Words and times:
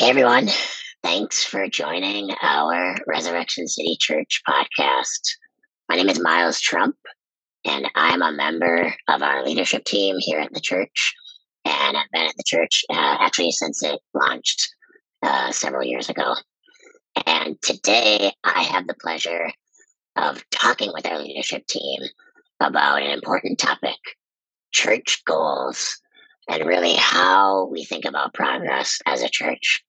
Hey 0.00 0.08
everyone, 0.08 0.48
thanks 1.02 1.44
for 1.44 1.68
joining 1.68 2.30
our 2.40 2.96
Resurrection 3.06 3.68
City 3.68 3.98
Church 4.00 4.40
podcast. 4.48 5.20
My 5.90 5.96
name 5.96 6.08
is 6.08 6.18
Miles 6.18 6.58
Trump, 6.58 6.96
and 7.66 7.86
I'm 7.94 8.22
a 8.22 8.32
member 8.32 8.94
of 9.08 9.20
our 9.20 9.44
leadership 9.44 9.84
team 9.84 10.16
here 10.18 10.40
at 10.40 10.54
the 10.54 10.60
church. 10.62 11.14
And 11.66 11.98
I've 11.98 12.10
been 12.14 12.24
at 12.24 12.34
the 12.34 12.44
church 12.46 12.82
uh, 12.88 13.18
actually 13.20 13.50
since 13.50 13.82
it 13.82 14.00
launched 14.14 14.70
uh, 15.22 15.52
several 15.52 15.84
years 15.84 16.08
ago. 16.08 16.32
And 17.26 17.60
today 17.60 18.32
I 18.42 18.62
have 18.62 18.86
the 18.86 18.96
pleasure 19.02 19.52
of 20.16 20.42
talking 20.50 20.92
with 20.94 21.04
our 21.04 21.18
leadership 21.18 21.66
team 21.66 22.00
about 22.58 23.02
an 23.02 23.10
important 23.10 23.58
topic 23.58 23.98
church 24.72 25.22
goals 25.26 26.00
and 26.48 26.64
really 26.64 26.94
how 26.94 27.66
we 27.66 27.84
think 27.84 28.06
about 28.06 28.32
progress 28.32 28.98
as 29.04 29.22
a 29.22 29.28
church. 29.28 29.84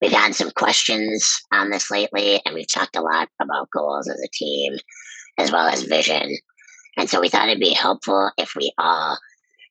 We've 0.00 0.12
had 0.12 0.34
some 0.34 0.50
questions 0.50 1.40
on 1.52 1.70
this 1.70 1.90
lately, 1.90 2.40
and 2.44 2.54
we've 2.54 2.72
talked 2.72 2.96
a 2.96 3.02
lot 3.02 3.28
about 3.40 3.70
goals 3.70 4.08
as 4.08 4.20
a 4.20 4.28
team 4.32 4.76
as 5.38 5.50
well 5.50 5.66
as 5.66 5.82
vision. 5.82 6.36
And 6.96 7.08
so 7.08 7.20
we 7.20 7.28
thought 7.28 7.48
it'd 7.48 7.60
be 7.60 7.72
helpful 7.72 8.30
if 8.38 8.52
we 8.56 8.72
all 8.78 9.18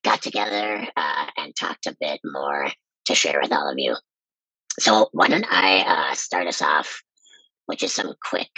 got 0.03 0.21
together 0.21 0.85
uh, 0.95 1.25
and 1.37 1.55
talked 1.55 1.85
a 1.85 1.95
bit 1.99 2.19
more 2.25 2.67
to 3.05 3.15
share 3.15 3.39
with 3.41 3.51
all 3.51 3.69
of 3.69 3.75
you. 3.77 3.95
So, 4.79 5.09
why 5.11 5.27
don't 5.27 5.45
I 5.49 5.81
uh, 5.81 6.15
start 6.15 6.47
us 6.47 6.61
off 6.61 7.01
with 7.67 7.79
just 7.79 7.95
some 7.95 8.13
quick 8.27 8.49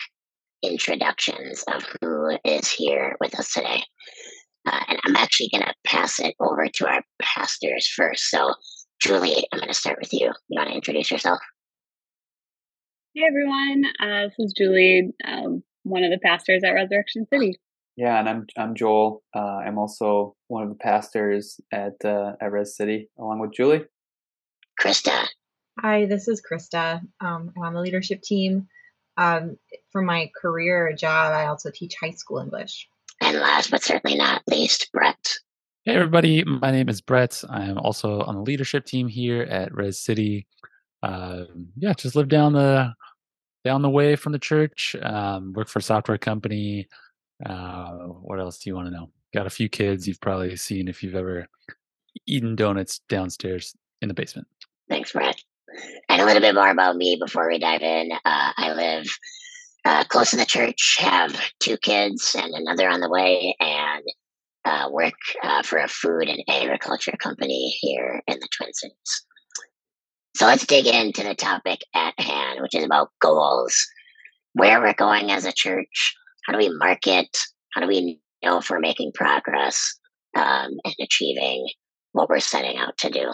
introductions 0.64 1.64
of 1.68 1.86
who 2.02 2.38
is 2.44 2.70
here 2.72 3.16
with 3.20 3.38
us 3.38 3.54
today. 3.54 3.84
Uh, 4.66 4.82
and 4.88 5.00
I'm 5.06 5.16
actually 5.16 5.50
going 5.52 5.64
to 5.64 5.74
pass 5.86 6.20
it 6.20 6.36
over 6.40 6.68
to 6.68 6.88
our 6.88 7.04
pastors 7.22 7.88
first. 7.88 8.30
So, 8.30 8.54
Julie, 9.00 9.46
I'm 9.52 9.60
going 9.60 9.68
to 9.68 9.76
start 9.76 10.00
with 10.02 10.14
you. 10.14 10.32
You 10.48 10.60
want 10.60 10.70
to 10.70 10.76
introduce 10.76 11.12
yourself? 11.12 11.40
Hey, 13.18 13.24
everyone. 13.26 13.86
Uh, 13.98 14.28
this 14.28 14.34
is 14.40 14.54
Julie, 14.58 15.14
um, 15.26 15.64
one 15.84 16.04
of 16.04 16.12
the 16.12 16.20
pastors 16.20 16.64
at 16.66 16.72
Resurrection 16.72 17.26
City. 17.32 17.58
Yeah, 17.96 18.20
and 18.20 18.28
I'm 18.28 18.46
I'm 18.58 18.76
Joel. 18.76 19.24
Uh, 19.34 19.40
I'm 19.40 19.78
also 19.78 20.36
one 20.50 20.64
of 20.64 20.70
the 20.70 20.76
pastors 20.76 21.62
at 21.72 21.94
uh, 22.04 22.34
at 22.42 22.52
Res 22.52 22.76
City, 22.76 23.10
along 23.18 23.40
with 23.40 23.54
Julie. 23.54 23.86
Krista. 24.82 25.28
Hi, 25.80 26.06
this 26.08 26.28
is 26.28 26.42
Krista. 26.42 27.00
Um, 27.22 27.54
I'm 27.56 27.64
on 27.64 27.74
the 27.74 27.80
leadership 27.80 28.22
team. 28.22 28.68
Um, 29.16 29.60
for 29.94 30.02
my 30.02 30.30
career 30.42 30.92
job, 30.92 31.32
I 31.32 31.46
also 31.46 31.72
teach 31.74 31.96
high 31.98 32.12
school 32.12 32.40
English. 32.40 32.86
And 33.22 33.40
last 33.40 33.72
but 33.72 33.82
certainly 33.82 34.18
not 34.18 34.42
least, 34.50 34.90
Brett. 34.92 35.36
Hey, 35.86 35.96
everybody. 35.96 36.44
My 36.44 36.72
name 36.72 36.90
is 36.90 37.00
Brett. 37.00 37.42
I'm 37.50 37.78
also 37.78 38.24
on 38.24 38.36
the 38.36 38.42
leadership 38.42 38.84
team 38.84 39.08
here 39.08 39.44
at 39.44 39.74
Res 39.74 40.02
City. 40.02 40.48
Uh, 41.02 41.46
yeah, 41.78 41.94
just 41.94 42.18
live 42.18 42.28
down 42.28 42.52
the 42.52 42.94
down 43.66 43.82
the 43.82 43.90
way 43.90 44.16
from 44.16 44.32
the 44.32 44.40
church. 44.40 44.96
Um, 45.02 45.52
work 45.54 45.68
for 45.68 45.80
a 45.80 45.82
software 45.82 46.20
company. 46.20 46.88
Uh, 47.46 47.94
what 48.22 48.40
else 48.40 48.60
do 48.60 48.70
you 48.70 48.76
want 48.76 48.88
to 48.88 48.94
know? 48.94 49.10
Got 49.34 49.48
a 49.48 49.50
few 49.50 49.68
kids. 49.68 50.08
You've 50.08 50.22
probably 50.22 50.56
seen 50.56 50.88
if 50.88 51.04
you've 51.04 51.16
ever 51.16 51.48
eaten 52.28 52.56
donuts 52.56 53.00
downstairs 53.10 53.76
in 54.02 54.08
the 54.08 54.14
basement. 54.14 54.48
Thanks, 54.88 55.12
Brett. 55.12 55.42
And 56.08 56.22
a 56.22 56.26
little 56.26 56.42
bit 56.42 56.56
more 56.56 56.70
about 56.70 56.96
me 56.96 57.18
before 57.20 57.50
we 57.50 57.58
dive 57.58 57.82
in. 57.82 58.12
Uh, 58.14 58.52
I 58.56 58.74
live 58.74 59.08
uh, 59.84 60.04
close 60.06 60.30
to 60.30 60.38
the 60.38 60.46
church, 60.46 60.98
have 61.00 61.38
two 61.60 61.78
kids 61.78 62.36
and 62.40 62.54
another 62.54 62.88
on 62.88 63.02
the 63.02 63.10
way, 63.10 63.56
and 63.60 64.04
uh, 64.64 64.90
work 64.92 65.14
uh, 65.44 65.64
for 65.64 65.80
a 65.80 65.88
food 65.88 66.30
and 66.30 66.44
agriculture 66.48 67.16
company 67.20 67.76
here 67.82 68.22
in 68.28 68.40
the 68.40 68.48
Twin 68.56 68.74
Cities. 68.74 69.26
So 70.36 70.46
let's 70.46 70.66
dig 70.66 70.86
into 70.86 71.24
the 71.24 71.34
topic 71.34 71.80
at 71.96 72.20
hand, 72.20 72.60
which 72.62 72.76
is 72.76 72.84
about 72.84 73.12
goals. 73.22 73.88
Where 74.52 74.82
we're 74.82 74.94
going 74.94 75.32
as 75.32 75.46
a 75.46 75.54
church, 75.54 76.14
how 76.46 76.52
do 76.52 76.60
we 76.60 76.68
market? 76.78 77.30
How 77.72 77.80
do 77.80 77.88
we 77.88 78.20
know 78.44 78.58
if 78.58 78.70
we're 78.70 78.82
making 78.82 79.14
progress 79.14 79.98
um, 80.36 80.72
and 80.84 80.96
achieving 81.00 81.70
what 82.12 82.28
we're 82.28 82.42
setting 82.42 82.78
out 82.78 82.98
to 82.98 83.10
do? 83.10 83.32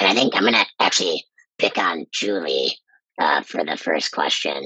And 0.00 0.08
I 0.08 0.14
think 0.14 0.34
I'm 0.34 0.42
going 0.42 0.54
to 0.54 0.66
actually 0.80 1.24
pick 1.58 1.78
on 1.78 2.06
Julie 2.12 2.76
uh, 3.20 3.42
for 3.42 3.64
the 3.64 3.76
first 3.76 4.10
question. 4.10 4.56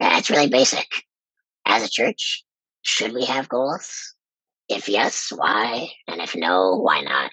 And 0.00 0.18
it's 0.18 0.30
really 0.30 0.48
basic. 0.48 0.88
As 1.64 1.84
a 1.84 1.88
church, 1.88 2.44
should 2.82 3.12
we 3.14 3.26
have 3.26 3.48
goals? 3.48 4.12
If 4.68 4.88
yes, 4.88 5.30
why? 5.32 5.90
And 6.08 6.20
if 6.20 6.34
no, 6.34 6.80
why 6.82 7.00
not? 7.02 7.30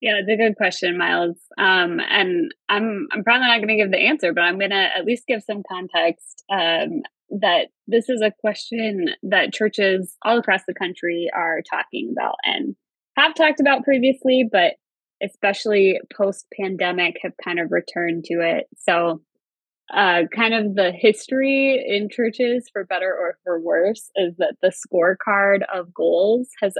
Yeah, 0.00 0.18
it's 0.18 0.28
a 0.28 0.36
good 0.36 0.56
question, 0.56 0.98
Miles. 0.98 1.38
Um, 1.56 2.00
and 2.00 2.52
I'm 2.68 3.06
I'm 3.12 3.24
probably 3.24 3.46
not 3.46 3.56
going 3.56 3.68
to 3.68 3.76
give 3.76 3.90
the 3.90 4.06
answer, 4.06 4.32
but 4.32 4.42
I'm 4.42 4.58
going 4.58 4.70
to 4.70 4.88
at 4.96 5.04
least 5.04 5.26
give 5.26 5.42
some 5.42 5.62
context. 5.68 6.44
Um, 6.50 7.02
that 7.40 7.68
this 7.86 8.08
is 8.08 8.20
a 8.20 8.32
question 8.40 9.10
that 9.24 9.52
churches 9.52 10.16
all 10.24 10.38
across 10.38 10.62
the 10.66 10.74
country 10.74 11.28
are 11.34 11.60
talking 11.68 12.14
about 12.16 12.36
and 12.44 12.76
have 13.16 13.34
talked 13.34 13.60
about 13.60 13.84
previously, 13.84 14.48
but 14.50 14.74
especially 15.22 15.98
post 16.16 16.46
pandemic 16.58 17.16
have 17.22 17.32
kind 17.42 17.58
of 17.58 17.72
returned 17.72 18.24
to 18.24 18.34
it. 18.34 18.66
So, 18.78 19.22
uh, 19.92 20.22
kind 20.34 20.52
of 20.52 20.74
the 20.74 20.92
history 20.92 21.82
in 21.86 22.08
churches, 22.10 22.68
for 22.72 22.84
better 22.84 23.08
or 23.08 23.38
for 23.44 23.60
worse, 23.60 24.10
is 24.16 24.34
that 24.38 24.56
the 24.60 24.72
scorecard 24.72 25.60
of 25.72 25.94
goals 25.94 26.48
has, 26.60 26.74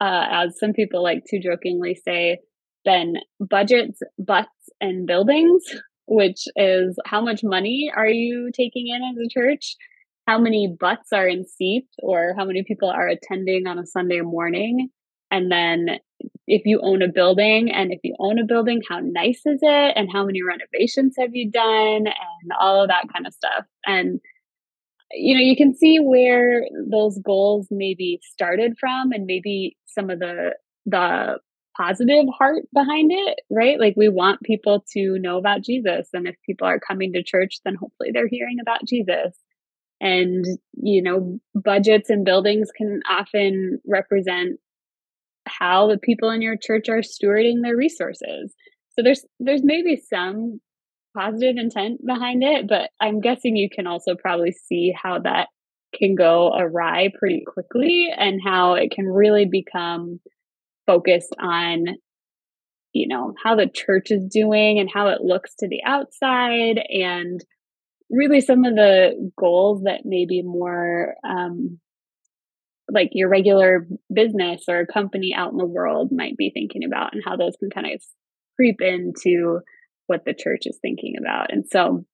uh, 0.00 0.26
as 0.30 0.58
some 0.58 0.72
people 0.72 1.02
like 1.02 1.24
to 1.28 1.40
jokingly 1.40 1.94
say, 2.04 2.38
been 2.84 3.16
budgets, 3.40 4.00
butts, 4.18 4.48
and 4.80 5.06
buildings, 5.06 5.62
which 6.06 6.44
is 6.56 6.96
how 7.04 7.20
much 7.20 7.42
money 7.42 7.90
are 7.94 8.08
you 8.08 8.50
taking 8.54 8.88
in 8.88 9.02
as 9.02 9.16
a 9.16 9.28
church? 9.28 9.76
How 10.26 10.38
many 10.38 10.74
butts 10.78 11.12
are 11.12 11.26
in 11.26 11.46
seats, 11.46 11.94
or 12.00 12.34
how 12.36 12.44
many 12.44 12.62
people 12.62 12.90
are 12.90 13.08
attending 13.08 13.66
on 13.66 13.78
a 13.78 13.86
Sunday 13.86 14.20
morning? 14.20 14.90
And 15.30 15.50
then 15.50 15.98
if 16.46 16.62
you 16.64 16.80
own 16.82 17.02
a 17.02 17.08
building 17.08 17.70
and 17.70 17.92
if 17.92 18.00
you 18.02 18.14
own 18.18 18.38
a 18.38 18.44
building 18.44 18.80
how 18.88 18.98
nice 19.00 19.42
is 19.44 19.60
it 19.62 19.92
and 19.96 20.08
how 20.12 20.24
many 20.24 20.42
renovations 20.42 21.14
have 21.18 21.30
you 21.34 21.50
done 21.50 22.06
and 22.06 22.52
all 22.58 22.82
of 22.82 22.88
that 22.88 23.04
kind 23.12 23.26
of 23.26 23.34
stuff 23.34 23.64
and 23.86 24.20
you 25.12 25.34
know 25.34 25.40
you 25.40 25.56
can 25.56 25.74
see 25.74 25.98
where 25.98 26.64
those 26.90 27.18
goals 27.24 27.68
maybe 27.70 28.18
started 28.22 28.76
from 28.80 29.12
and 29.12 29.26
maybe 29.26 29.76
some 29.88 30.10
of 30.10 30.18
the 30.18 30.54
the 30.86 31.38
positive 31.76 32.26
heart 32.36 32.64
behind 32.72 33.12
it 33.12 33.38
right 33.50 33.78
like 33.78 33.94
we 33.96 34.08
want 34.08 34.42
people 34.42 34.84
to 34.92 35.18
know 35.20 35.38
about 35.38 35.62
jesus 35.62 36.08
and 36.12 36.26
if 36.26 36.34
people 36.44 36.66
are 36.66 36.80
coming 36.80 37.12
to 37.12 37.22
church 37.22 37.58
then 37.64 37.74
hopefully 37.74 38.10
they're 38.12 38.28
hearing 38.28 38.58
about 38.60 38.84
jesus 38.84 39.36
and 40.00 40.44
you 40.74 41.02
know 41.02 41.38
budgets 41.54 42.10
and 42.10 42.24
buildings 42.24 42.68
can 42.76 43.00
often 43.08 43.78
represent 43.86 44.58
how 45.48 45.88
the 45.88 45.98
people 45.98 46.30
in 46.30 46.42
your 46.42 46.56
church 46.56 46.88
are 46.88 47.00
stewarding 47.00 47.62
their 47.62 47.76
resources. 47.76 48.54
So 48.92 49.02
there's 49.02 49.24
there's 49.40 49.64
maybe 49.64 49.96
some 49.96 50.60
positive 51.16 51.56
intent 51.56 52.04
behind 52.04 52.42
it, 52.44 52.68
but 52.68 52.90
I'm 53.00 53.20
guessing 53.20 53.56
you 53.56 53.68
can 53.70 53.86
also 53.86 54.14
probably 54.14 54.52
see 54.52 54.94
how 55.00 55.18
that 55.20 55.48
can 55.94 56.14
go 56.14 56.52
awry 56.56 57.08
pretty 57.18 57.42
quickly 57.46 58.08
and 58.16 58.40
how 58.44 58.74
it 58.74 58.90
can 58.90 59.06
really 59.06 59.46
become 59.46 60.20
focused 60.86 61.34
on 61.40 61.86
you 62.92 63.06
know 63.06 63.34
how 63.42 63.54
the 63.54 63.68
church 63.68 64.10
is 64.10 64.24
doing 64.30 64.78
and 64.78 64.90
how 64.92 65.08
it 65.08 65.20
looks 65.20 65.54
to 65.56 65.68
the 65.68 65.82
outside 65.84 66.78
and 66.88 67.44
really 68.10 68.40
some 68.40 68.64
of 68.64 68.74
the 68.74 69.30
goals 69.38 69.82
that 69.84 70.00
may 70.04 70.24
be 70.26 70.42
more 70.42 71.14
um, 71.28 71.78
like 72.90 73.10
your 73.12 73.28
regular 73.28 73.86
business 74.12 74.64
or 74.68 74.86
company 74.86 75.34
out 75.36 75.52
in 75.52 75.58
the 75.58 75.66
world 75.66 76.10
might 76.10 76.36
be 76.36 76.50
thinking 76.52 76.84
about 76.84 77.12
and 77.12 77.22
how 77.24 77.36
those 77.36 77.54
can 77.58 77.70
kind 77.70 77.86
of 77.86 78.02
creep 78.56 78.80
into 78.80 79.60
what 80.06 80.24
the 80.24 80.34
church 80.34 80.62
is 80.64 80.78
thinking 80.80 81.14
about. 81.18 81.52
And 81.52 81.64
so, 81.70 82.04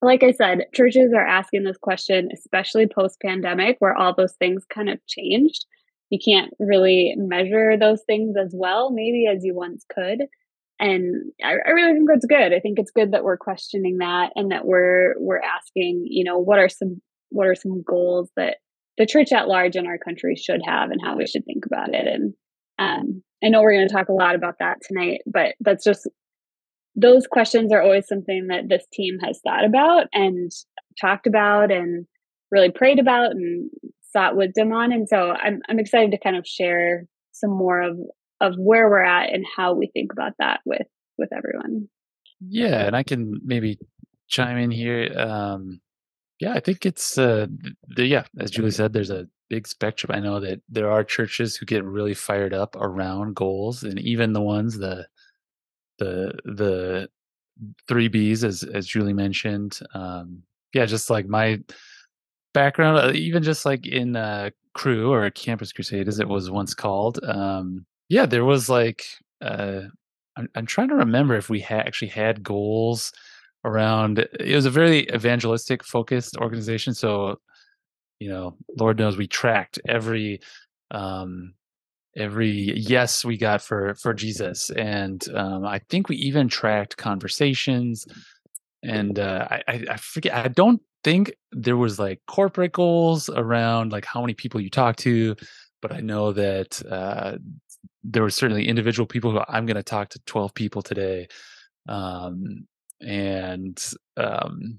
like 0.00 0.22
I 0.22 0.32
said, 0.32 0.66
churches 0.74 1.12
are 1.12 1.26
asking 1.26 1.64
this 1.64 1.76
question, 1.76 2.28
especially 2.32 2.86
post 2.86 3.18
pandemic, 3.20 3.76
where 3.80 3.96
all 3.96 4.14
those 4.14 4.34
things 4.34 4.64
kind 4.72 4.88
of 4.88 5.04
changed. 5.06 5.64
You 6.10 6.18
can't 6.24 6.54
really 6.58 7.14
measure 7.16 7.76
those 7.76 8.02
things 8.06 8.36
as 8.40 8.52
well, 8.54 8.90
maybe 8.90 9.26
as 9.26 9.44
you 9.44 9.54
once 9.54 9.84
could. 9.92 10.22
And 10.80 11.32
I, 11.42 11.54
I 11.66 11.70
really 11.70 11.94
think 11.94 12.08
that's 12.08 12.26
good. 12.26 12.52
I 12.52 12.60
think 12.60 12.78
it's 12.78 12.92
good 12.92 13.12
that 13.12 13.24
we're 13.24 13.36
questioning 13.36 13.98
that 13.98 14.30
and 14.36 14.52
that 14.52 14.64
we're 14.64 15.14
we're 15.18 15.40
asking, 15.40 16.04
you 16.08 16.24
know, 16.24 16.38
what 16.38 16.60
are 16.60 16.68
some 16.68 17.00
what 17.30 17.48
are 17.48 17.56
some 17.56 17.82
goals 17.82 18.30
that 18.36 18.58
the 18.96 19.06
church 19.06 19.32
at 19.32 19.48
large 19.48 19.76
in 19.76 19.86
our 19.86 19.98
country 19.98 20.36
should 20.36 20.60
have 20.64 20.90
and 20.90 21.00
how 21.02 21.16
we 21.16 21.26
should 21.26 21.44
think 21.44 21.66
about 21.66 21.94
it. 21.94 22.06
And 22.06 22.34
um, 22.78 23.22
I 23.42 23.48
know 23.48 23.62
we're 23.62 23.74
going 23.74 23.88
to 23.88 23.94
talk 23.94 24.08
a 24.08 24.12
lot 24.12 24.34
about 24.34 24.56
that 24.60 24.78
tonight, 24.82 25.20
but 25.26 25.54
that's 25.60 25.84
just 25.84 26.08
those 27.00 27.26
questions 27.26 27.72
are 27.72 27.82
always 27.82 28.06
something 28.08 28.48
that 28.48 28.68
this 28.68 28.84
team 28.92 29.18
has 29.24 29.40
thought 29.46 29.64
about 29.64 30.06
and 30.12 30.50
talked 31.00 31.26
about 31.26 31.70
and 31.70 32.06
really 32.50 32.70
prayed 32.70 32.98
about 32.98 33.30
and 33.30 33.70
sought 34.12 34.36
wisdom 34.36 34.72
on. 34.72 34.92
And 34.92 35.08
so 35.08 35.30
I'm 35.30 35.60
I'm 35.68 35.78
excited 35.78 36.10
to 36.10 36.18
kind 36.18 36.36
of 36.36 36.46
share 36.46 37.04
some 37.32 37.50
more 37.50 37.80
of 37.80 37.98
of 38.40 38.54
where 38.56 38.88
we're 38.88 39.04
at 39.04 39.32
and 39.32 39.44
how 39.56 39.74
we 39.74 39.90
think 39.92 40.12
about 40.12 40.32
that 40.38 40.60
with 40.64 40.86
with 41.18 41.30
everyone. 41.36 41.88
Yeah, 42.40 42.86
and 42.86 42.96
I 42.96 43.02
can 43.02 43.40
maybe 43.44 43.78
chime 44.28 44.58
in 44.58 44.70
here. 44.70 45.12
Um, 45.16 45.80
yeah, 46.40 46.52
I 46.52 46.60
think 46.60 46.86
it's 46.86 47.18
uh, 47.18 47.46
the, 47.88 48.06
yeah, 48.06 48.24
as 48.38 48.50
Julie 48.50 48.70
said, 48.70 48.92
there's 48.92 49.10
a 49.10 49.26
big 49.50 49.66
spectrum. 49.66 50.12
I 50.14 50.20
know 50.20 50.38
that 50.40 50.60
there 50.68 50.90
are 50.90 51.02
churches 51.02 51.56
who 51.56 51.66
get 51.66 51.84
really 51.84 52.14
fired 52.14 52.54
up 52.54 52.76
around 52.76 53.34
goals, 53.34 53.82
and 53.82 53.98
even 53.98 54.32
the 54.32 54.42
ones 54.42 54.78
the 54.78 55.06
the 55.98 56.32
the 56.44 57.08
three 57.86 58.08
Bs, 58.08 58.44
as 58.44 58.62
as 58.62 58.86
Julie 58.86 59.12
mentioned. 59.12 59.78
Um, 59.94 60.42
yeah, 60.74 60.86
just 60.86 61.10
like 61.10 61.26
my 61.26 61.60
background, 62.54 62.98
uh, 62.98 63.12
even 63.12 63.42
just 63.42 63.64
like 63.64 63.86
in 63.86 64.16
uh, 64.16 64.50
Cru 64.74 65.12
or 65.12 65.30
Campus 65.30 65.72
Crusade, 65.72 66.08
as 66.08 66.20
it 66.20 66.28
was 66.28 66.50
once 66.50 66.74
called. 66.74 67.18
Um, 67.24 67.86
yeah, 68.08 68.26
there 68.26 68.44
was 68.44 68.68
like 68.68 69.04
uh, 69.42 69.82
I'm, 70.36 70.48
I'm 70.54 70.66
trying 70.66 70.88
to 70.88 70.94
remember 70.94 71.36
if 71.36 71.50
we 71.50 71.62
actually 71.62 72.08
had 72.08 72.42
goals 72.42 73.12
around. 73.64 74.18
It 74.18 74.54
was 74.54 74.66
a 74.66 74.70
very 74.70 75.08
evangelistic 75.12 75.84
focused 75.84 76.36
organization, 76.36 76.94
so 76.94 77.38
you 78.20 78.28
know, 78.28 78.56
Lord 78.78 78.98
knows 78.98 79.16
we 79.16 79.26
tracked 79.26 79.78
every 79.88 80.40
um, 80.90 81.54
every 82.16 82.72
yes 82.76 83.24
we 83.24 83.36
got 83.36 83.62
for 83.62 83.94
for 83.94 84.14
Jesus, 84.14 84.70
and 84.70 85.24
um, 85.34 85.64
I 85.64 85.80
think 85.90 86.08
we 86.08 86.16
even 86.16 86.48
tracked 86.48 86.96
conversations. 86.96 88.06
And 88.82 89.18
uh, 89.18 89.48
I, 89.50 89.84
I 89.90 89.96
forget. 89.96 90.34
I 90.34 90.48
don't 90.48 90.80
think 91.04 91.32
there 91.52 91.76
was 91.76 91.98
like 91.98 92.20
corporate 92.26 92.72
goals 92.72 93.28
around 93.28 93.92
like 93.92 94.04
how 94.04 94.20
many 94.20 94.34
people 94.34 94.60
you 94.60 94.70
talk 94.70 94.96
to, 94.96 95.34
but 95.82 95.92
I 95.92 96.00
know 96.00 96.32
that 96.32 96.82
uh, 96.90 97.38
there 98.04 98.22
were 98.22 98.30
certainly 98.30 98.68
individual 98.68 99.06
people 99.06 99.32
who 99.32 99.40
I'm 99.48 99.66
going 99.66 99.76
to 99.76 99.82
talk 99.82 100.10
to 100.10 100.20
12 100.26 100.54
people 100.54 100.82
today, 100.82 101.28
um, 101.88 102.66
and 103.00 103.84
um, 104.16 104.78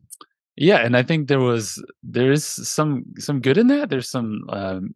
yeah 0.60 0.80
and 0.80 0.96
i 0.98 1.02
think 1.02 1.28
there 1.28 1.40
was 1.40 1.82
there 2.04 2.32
is 2.32 2.46
some 2.46 3.06
some 3.18 3.40
good 3.40 3.58
in 3.58 3.68
that 3.68 3.90
there's 3.90 4.10
some 4.10 4.44
um 4.50 4.94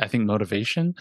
i 0.00 0.08
think 0.08 0.24
motivation 0.24 0.92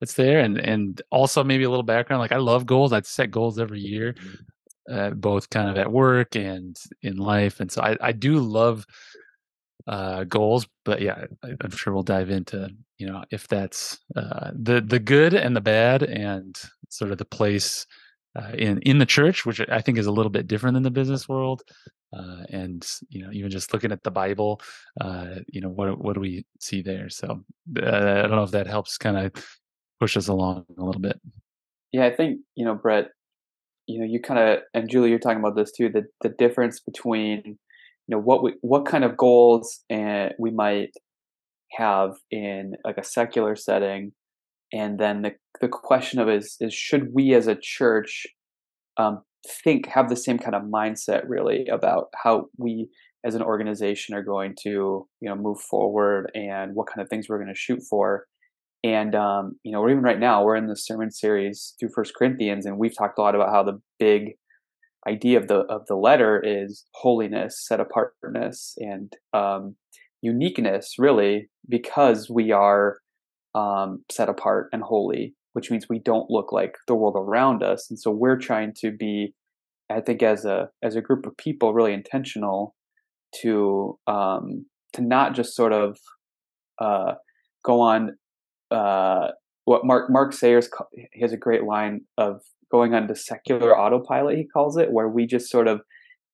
that's 0.00 0.14
there 0.14 0.40
and 0.40 0.58
and 0.58 1.02
also 1.10 1.44
maybe 1.44 1.64
a 1.64 1.70
little 1.70 1.84
background 1.84 2.20
like 2.20 2.32
i 2.32 2.36
love 2.36 2.66
goals 2.66 2.92
i'd 2.92 3.06
set 3.06 3.30
goals 3.30 3.58
every 3.58 3.80
year 3.80 4.14
mm-hmm. 4.14 4.94
uh, 4.98 5.10
both 5.10 5.50
kind 5.50 5.68
of 5.68 5.76
at 5.76 5.90
work 5.90 6.36
and 6.36 6.78
in 7.02 7.16
life 7.16 7.60
and 7.60 7.70
so 7.70 7.82
i 7.82 7.96
i 8.00 8.12
do 8.12 8.38
love 8.38 8.84
uh 9.86 10.24
goals 10.24 10.66
but 10.84 11.00
yeah 11.00 11.24
I, 11.42 11.54
i'm 11.60 11.70
sure 11.70 11.92
we'll 11.92 12.02
dive 12.02 12.30
into 12.30 12.70
you 12.98 13.06
know 13.06 13.22
if 13.30 13.48
that's 13.48 13.98
uh 14.16 14.50
the 14.54 14.80
the 14.80 14.98
good 14.98 15.34
and 15.34 15.54
the 15.54 15.60
bad 15.60 16.02
and 16.02 16.58
sort 16.88 17.10
of 17.10 17.18
the 17.18 17.24
place 17.24 17.86
uh, 18.36 18.52
in 18.58 18.78
in 18.80 18.98
the 18.98 19.06
church, 19.06 19.46
which 19.46 19.60
I 19.68 19.80
think 19.80 19.98
is 19.98 20.06
a 20.06 20.12
little 20.12 20.30
bit 20.30 20.46
different 20.46 20.74
than 20.74 20.82
the 20.82 20.90
business 20.90 21.28
world. 21.28 21.62
Uh, 22.12 22.44
and 22.50 22.86
you 23.08 23.22
know, 23.22 23.30
even 23.32 23.50
just 23.50 23.72
looking 23.72 23.92
at 23.92 24.02
the 24.02 24.10
Bible, 24.10 24.60
uh, 25.00 25.36
you 25.48 25.60
know, 25.60 25.68
what 25.68 25.98
what 25.98 26.14
do 26.14 26.20
we 26.20 26.44
see 26.60 26.82
there? 26.82 27.08
So 27.08 27.44
uh, 27.80 27.86
I 27.86 28.22
don't 28.22 28.32
know 28.32 28.42
if 28.42 28.52
that 28.52 28.66
helps 28.66 28.98
kind 28.98 29.16
of 29.16 29.32
push 30.04 30.18
us 30.18 30.28
along 30.28 30.66
a 30.78 30.84
little 30.84 31.00
bit. 31.00 31.18
Yeah, 31.92 32.04
I 32.04 32.14
think 32.14 32.40
you 32.54 32.66
know, 32.66 32.74
Brett. 32.74 33.06
You 33.86 34.00
know, 34.00 34.06
you 34.06 34.20
kind 34.20 34.38
of 34.38 34.58
and 34.74 34.90
Julie, 34.90 35.08
you're 35.08 35.18
talking 35.18 35.38
about 35.38 35.56
this 35.56 35.72
too. 35.72 35.88
The 35.88 36.04
the 36.20 36.34
difference 36.36 36.80
between 36.80 37.42
you 37.46 37.56
know 38.10 38.18
what 38.18 38.42
we 38.42 38.54
what 38.60 38.84
kind 38.84 39.04
of 39.04 39.16
goals 39.16 39.80
and 39.88 40.32
we 40.38 40.50
might 40.50 40.90
have 41.78 42.12
in 42.30 42.74
like 42.84 42.98
a 42.98 43.04
secular 43.04 43.56
setting 43.56 44.12
and 44.72 44.98
then 44.98 45.22
the 45.22 45.32
the 45.60 45.68
question 45.68 46.20
of 46.20 46.28
is 46.28 46.56
is 46.60 46.72
should 46.72 47.08
we 47.12 47.34
as 47.34 47.46
a 47.46 47.56
church 47.60 48.26
um, 48.96 49.22
think 49.64 49.86
have 49.86 50.08
the 50.08 50.16
same 50.16 50.38
kind 50.38 50.54
of 50.54 50.62
mindset 50.62 51.22
really 51.26 51.66
about 51.66 52.08
how 52.22 52.46
we 52.58 52.88
as 53.24 53.34
an 53.34 53.42
organization 53.42 54.14
are 54.14 54.22
going 54.22 54.54
to 54.62 55.08
you 55.20 55.28
know 55.28 55.34
move 55.34 55.60
forward 55.60 56.30
and 56.34 56.74
what 56.74 56.86
kind 56.86 57.00
of 57.00 57.08
things 57.08 57.26
we're 57.28 57.42
going 57.42 57.52
to 57.52 57.58
shoot 57.58 57.80
for 57.88 58.26
and 58.84 59.16
um, 59.16 59.58
you 59.64 59.72
know 59.72 59.80
or 59.80 59.90
even 59.90 60.04
right 60.04 60.20
now 60.20 60.44
we're 60.44 60.54
in 60.54 60.68
the 60.68 60.76
sermon 60.76 61.10
series 61.10 61.74
through 61.80 61.88
first 61.92 62.14
corinthians 62.16 62.66
and 62.66 62.78
we've 62.78 62.96
talked 62.96 63.18
a 63.18 63.22
lot 63.22 63.34
about 63.34 63.50
how 63.50 63.64
the 63.64 63.80
big 63.98 64.34
idea 65.08 65.38
of 65.38 65.48
the 65.48 65.60
of 65.68 65.82
the 65.88 65.96
letter 65.96 66.40
is 66.44 66.84
holiness 66.94 67.64
set 67.66 67.80
apartness 67.80 68.74
and 68.78 69.14
um, 69.32 69.74
uniqueness 70.22 70.94
really 70.98 71.48
because 71.68 72.30
we 72.30 72.52
are 72.52 72.98
um, 73.54 74.04
set 74.10 74.28
apart 74.28 74.68
and 74.72 74.82
holy, 74.82 75.34
which 75.52 75.70
means 75.70 75.86
we 75.88 76.00
don't 76.00 76.30
look 76.30 76.52
like 76.52 76.74
the 76.88 76.94
world 76.94 77.16
around 77.16 77.62
us. 77.62 77.88
And 77.88 77.98
so 77.98 78.10
we're 78.10 78.38
trying 78.38 78.72
to 78.78 78.90
be, 78.90 79.34
I 79.90 80.00
think, 80.00 80.22
as 80.22 80.44
a 80.44 80.70
as 80.82 80.96
a 80.96 81.00
group 81.00 81.26
of 81.26 81.36
people, 81.36 81.72
really 81.72 81.92
intentional 81.92 82.74
to 83.42 83.98
um, 84.06 84.66
to 84.94 85.02
not 85.02 85.34
just 85.34 85.54
sort 85.54 85.72
of 85.72 85.98
uh, 86.80 87.14
go 87.64 87.80
on 87.80 88.16
uh, 88.70 89.28
what 89.64 89.84
Mark 89.84 90.10
Mark 90.10 90.32
Sayers 90.32 90.68
he 90.92 91.20
has 91.20 91.32
a 91.32 91.38
great 91.38 91.64
line 91.64 92.02
of 92.18 92.40
going 92.70 92.94
on 92.94 93.08
to 93.08 93.16
secular 93.16 93.78
autopilot. 93.78 94.36
He 94.36 94.46
calls 94.46 94.76
it, 94.76 94.92
where 94.92 95.08
we 95.08 95.26
just 95.26 95.50
sort 95.50 95.68
of 95.68 95.80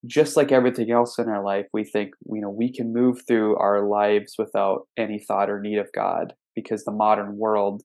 just 0.07 0.37
like 0.37 0.51
everything 0.51 0.91
else 0.91 1.19
in 1.19 1.29
our 1.29 1.45
life, 1.45 1.67
we 1.73 1.85
think 1.85 2.15
you 2.33 2.41
know 2.41 2.51
we 2.51 2.73
can 2.73 2.93
move 2.93 3.23
through 3.27 3.57
our 3.57 3.87
lives 3.87 4.35
without 4.39 4.87
any 4.97 5.19
thought 5.19 5.51
or 5.51 5.61
need 5.61 5.79
of 5.79 5.89
God 5.95 6.35
because 6.55 6.85
the 6.85 6.93
modern 6.93 7.37
world 7.37 7.83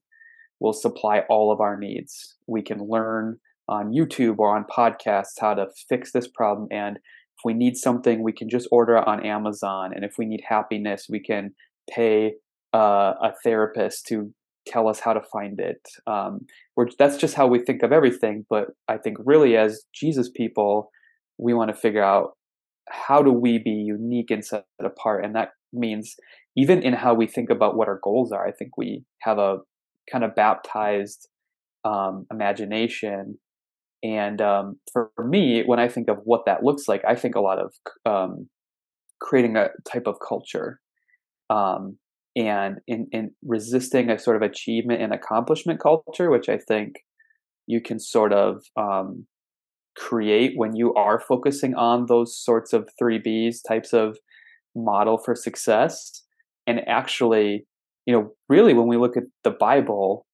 will 0.60 0.72
supply 0.72 1.20
all 1.28 1.52
of 1.52 1.60
our 1.60 1.78
needs. 1.78 2.36
We 2.46 2.62
can 2.62 2.78
learn 2.78 3.38
on 3.68 3.92
YouTube 3.92 4.38
or 4.38 4.56
on 4.56 4.64
podcasts 4.64 5.34
how 5.40 5.54
to 5.54 5.66
fix 5.88 6.12
this 6.12 6.28
problem. 6.28 6.68
And 6.70 6.96
if 6.96 7.44
we 7.44 7.52
need 7.52 7.76
something, 7.76 8.22
we 8.22 8.32
can 8.32 8.48
just 8.48 8.68
order 8.70 8.96
it 8.96 9.06
on 9.06 9.24
Amazon. 9.24 9.92
And 9.94 10.04
if 10.04 10.14
we 10.18 10.24
need 10.24 10.42
happiness, 10.48 11.06
we 11.10 11.20
can 11.20 11.54
pay 11.90 12.34
uh, 12.76 13.14
a 13.22 13.32
therapist 13.42 14.06
to 14.06 14.30
tell 14.66 14.86
us 14.88 15.00
how 15.00 15.12
to 15.14 15.22
find 15.32 15.58
it. 15.60 15.80
Um, 16.06 16.40
that's 16.98 17.16
just 17.16 17.34
how 17.34 17.46
we 17.46 17.60
think 17.60 17.82
of 17.82 17.92
everything. 17.92 18.44
But 18.50 18.66
I 18.86 18.98
think 18.98 19.16
really, 19.24 19.56
as 19.56 19.84
Jesus 19.94 20.28
people, 20.28 20.90
we 21.38 21.54
want 21.54 21.70
to 21.70 21.76
figure 21.76 22.04
out 22.04 22.32
how 22.88 23.22
do 23.22 23.32
we 23.32 23.58
be 23.58 23.70
unique 23.70 24.30
and 24.30 24.44
set 24.44 24.66
apart. 24.84 25.24
And 25.24 25.34
that 25.34 25.50
means 25.72 26.16
even 26.56 26.82
in 26.82 26.92
how 26.92 27.14
we 27.14 27.26
think 27.26 27.48
about 27.50 27.76
what 27.76 27.88
our 27.88 28.00
goals 28.02 28.32
are, 28.32 28.46
I 28.46 28.52
think 28.52 28.76
we 28.76 29.04
have 29.20 29.38
a 29.38 29.58
kind 30.10 30.24
of 30.24 30.34
baptized 30.34 31.28
um, 31.84 32.26
imagination. 32.30 33.38
And 34.02 34.40
um, 34.42 34.78
for 34.92 35.10
me, 35.18 35.62
when 35.64 35.80
I 35.80 35.88
think 35.88 36.08
of 36.08 36.18
what 36.24 36.44
that 36.46 36.62
looks 36.62 36.88
like, 36.88 37.02
I 37.08 37.14
think 37.14 37.34
a 37.36 37.40
lot 37.40 37.58
of 37.58 37.72
um, 38.04 38.48
creating 39.20 39.56
a 39.56 39.68
type 39.90 40.06
of 40.06 40.16
culture 40.26 40.80
um, 41.48 41.98
and 42.36 42.78
in, 42.86 43.08
in 43.12 43.30
resisting 43.44 44.10
a 44.10 44.18
sort 44.18 44.36
of 44.36 44.42
achievement 44.42 45.02
and 45.02 45.12
accomplishment 45.12 45.80
culture, 45.80 46.30
which 46.30 46.48
I 46.48 46.58
think 46.58 46.96
you 47.66 47.80
can 47.80 47.98
sort 47.98 48.32
of 48.32 48.62
um, 48.76 49.26
create 49.96 50.52
when 50.54 50.76
you 50.76 50.94
are 50.94 51.18
focusing 51.18 51.74
on 51.74 52.06
those 52.06 52.38
sorts 52.38 52.72
of 52.72 52.88
three 52.98 53.18
Bs 53.18 53.56
types 53.66 53.92
of 53.92 54.18
model 54.76 55.18
for 55.18 55.34
success. 55.34 56.22
And 56.66 56.86
actually 56.86 57.66
you 58.06 58.14
know 58.14 58.32
really 58.48 58.72
when 58.72 58.86
we 58.86 58.96
look 58.96 59.16
at 59.16 59.24
the 59.44 59.50
bible 59.50 60.24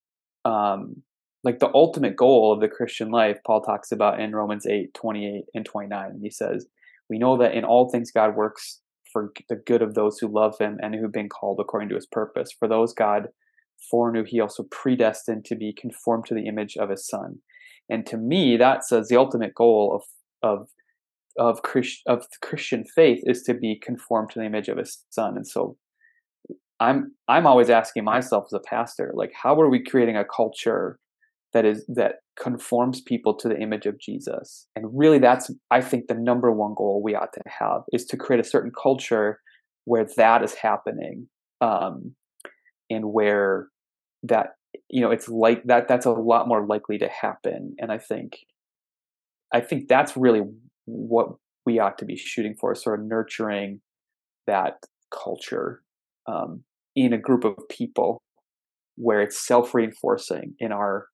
um 0.45 0.95
like 1.43 1.59
the 1.59 1.71
ultimate 1.73 2.15
goal 2.15 2.53
of 2.53 2.61
the 2.61 2.69
christian 2.69 3.09
life 3.09 3.37
paul 3.45 3.61
talks 3.61 3.91
about 3.91 4.21
in 4.21 4.33
romans 4.33 4.65
8 4.65 4.93
28 4.93 5.43
and 5.53 5.65
29 5.65 6.05
and 6.05 6.21
he 6.23 6.29
says 6.29 6.67
we 7.09 7.17
know 7.17 7.37
that 7.37 7.53
in 7.53 7.65
all 7.65 7.89
things 7.89 8.11
god 8.11 8.35
works 8.35 8.79
for 9.13 9.31
the 9.47 9.55
good 9.55 9.81
of 9.81 9.93
those 9.93 10.17
who 10.19 10.27
love 10.27 10.57
him 10.59 10.77
and 10.81 10.95
who've 10.95 11.13
been 11.13 11.29
called 11.29 11.59
according 11.61 11.87
to 11.87 11.95
his 11.95 12.07
purpose 12.07 12.49
for 12.57 12.67
those 12.67 12.93
god 12.93 13.27
foreknew 13.89 14.23
he 14.25 14.41
also 14.41 14.63
predestined 14.71 15.45
to 15.45 15.55
be 15.55 15.73
conformed 15.79 16.25
to 16.25 16.33
the 16.33 16.47
image 16.47 16.75
of 16.77 16.89
his 16.89 17.07
son 17.07 17.37
and 17.89 18.05
to 18.05 18.17
me 18.17 18.57
that 18.57 18.83
says 18.83 19.07
the 19.07 19.17
ultimate 19.17 19.53
goal 19.55 19.93
of 19.95 20.03
of 20.43 20.67
of 21.37 21.61
Christ, 21.63 22.01
of 22.07 22.25
Christian 22.41 22.83
faith 22.95 23.21
is 23.23 23.41
to 23.43 23.53
be 23.53 23.79
conformed 23.81 24.29
to 24.31 24.39
the 24.39 24.45
image 24.45 24.67
of 24.67 24.77
his 24.77 25.03
son. 25.09 25.35
And 25.35 25.47
so 25.47 25.77
I'm 26.79 27.13
I'm 27.27 27.47
always 27.47 27.69
asking 27.69 28.03
myself 28.03 28.45
as 28.47 28.53
a 28.53 28.59
pastor, 28.59 29.11
like 29.15 29.31
how 29.41 29.59
are 29.59 29.69
we 29.69 29.83
creating 29.83 30.17
a 30.17 30.25
culture 30.25 30.99
that 31.53 31.65
is 31.65 31.85
that 31.87 32.15
conforms 32.39 33.01
people 33.01 33.35
to 33.35 33.47
the 33.47 33.57
image 33.57 33.85
of 33.85 33.99
Jesus? 33.99 34.67
And 34.75 34.85
really 34.91 35.19
that's 35.19 35.51
I 35.71 35.81
think 35.81 36.07
the 36.07 36.15
number 36.15 36.51
one 36.51 36.73
goal 36.75 37.01
we 37.03 37.15
ought 37.15 37.33
to 37.33 37.41
have 37.59 37.81
is 37.91 38.05
to 38.05 38.17
create 38.17 38.43
a 38.43 38.47
certain 38.47 38.71
culture 38.71 39.39
where 39.85 40.07
that 40.17 40.43
is 40.43 40.53
happening. 40.55 41.27
Um, 41.61 42.15
and 42.89 43.11
where 43.11 43.67
that 44.23 44.55
you 44.89 45.01
know 45.01 45.11
it's 45.11 45.27
like 45.27 45.63
that 45.65 45.87
that's 45.87 46.05
a 46.05 46.11
lot 46.11 46.47
more 46.47 46.65
likely 46.65 46.97
to 46.97 47.09
happen 47.09 47.75
and 47.79 47.91
i 47.91 47.97
think 47.97 48.37
i 49.53 49.59
think 49.59 49.87
that's 49.87 50.15
really 50.15 50.41
what 50.85 51.27
we 51.65 51.79
ought 51.79 51.97
to 51.97 52.05
be 52.05 52.15
shooting 52.15 52.55
for 52.59 52.73
sort 52.75 52.99
of 52.99 53.05
nurturing 53.05 53.79
that 54.47 54.77
culture 55.11 55.81
um, 56.27 56.63
in 56.95 57.13
a 57.13 57.17
group 57.17 57.43
of 57.43 57.55
people 57.69 58.21
where 58.95 59.21
it's 59.21 59.45
self-reinforcing 59.45 60.53
in 60.59 60.71
our 60.71 61.07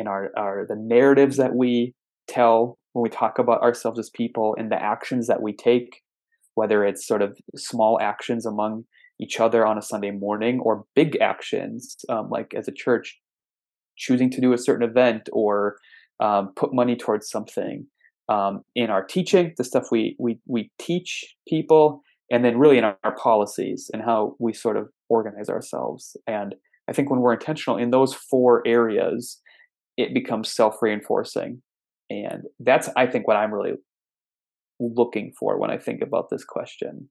in 0.00 0.08
our, 0.08 0.30
our 0.36 0.66
the 0.66 0.76
narratives 0.76 1.36
that 1.36 1.54
we 1.54 1.94
tell 2.26 2.78
when 2.92 3.02
we 3.02 3.10
talk 3.10 3.38
about 3.38 3.62
ourselves 3.62 3.98
as 3.98 4.10
people 4.10 4.56
and 4.58 4.72
the 4.72 4.82
actions 4.82 5.26
that 5.28 5.42
we 5.42 5.52
take, 5.54 6.00
whether 6.54 6.84
it's 6.84 7.06
sort 7.06 7.22
of 7.22 7.38
small 7.56 7.98
actions 8.00 8.46
among 8.46 8.84
each 9.20 9.38
other 9.38 9.66
on 9.66 9.78
a 9.78 9.82
Sunday 9.82 10.10
morning 10.10 10.58
or 10.60 10.84
big 10.96 11.16
actions, 11.20 11.96
um, 12.08 12.30
like 12.30 12.52
as 12.56 12.66
a 12.66 12.72
church, 12.72 13.20
choosing 13.96 14.30
to 14.30 14.40
do 14.40 14.52
a 14.52 14.58
certain 14.58 14.88
event 14.88 15.28
or 15.32 15.76
um, 16.20 16.52
put 16.56 16.74
money 16.74 16.96
towards 16.96 17.28
something. 17.28 17.86
Um, 18.28 18.62
in 18.74 18.90
our 18.90 19.04
teaching, 19.04 19.54
the 19.56 19.64
stuff 19.64 19.88
we, 19.90 20.16
we, 20.18 20.38
we 20.46 20.70
teach 20.80 21.34
people, 21.48 22.02
and 22.30 22.44
then 22.44 22.58
really 22.58 22.78
in 22.78 22.84
our, 22.84 22.96
our 23.02 23.14
policies 23.16 23.90
and 23.92 24.02
how 24.02 24.36
we 24.38 24.52
sort 24.52 24.76
of 24.76 24.88
organize 25.08 25.48
ourselves. 25.48 26.16
And 26.26 26.54
I 26.88 26.92
think 26.92 27.10
when 27.10 27.20
we're 27.20 27.34
intentional 27.34 27.76
in 27.76 27.90
those 27.90 28.14
four 28.14 28.62
areas, 28.66 29.40
it 30.00 30.14
becomes 30.14 30.52
self 30.52 30.76
reinforcing. 30.80 31.62
And 32.08 32.44
that's, 32.58 32.88
I 32.96 33.06
think, 33.06 33.28
what 33.28 33.36
I'm 33.36 33.54
really 33.54 33.74
looking 34.80 35.32
for 35.38 35.58
when 35.58 35.70
I 35.70 35.78
think 35.78 36.02
about 36.02 36.28
this 36.30 36.44
question. 36.44 37.08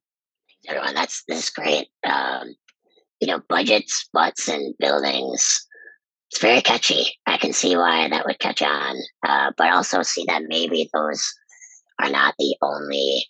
Everyone, 0.67 0.93
that's 0.93 1.24
that's 1.27 1.50
great. 1.50 1.88
Um, 2.03 2.55
you 3.22 3.27
know, 3.27 3.41
budgets, 3.48 4.10
butts, 4.12 4.50
and 4.50 4.75
buildings. 4.77 5.65
It's 6.31 6.41
very 6.41 6.62
catchy. 6.62 7.17
I 7.25 7.38
can 7.38 7.53
see 7.53 7.75
why 7.75 8.08
that 8.10 8.25
would 8.25 8.39
catch 8.39 8.62
on, 8.62 8.96
uh, 9.27 9.51
but 9.58 9.72
also 9.72 10.03
see 10.03 10.25
that 10.27 10.43
maybe 10.48 10.89
those 10.93 11.27
are 12.00 12.10
not 12.10 12.36
the 12.38 12.55
only 12.62 13.25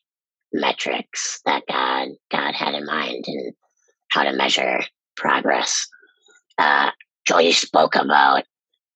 metrics 0.51 1.39
that 1.45 1.63
God 1.69 2.09
God 2.31 2.55
had 2.55 2.73
in 2.73 2.85
mind 2.85 3.25
and 3.27 3.53
how 4.11 4.23
to 4.23 4.33
measure 4.33 4.81
progress. 5.15 5.87
Uh, 6.57 6.89
Joel, 7.25 7.41
you 7.41 7.53
spoke 7.53 7.95
about 7.95 8.43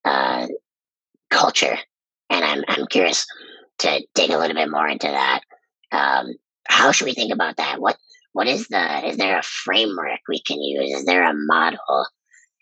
uh, 0.05 0.47
culture, 1.29 1.77
and 2.29 2.45
I'm 2.45 2.63
I'm 2.67 2.87
curious 2.87 3.25
to 3.79 4.05
dig 4.13 4.31
a 4.31 4.37
little 4.37 4.55
bit 4.55 4.69
more 4.69 4.87
into 4.87 5.07
that. 5.07 5.41
Um, 5.91 6.33
how 6.67 6.91
should 6.91 7.05
we 7.05 7.13
think 7.13 7.33
about 7.33 7.57
that? 7.57 7.79
What 7.79 7.97
what 8.33 8.47
is 8.47 8.67
the 8.67 9.07
is 9.07 9.17
there 9.17 9.37
a 9.37 9.43
framework 9.43 10.19
we 10.27 10.41
can 10.41 10.61
use? 10.61 10.91
Is 10.91 11.05
there 11.05 11.23
a 11.23 11.33
model? 11.33 12.07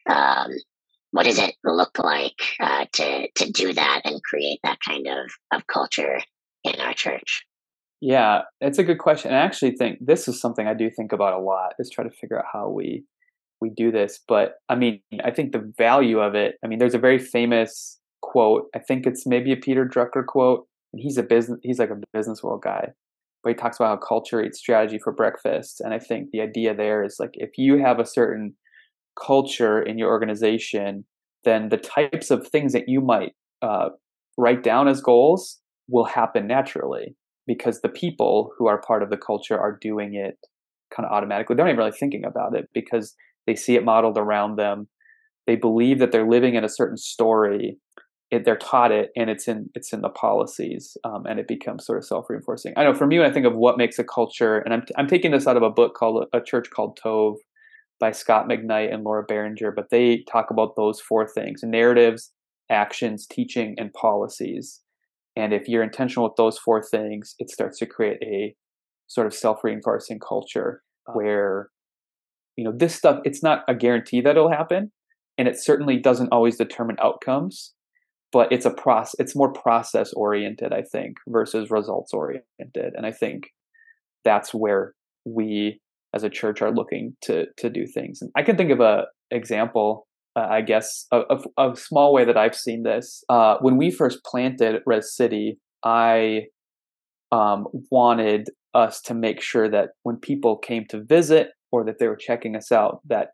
Um, 0.10 0.52
what 1.12 1.24
does 1.24 1.38
it 1.38 1.56
look 1.64 2.00
like 2.00 2.40
uh, 2.60 2.86
to 2.94 3.28
to 3.36 3.52
do 3.52 3.74
that 3.74 4.02
and 4.06 4.24
create 4.24 4.60
that 4.64 4.80
kind 4.88 5.08
of 5.08 5.32
of 5.54 5.68
culture 5.68 6.20
in 6.64 6.80
our 6.80 6.94
church? 6.94 7.46
Yeah, 8.02 8.42
it's 8.60 8.80
a 8.80 8.84
good 8.84 8.98
question. 8.98 9.32
I 9.32 9.38
actually 9.38 9.76
think 9.76 10.00
this 10.02 10.28
is 10.28 10.42
something 10.42 10.68
I 10.68 10.74
do 10.74 10.90
think 10.90 11.12
about 11.12 11.40
a 11.40 11.44
lot 11.44 11.74
is 11.78 11.90
try 11.90 12.04
to 12.04 12.10
figure 12.10 12.40
out 12.40 12.46
how 12.52 12.70
we 12.70 13.04
we 13.62 13.70
do 13.70 13.92
this. 13.92 14.20
But 14.28 14.56
I 14.68 14.76
mean, 14.76 15.02
I 15.24 15.32
think 15.32 15.52
the 15.52 15.72
value 15.78 16.20
of 16.20 16.36
it. 16.36 16.56
I 16.64 16.68
mean, 16.68 16.80
there's 16.80 16.96
a 16.96 17.00
very 17.00 17.20
famous 17.20 18.00
quote. 18.22 18.66
I 18.76 18.80
think 18.80 19.06
it's 19.06 19.26
maybe 19.26 19.52
a 19.52 19.58
Peter 19.58 19.86
Drucker 19.86 20.26
quote, 20.26 20.68
he's 20.96 21.18
a 21.18 21.24
business. 21.24 21.60
He's 21.64 21.80
like 21.80 21.90
a 21.90 22.02
business 22.14 22.44
world 22.44 22.62
guy, 22.64 22.90
but 23.44 23.50
he 23.50 23.56
talks 23.56 23.78
about 23.78 24.00
how 24.00 24.08
culture 24.08 24.44
eats 24.44 24.60
strategy 24.60 25.00
for 25.02 25.14
breakfast. 25.14 25.82
And 25.82 25.94
I 25.94 26.00
think 26.00 26.32
the 26.32 26.42
idea 26.42 26.76
there 26.76 27.04
is 27.04 27.18
like 27.20 27.32
if 27.34 27.58
you 27.58 27.80
have 27.80 28.00
a 28.00 28.06
certain 28.06 28.56
culture 29.22 29.82
in 29.82 29.98
your 29.98 30.10
organization, 30.10 31.06
then 31.44 31.70
the 31.70 31.78
types 31.78 32.32
of 32.32 32.48
things 32.48 32.74
that 32.74 32.88
you 32.88 33.02
might 33.02 33.34
uh, 33.62 33.90
write 34.38 34.64
down 34.64 34.88
as 34.88 35.02
goals 35.02 35.60
will 35.88 36.06
happen 36.06 36.48
naturally 36.48 37.16
because 37.48 37.82
the 37.82 37.90
people 37.90 38.52
who 38.58 38.68
are 38.68 38.82
part 38.82 39.04
of 39.04 39.10
the 39.10 39.18
culture 39.18 39.60
are 39.60 39.78
doing 39.82 40.16
it 40.16 40.38
kind 40.96 41.06
of 41.06 41.12
automatically. 41.12 41.56
They're 41.56 41.66
not 41.66 41.72
even 41.72 41.80
really 41.80 41.92
thinking 41.92 42.26
about 42.26 42.56
it 42.56 42.70
because 42.74 43.16
they 43.48 43.56
see 43.56 43.76
it 43.76 43.86
modeled 43.86 44.18
around 44.18 44.58
them. 44.58 44.88
They 45.48 45.56
believe 45.56 46.00
that 46.00 46.12
they're 46.12 46.30
living 46.30 46.56
in 46.56 46.64
a 46.64 46.70
certain 46.70 46.98
story. 46.98 47.78
It, 48.30 48.46
they're 48.46 48.58
taught 48.58 48.92
it, 48.92 49.10
and 49.16 49.30
it's 49.30 49.48
in 49.48 49.70
it's 49.76 49.92
in 49.92 50.02
the 50.02 50.10
policies, 50.10 50.96
um, 51.04 51.26
and 51.26 51.40
it 51.40 51.48
becomes 51.48 51.86
sort 51.86 51.98
of 51.98 52.06
self 52.06 52.30
reinforcing. 52.30 52.74
I 52.78 52.84
know 52.84 52.94
for 52.94 53.06
me, 53.06 53.20
when 53.20 53.30
I 53.30 53.34
think 53.34 53.46
of 53.46 53.56
what 53.56 53.78
makes 53.78 54.00
a 54.00 54.04
culture, 54.04 54.60
and 54.60 54.74
I'm 54.74 54.84
I'm 54.98 55.08
taking 55.08 55.32
this 55.32 55.48
out 55.48 55.58
of 55.58 55.64
a 55.64 55.70
book 55.70 55.96
called 55.96 56.26
A 56.34 56.40
Church 56.40 56.70
Called 56.74 56.98
Tove 57.04 57.36
by 58.00 58.12
Scot 58.12 58.48
McKnight 58.48 58.94
and 58.94 59.04
Laura 59.04 59.24
Barringer, 59.24 59.72
but 59.76 59.90
they 59.92 60.24
talk 60.32 60.50
about 60.50 60.76
those 60.78 61.02
four 61.02 61.28
things: 61.28 61.62
narratives, 61.64 62.32
actions, 62.70 63.28
teaching, 63.28 63.76
and 63.78 63.92
policies. 63.94 64.82
And 65.36 65.54
if 65.54 65.68
you're 65.68 65.84
intentional 65.84 66.28
with 66.28 66.36
those 66.38 66.58
four 66.58 66.82
things, 66.82 67.36
it 67.40 67.50
starts 67.50 67.80
to 67.80 67.86
create 67.86 68.18
a 68.24 68.56
sort 69.08 69.28
of 69.28 69.34
self 69.34 69.64
reinforcing 69.64 70.20
culture 70.20 70.82
where 71.14 71.70
you 72.62 72.66
know 72.66 72.78
this 72.78 72.94
stuff 72.94 73.20
it's 73.24 73.42
not 73.42 73.64
a 73.68 73.74
guarantee 73.74 74.22
that 74.22 74.38
it'll 74.38 74.52
happen 74.52 74.92
and 75.36 75.48
it 75.48 75.60
certainly 75.60 75.98
doesn't 75.98 76.32
always 76.32 76.58
determine 76.58 76.96
outcomes 77.02 77.74
but 78.32 78.52
it's 78.52 78.68
a 78.68 78.74
process 78.74 79.16
it's 79.18 79.36
more 79.36 79.52
process 79.52 80.14
oriented 80.14 80.72
i 80.72 80.84
think 80.84 81.18
versus 81.28 81.72
results 81.72 82.14
oriented 82.14 82.94
and 82.96 83.04
i 83.04 83.12
think 83.12 83.46
that's 84.24 84.54
where 84.54 84.94
we 85.26 85.80
as 86.14 86.24
a 86.24 86.30
church 86.30 86.62
are 86.62 86.72
looking 86.72 87.16
to 87.24 87.48
to 87.58 87.68
do 87.68 87.88
things 87.88 88.22
and 88.22 88.30
i 88.38 88.44
can 88.44 88.56
think 88.56 88.70
of 88.70 88.80
a 88.80 89.06
example 89.32 90.06
uh, 90.36 90.48
i 90.48 90.62
guess 90.62 91.08
a, 91.12 91.22
a, 91.58 91.76
small 91.76 92.14
way 92.14 92.24
that 92.24 92.38
i've 92.38 92.56
seen 92.56 92.84
this 92.84 93.24
uh, 93.30 93.56
when 93.62 93.76
we 93.76 93.90
first 93.90 94.20
planted 94.24 94.84
res 94.86 95.16
city 95.16 95.58
i 95.84 96.42
um, 97.32 97.66
wanted 97.90 98.50
us 98.76 99.02
to 99.02 99.16
make 99.16 99.42
sure 99.42 99.68
that 99.68 99.90
when 100.04 100.18
people 100.18 100.58
came 100.58 100.86
to 100.90 101.02
visit 101.02 101.48
or 101.72 101.86
that 101.86 102.00
they 102.00 102.08
were 102.08 102.16
checking 102.16 102.56
us 102.56 102.72
out 102.72 103.00
that 103.08 103.30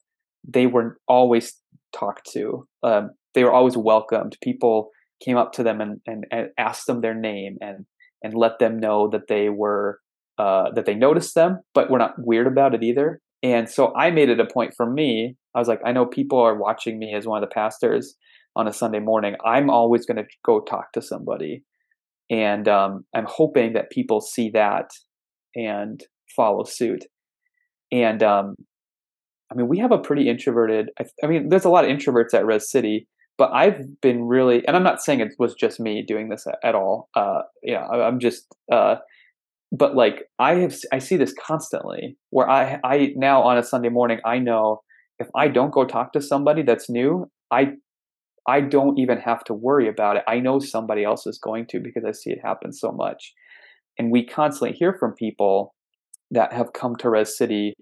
they 0.47 0.67
were 0.67 0.97
always 1.07 1.53
talked 1.93 2.29
to. 2.31 2.67
Um, 2.83 3.11
they 3.33 3.43
were 3.43 3.51
always 3.51 3.77
welcomed. 3.77 4.37
People 4.41 4.91
came 5.23 5.37
up 5.37 5.51
to 5.53 5.63
them 5.63 5.81
and, 5.81 5.99
and, 6.05 6.25
and, 6.31 6.49
asked 6.57 6.87
them 6.87 7.01
their 7.01 7.13
name 7.13 7.57
and 7.61 7.85
and 8.23 8.33
let 8.33 8.59
them 8.59 8.79
know 8.79 9.07
that 9.09 9.27
they 9.27 9.49
were 9.49 9.99
uh, 10.37 10.71
that 10.71 10.85
they 10.85 10.93
noticed 10.93 11.35
them 11.35 11.59
but 11.73 11.89
we're 11.89 11.97
not 11.97 12.15
weird 12.17 12.47
about 12.47 12.75
it 12.75 12.83
either. 12.83 13.19
And 13.43 13.69
so 13.69 13.93
i 13.95 14.11
made 14.11 14.29
it 14.29 14.39
a 14.39 14.45
point 14.45 14.73
for 14.75 14.89
me 14.91 15.35
i 15.55 15.59
was 15.59 15.67
like 15.67 15.81
i 15.85 15.91
know 15.91 16.05
people 16.05 16.39
are 16.39 16.55
watching 16.55 16.97
me 16.99 17.13
as 17.13 17.25
one 17.25 17.41
of 17.41 17.47
the 17.47 17.53
pastors 17.53 18.15
on 18.55 18.67
a 18.67 18.73
sunday 18.73 18.99
morning. 18.99 19.35
I'm 19.45 19.69
always 19.69 20.05
going 20.05 20.17
to 20.17 20.25
go 20.45 20.61
talk 20.61 20.91
to 20.93 21.01
somebody. 21.01 21.63
And 22.29 22.67
um, 22.67 23.05
i'm 23.15 23.27
hoping 23.27 23.73
that 23.73 23.91
people 23.91 24.21
see 24.21 24.49
that 24.51 24.89
and 25.55 26.03
follow 26.35 26.63
suit 26.63 27.05
and 27.91 28.21
um, 28.23 28.55
I 29.51 29.55
mean, 29.55 29.67
we 29.67 29.79
have 29.79 29.91
a 29.91 29.97
pretty 29.97 30.29
introverted. 30.29 30.89
I, 30.99 31.05
I, 31.23 31.27
mean, 31.27 31.49
there's 31.49 31.65
a 31.65 31.69
lot 31.69 31.85
of 31.85 31.91
introverts 31.91 32.33
at 32.33 32.45
Res 32.45 32.69
City, 32.69 33.07
but 33.37 33.51
I've 33.53 34.01
been 34.01 34.23
really, 34.23 34.65
and 34.67 34.75
I'm 34.75 34.83
not 34.83 35.01
saying 35.01 35.21
it 35.21 35.33
was 35.39 35.55
just 35.55 35.79
me 35.79 36.03
doing 36.05 36.29
this 36.29 36.45
at, 36.47 36.57
at 36.63 36.75
all. 36.75 37.09
Uh, 37.15 37.41
yeah, 37.63 37.85
I, 37.85 38.07
am 38.07 38.19
just, 38.19 38.47
uh, 38.71 38.95
but 39.71 39.95
like 39.95 40.23
I 40.39 40.55
have, 40.55 40.75
I 40.91 40.99
see 40.99 41.17
this 41.17 41.33
constantly 41.39 42.17
where 42.29 42.49
I, 42.49 42.79
I 42.83 43.13
now 43.15 43.41
on 43.43 43.57
a 43.57 43.63
Sunday 43.63 43.89
morning, 43.89 44.19
I 44.25 44.39
know 44.39 44.81
if 45.19 45.27
I 45.35 45.47
don't 45.47 45.71
go 45.71 45.85
talk 45.85 46.13
to 46.13 46.21
somebody 46.21 46.61
that's 46.61 46.89
new, 46.89 47.29
I, 47.51 47.73
I 48.47 48.61
don't 48.61 48.99
even 48.99 49.19
have 49.19 49.43
to 49.45 49.53
worry 49.53 49.87
about 49.87 50.17
it. 50.17 50.23
I 50.27 50.39
know 50.39 50.59
somebody 50.59 51.03
else 51.03 51.25
is 51.25 51.37
going 51.37 51.67
to 51.67 51.79
because 51.79 52.03
I 52.05 52.11
see 52.11 52.31
it 52.31 52.39
happen 52.43 52.71
so 52.71 52.91
much, 52.91 53.33
and 53.97 54.11
we 54.11 54.25
constantly 54.25 54.77
hear 54.77 54.95
from 54.97 55.13
people 55.13 55.73
that 56.31 56.53
have 56.53 56.73
come 56.73 56.95
to 56.97 57.09
Res 57.09 57.37
City, 57.37 57.73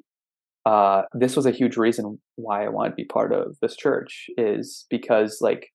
uh, 0.65 1.03
this 1.13 1.35
was 1.35 1.45
a 1.45 1.51
huge 1.51 1.77
reason 1.77 2.19
why 2.35 2.65
I 2.65 2.69
wanted 2.69 2.91
to 2.91 2.95
be 2.95 3.05
part 3.05 3.31
of 3.31 3.57
this 3.61 3.75
church 3.75 4.27
is 4.37 4.85
because 4.89 5.37
like 5.41 5.67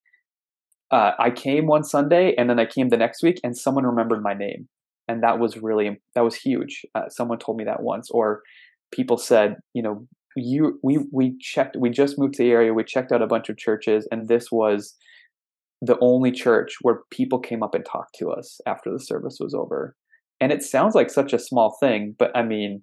uh, 0.91 1.13
I 1.19 1.31
came 1.31 1.67
one 1.67 1.85
Sunday 1.85 2.35
and 2.37 2.51
then 2.51 2.59
I 2.59 2.67
came 2.67 2.89
the 2.89 2.97
next 2.97 3.23
week 3.23 3.41
and 3.45 3.57
someone 3.57 3.87
remembered 3.87 4.23
my 4.23 4.35
name 4.35 4.69
and 5.07 5.23
that 5.23 5.39
was 5.39 5.57
really 5.57 6.01
that 6.15 6.25
was 6.25 6.37
huge. 6.37 6.85
Uh, 6.95 7.09
someone 7.09 7.39
told 7.39 7.57
me 7.57 7.65
that 7.65 7.83
once 7.83 8.11
or 8.11 8.43
people 8.93 9.17
said 9.17 9.57
you 9.75 9.83
know 9.83 10.07
you 10.37 10.79
we 10.83 10.99
we 11.13 11.37
checked 11.39 11.77
we 11.79 11.91
just 11.91 12.19
moved 12.19 12.35
to 12.35 12.43
the 12.43 12.51
area 12.51 12.73
we 12.73 12.85
checked 12.85 13.13
out 13.13 13.23
a 13.23 13.27
bunch 13.27 13.49
of 13.49 13.57
churches 13.57 14.07
and 14.11 14.29
this 14.29 14.51
was 14.51 14.95
the 15.83 15.99
only 16.01 16.31
church 16.31 16.77
where 16.83 17.01
people 17.11 17.39
came 17.39 17.63
up 17.63 17.75
and 17.75 17.85
talked 17.85 18.15
to 18.19 18.31
us 18.31 18.61
after 18.67 18.93
the 18.93 19.01
service 19.01 19.39
was 19.41 19.55
over 19.55 19.97
and 20.41 20.53
it 20.53 20.63
sounds 20.63 20.95
like 20.95 21.11
such 21.11 21.33
a 21.33 21.39
small 21.39 21.77
thing 21.81 22.15
but 22.19 22.35
i 22.37 22.43
mean 22.43 22.83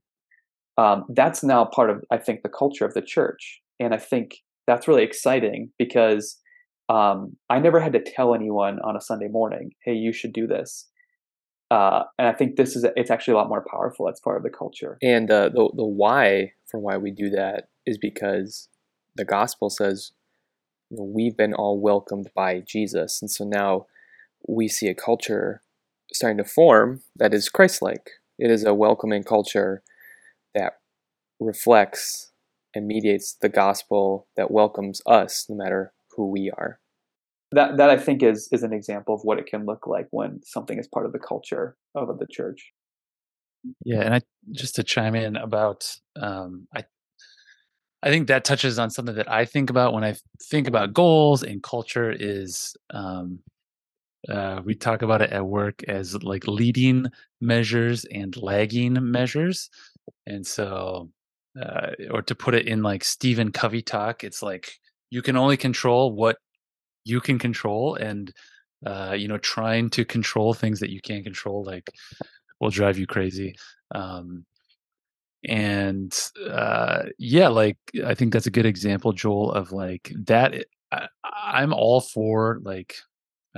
um, 0.77 1.05
that's 1.09 1.43
now 1.43 1.65
part 1.65 1.89
of 1.89 2.03
i 2.11 2.17
think 2.17 2.43
the 2.43 2.49
culture 2.49 2.85
of 2.85 2.93
the 2.93 3.01
church. 3.01 3.61
And 3.79 3.93
i 3.93 3.97
think 3.97 4.35
that's 4.65 4.87
really 4.87 5.03
exciting 5.03 5.71
because 5.77 6.39
um, 6.89 7.35
i 7.49 7.59
never 7.59 7.79
had 7.79 7.93
to 7.93 8.03
tell 8.03 8.33
anyone 8.35 8.79
on 8.83 8.95
a 8.95 9.01
sunday 9.01 9.27
morning 9.27 9.71
hey 9.83 9.93
you 9.93 10.13
should 10.13 10.33
do 10.33 10.47
this. 10.47 10.87
Uh, 11.69 12.03
and 12.17 12.27
i 12.27 12.33
think 12.33 12.55
this 12.55 12.75
is 12.75 12.85
it's 12.95 13.11
actually 13.11 13.33
a 13.33 13.37
lot 13.37 13.49
more 13.49 13.65
powerful 13.69 14.07
as 14.09 14.19
part 14.19 14.37
of 14.37 14.43
the 14.43 14.49
culture. 14.49 14.97
And 15.01 15.29
uh, 15.29 15.49
the, 15.49 15.69
the 15.75 15.85
why 15.85 16.53
for 16.69 16.79
why 16.79 16.97
we 16.97 17.11
do 17.11 17.29
that 17.31 17.69
is 17.85 17.97
because 17.97 18.69
the 19.15 19.25
gospel 19.25 19.69
says 19.69 20.11
you 20.89 20.97
know, 20.97 21.03
we've 21.03 21.35
been 21.35 21.53
all 21.53 21.79
welcomed 21.79 22.29
by 22.35 22.61
jesus. 22.61 23.21
And 23.21 23.29
so 23.29 23.43
now 23.43 23.87
we 24.47 24.67
see 24.67 24.87
a 24.87 24.95
culture 24.95 25.61
starting 26.17 26.38
to 26.38 26.43
form 26.43 27.01
that 27.15 27.33
is 27.33 27.50
Christ 27.50 27.81
like. 27.81 28.09
It 28.38 28.51
is 28.51 28.63
a 28.63 28.74
welcoming 28.74 29.24
culture 29.24 29.81
that 30.53 30.74
reflects 31.39 32.31
and 32.75 32.88
mediates 32.88 33.38
the 33.41 33.50
gospel 33.50 34.27
that 34.36 34.51
welcomes 34.51 35.01
us 35.05 35.45
no 35.50 35.55
matter 35.55 35.93
who 36.15 36.29
we 36.29 36.51
are. 36.51 36.79
that 37.51 37.77
that 37.77 37.89
I 37.89 37.97
think 37.97 38.21
is 38.24 38.50
is 38.51 38.63
an 38.63 38.74
example 38.74 39.15
of 39.15 39.21
what 39.24 39.39
it 39.39 39.45
can 39.45 39.65
look 39.65 39.88
like 39.88 40.07
when 40.12 40.41
something 40.43 40.77
is 40.77 40.88
part 40.88 41.05
of 41.05 41.13
the 41.13 41.19
culture 41.19 41.77
of 41.95 42.19
the 42.19 42.27
church. 42.29 42.74
Yeah, 43.83 44.01
and 44.01 44.13
I 44.13 44.21
just 44.51 44.75
to 44.75 44.83
chime 44.83 45.15
in 45.15 45.36
about 45.36 45.89
um, 46.15 46.67
I 46.75 46.86
I 48.03 48.09
think 48.09 48.27
that 48.27 48.45
touches 48.45 48.77
on 48.77 48.89
something 48.89 49.15
that 49.15 49.31
I 49.31 49.45
think 49.45 49.69
about 49.69 49.93
when 49.93 50.03
I 50.03 50.15
think 50.50 50.67
about 50.67 50.93
goals 50.93 51.43
and 51.43 51.63
culture 51.63 52.12
is 52.12 52.75
um, 52.93 53.39
uh, 54.29 54.62
we 54.63 54.75
talk 54.75 55.01
about 55.01 55.22
it 55.22 55.31
at 55.31 55.46
work 55.46 55.84
as 55.88 56.22
like 56.24 56.48
leading 56.48 57.07
measures 57.41 58.05
and 58.05 58.36
lagging 58.38 58.98
measures, 59.12 59.69
and 60.25 60.46
so 60.46 61.10
uh, 61.62 61.91
or 62.12 62.22
to 62.22 62.36
put 62.36 62.55
it 62.55 62.67
in 62.67 62.84
like 62.84 63.03
Stephen 63.03 63.51
Covey 63.51 63.81
talk, 63.81 64.24
it's 64.24 64.43
like 64.43 64.72
you 65.10 65.22
can 65.22 65.38
only 65.38 65.57
control 65.57 66.12
what 66.12 66.38
you 67.03 67.22
can 67.22 67.39
control, 67.39 67.96
and 67.96 68.34
uh, 68.86 69.15
you 69.17 69.27
know 69.27 69.38
trying 69.38 69.89
to 69.91 70.05
control 70.05 70.53
things 70.53 70.79
that 70.79 70.91
you 70.91 71.01
can't 71.01 71.24
control 71.24 71.63
like 71.63 71.89
will 72.60 72.69
drive 72.69 72.98
you 72.98 73.07
crazy. 73.07 73.55
Um, 73.93 74.46
and 75.48 76.17
uh, 76.50 77.03
yeah, 77.17 77.48
like 77.48 77.77
I 78.05 78.13
think 78.15 78.34
that's 78.34 78.48
a 78.48 78.51
good 78.51 78.65
example, 78.65 79.13
Joel, 79.13 79.51
of 79.51 79.72
like 79.72 80.12
that. 80.25 80.65
I, 80.91 81.07
I'm 81.24 81.74
all 81.74 82.01
for 82.01 82.60
like, 82.63 82.96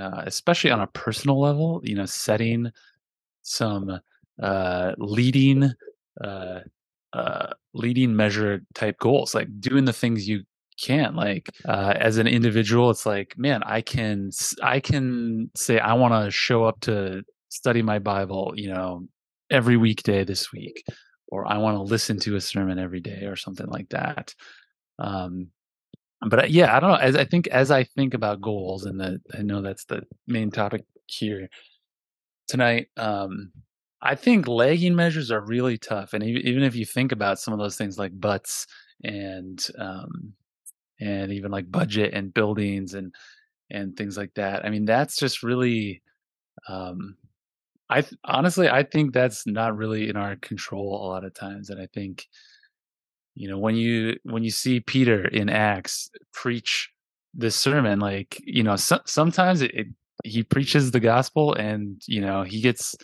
uh, 0.00 0.22
especially 0.26 0.70
on 0.70 0.80
a 0.80 0.86
personal 0.88 1.40
level, 1.40 1.80
you 1.84 1.94
know, 1.94 2.06
setting 2.06 2.70
some 3.42 4.00
uh, 4.42 4.92
leading 4.98 5.72
uh, 6.22 6.60
uh, 7.12 7.52
leading 7.74 8.14
measure 8.14 8.62
type 8.74 8.98
goals, 8.98 9.34
like 9.34 9.48
doing 9.60 9.84
the 9.84 9.92
things 9.92 10.28
you 10.28 10.42
can 10.80 11.14
like 11.14 11.50
uh, 11.68 11.92
as 11.96 12.16
an 12.16 12.26
individual 12.26 12.90
it's 12.90 13.04
like 13.04 13.36
man 13.36 13.62
i 13.64 13.82
can 13.82 14.30
i 14.62 14.80
can 14.80 15.50
say 15.54 15.78
i 15.78 15.92
want 15.92 16.14
to 16.14 16.30
show 16.30 16.64
up 16.64 16.80
to 16.80 17.22
study 17.50 17.82
my 17.82 17.98
bible 17.98 18.54
you 18.56 18.72
know 18.72 19.06
every 19.50 19.76
weekday 19.76 20.24
this 20.24 20.52
week 20.52 20.82
or 21.28 21.46
i 21.46 21.58
want 21.58 21.76
to 21.76 21.82
listen 21.82 22.18
to 22.18 22.36
a 22.36 22.40
sermon 22.40 22.78
every 22.78 23.00
day 23.00 23.24
or 23.24 23.36
something 23.36 23.66
like 23.66 23.88
that. 23.90 24.34
Um 24.98 25.48
but 26.28 26.38
uh, 26.44 26.46
yeah 26.48 26.76
i 26.76 26.80
don't 26.80 26.90
know 26.90 26.96
as 26.96 27.16
i 27.16 27.24
think 27.24 27.46
as 27.48 27.70
i 27.70 27.82
think 27.84 28.14
about 28.14 28.40
goals 28.40 28.84
and 28.84 29.00
that 29.00 29.20
i 29.38 29.42
know 29.42 29.62
that's 29.62 29.84
the 29.86 30.02
main 30.26 30.50
topic 30.50 30.84
here 31.06 31.48
tonight 32.48 32.88
um 32.96 33.52
I 34.02 34.14
think 34.14 34.48
lagging 34.48 34.94
measures 34.94 35.30
are 35.30 35.42
really 35.42 35.76
tough, 35.76 36.14
and 36.14 36.24
even 36.24 36.62
if 36.62 36.74
you 36.74 36.86
think 36.86 37.12
about 37.12 37.38
some 37.38 37.52
of 37.52 37.60
those 37.60 37.76
things 37.76 37.98
like 37.98 38.18
butts 38.18 38.66
and 39.04 39.62
um, 39.78 40.32
and 41.00 41.32
even 41.32 41.50
like 41.50 41.70
budget 41.70 42.14
and 42.14 42.34
buildings 42.34 42.94
and 42.94 43.14
and 43.70 43.96
things 43.96 44.16
like 44.16 44.34
that, 44.36 44.64
I 44.64 44.70
mean 44.70 44.84
that's 44.86 45.16
just 45.16 45.42
really, 45.42 46.02
um, 46.68 47.16
I 47.90 48.02
th- 48.02 48.14
honestly 48.24 48.68
I 48.68 48.84
think 48.84 49.14
that's 49.14 49.46
not 49.46 49.76
really 49.76 50.08
in 50.08 50.16
our 50.16 50.36
control 50.36 50.96
a 50.96 51.08
lot 51.08 51.24
of 51.24 51.34
times, 51.34 51.70
and 51.70 51.80
I 51.80 51.86
think 51.94 52.26
you 53.34 53.48
know 53.48 53.58
when 53.58 53.76
you 53.76 54.16
when 54.24 54.42
you 54.42 54.50
see 54.50 54.80
Peter 54.80 55.26
in 55.26 55.48
Acts 55.48 56.10
preach 56.32 56.90
this 57.34 57.56
sermon, 57.56 58.00
like 58.00 58.40
you 58.44 58.62
know 58.62 58.76
so- 58.76 59.00
sometimes 59.06 59.62
it, 59.62 59.72
it 59.74 59.86
he 60.24 60.42
preaches 60.42 60.90
the 60.90 61.00
gospel 61.00 61.54
and 61.54 62.02
you 62.06 62.20
know 62.20 62.42
he 62.42 62.60
gets 62.60 62.94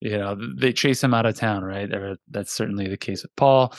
you 0.00 0.18
know 0.18 0.36
they 0.56 0.72
chase 0.72 1.02
him 1.02 1.14
out 1.14 1.26
of 1.26 1.36
town 1.36 1.62
right? 1.62 1.90
That's 2.30 2.52
certainly 2.52 2.88
the 2.88 2.96
case 2.96 3.22
with 3.22 3.34
paul. 3.36 3.74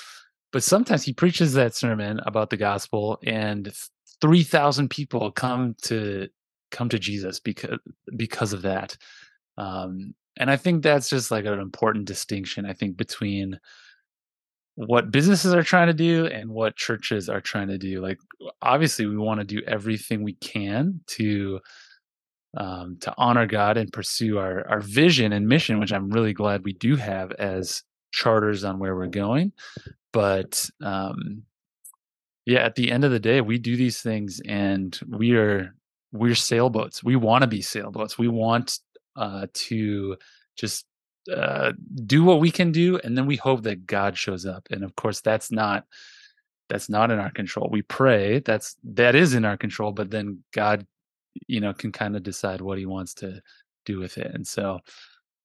But 0.52 0.64
sometimes 0.64 1.04
he 1.04 1.14
preaches 1.14 1.54
that 1.54 1.76
sermon 1.76 2.22
about 2.26 2.50
the 2.50 2.58
gospel 2.58 3.20
and 3.26 3.74
3000 4.22 4.90
people 4.90 5.32
come 5.32 5.76
to 5.82 6.30
come 6.72 6.88
to 6.90 6.98
jesus 6.98 7.40
because 7.40 7.78
because 8.16 8.54
of 8.54 8.62
that. 8.62 8.98
Um, 9.58 10.14
and 10.38 10.52
i 10.52 10.58
think 10.58 10.84
that's 10.84 11.10
just 11.10 11.32
like 11.32 11.46
an 11.46 11.60
important 11.60 12.06
distinction 12.06 12.66
i 12.66 12.74
think 12.74 12.98
between 12.98 13.60
what 14.76 15.12
businesses 15.12 15.54
are 15.54 15.64
trying 15.64 15.88
to 15.88 15.94
do 15.94 16.26
and 16.28 16.50
what 16.50 16.76
churches 16.76 17.30
are 17.30 17.42
trying 17.42 17.68
to 17.68 17.78
do 17.78 18.02
like 18.02 18.20
obviously 18.62 19.06
we 19.06 19.18
want 19.18 19.40
to 19.40 19.46
do 19.46 19.62
everything 19.66 20.24
we 20.24 20.34
can 20.34 21.00
to 21.08 21.60
um, 22.58 22.98
to 23.02 23.14
honor 23.18 23.46
God 23.46 23.78
and 23.78 23.92
pursue 23.92 24.38
our 24.38 24.68
our 24.70 24.80
vision 24.80 25.34
and 25.34 25.48
mission, 25.48 25.80
which 25.80 25.92
I'm 25.92 26.10
really 26.10 26.34
glad 26.34 26.64
we 26.64 26.74
do 26.74 26.96
have 26.96 27.32
as 27.34 27.84
charters 28.12 28.64
on 28.64 28.80
where 28.80 28.96
we're 28.96 29.08
going. 29.08 29.52
But 30.14 30.70
um, 30.82 31.44
yeah, 32.46 32.60
at 32.60 32.76
the 32.76 32.92
end 32.92 33.04
of 33.04 33.12
the 33.12 33.20
day, 33.20 33.42
we 33.42 33.58
do 33.58 33.76
these 33.76 34.02
things, 34.02 34.42
and 34.48 34.98
we 35.10 35.36
are 35.36 35.74
we're 36.12 36.36
sailboats. 36.36 37.04
We 37.04 37.16
want 37.16 37.42
to 37.42 37.48
be 37.48 37.62
sailboats. 37.62 38.18
We 38.18 38.30
want 38.30 38.80
uh, 39.16 39.48
to 39.54 40.18
just 40.56 40.86
uh, 41.34 41.74
do 42.06 42.24
what 42.24 42.40
we 42.40 42.52
can 42.52 42.72
do, 42.72 42.98
and 43.04 43.18
then 43.18 43.26
we 43.26 43.36
hope 43.36 43.64
that 43.64 43.86
God 43.86 44.18
shows 44.18 44.46
up. 44.46 44.68
And 44.72 44.84
of 44.84 44.96
course, 44.96 45.22
that's 45.22 45.52
not 45.52 45.86
that's 46.70 46.90
not 46.90 47.12
in 47.12 47.20
our 47.20 47.32
control. 47.32 47.70
We 47.72 47.84
pray 47.84 48.40
that's 48.40 48.76
that 48.84 49.16
is 49.16 49.34
in 49.34 49.46
our 49.46 49.58
control, 49.58 49.92
but 49.92 50.10
then 50.10 50.44
God 50.54 50.86
you 51.48 51.60
know 51.60 51.74
can 51.74 51.92
kind 51.92 52.16
of 52.16 52.24
decide 52.24 52.62
what 52.62 52.78
he 52.78 52.86
wants 52.86 53.14
to 53.14 53.42
do 53.86 54.00
with 54.00 54.18
it 54.18 54.32
and 54.34 54.46
so 54.46 54.80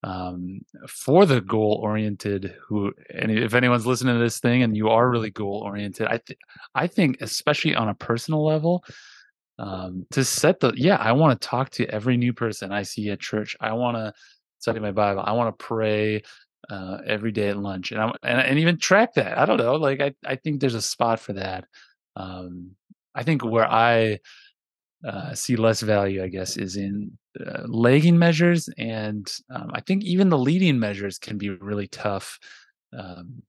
um, 0.03 0.62
for 0.88 1.27
the 1.27 1.43
goal 1.43 1.79
oriented 1.83 2.57
who 2.66 2.93
and 3.12 3.31
if 3.31 3.53
anyone's 3.53 3.87
listening 3.87 4.14
to 4.14 4.21
this 4.21 4.40
thing 4.40 4.62
and 4.62 4.77
you 4.77 4.88
are 4.88 5.11
really 5.11 5.31
goal 5.31 5.62
oriented 5.64 6.07
i 6.07 6.19
th- 6.19 6.38
i 6.75 6.87
think 6.87 7.19
especially 7.21 7.75
on 7.75 7.88
a 7.88 7.95
personal 7.95 8.45
level 8.45 8.83
um, 9.59 10.07
to 10.11 10.25
set 10.25 10.61
the 10.61 10.73
yeah 10.75 10.97
i 10.97 11.12
want 11.12 11.38
to 11.38 11.49
talk 11.49 11.69
to 11.71 11.87
every 11.88 12.16
new 12.16 12.33
person 12.33 12.73
i 12.73 12.83
see 12.83 13.11
at 13.11 13.21
church 13.21 13.57
i 13.61 13.73
want 13.73 13.97
to 13.97 14.12
study 14.61 14.81
my 14.81 14.92
bible 14.92 15.23
i 15.25 15.33
want 15.33 15.57
to 15.57 15.64
pray 15.64 16.23
uh, 16.68 16.99
every 17.07 17.33
day 17.33 17.49
at 17.49 17.57
lunch 17.57 17.90
and, 17.90 18.01
I'm, 18.01 18.12
and 18.23 18.40
and 18.40 18.59
even 18.59 18.79
track 18.79 19.14
that 19.14 19.38
i 19.38 19.44
don't 19.44 19.57
know 19.57 19.75
like 19.75 20.01
i 20.01 20.14
i 20.25 20.37
think 20.37 20.61
there's 20.61 20.75
a 20.75 20.83
spot 20.83 21.18
for 21.18 21.33
that 21.33 21.64
um, 22.16 22.73
i 23.14 23.23
think 23.23 23.44
where 23.44 23.70
i 23.70 24.18
uh, 25.07 25.35
see 25.35 25.57
less 25.57 25.81
value, 25.81 26.23
I 26.23 26.29
guess, 26.29 26.57
is 26.57 26.77
in 26.77 27.16
uh, 27.46 27.62
lagging 27.66 28.18
measures, 28.18 28.68
and 28.77 29.31
um, 29.49 29.70
I 29.73 29.81
think 29.81 30.05
even 30.05 30.29
the 30.29 30.38
leading 30.38 30.79
measures 30.79 31.18
can 31.18 31.38
be 31.38 31.49
really 31.49 31.87
tough 31.87 32.38
um, 32.96 33.42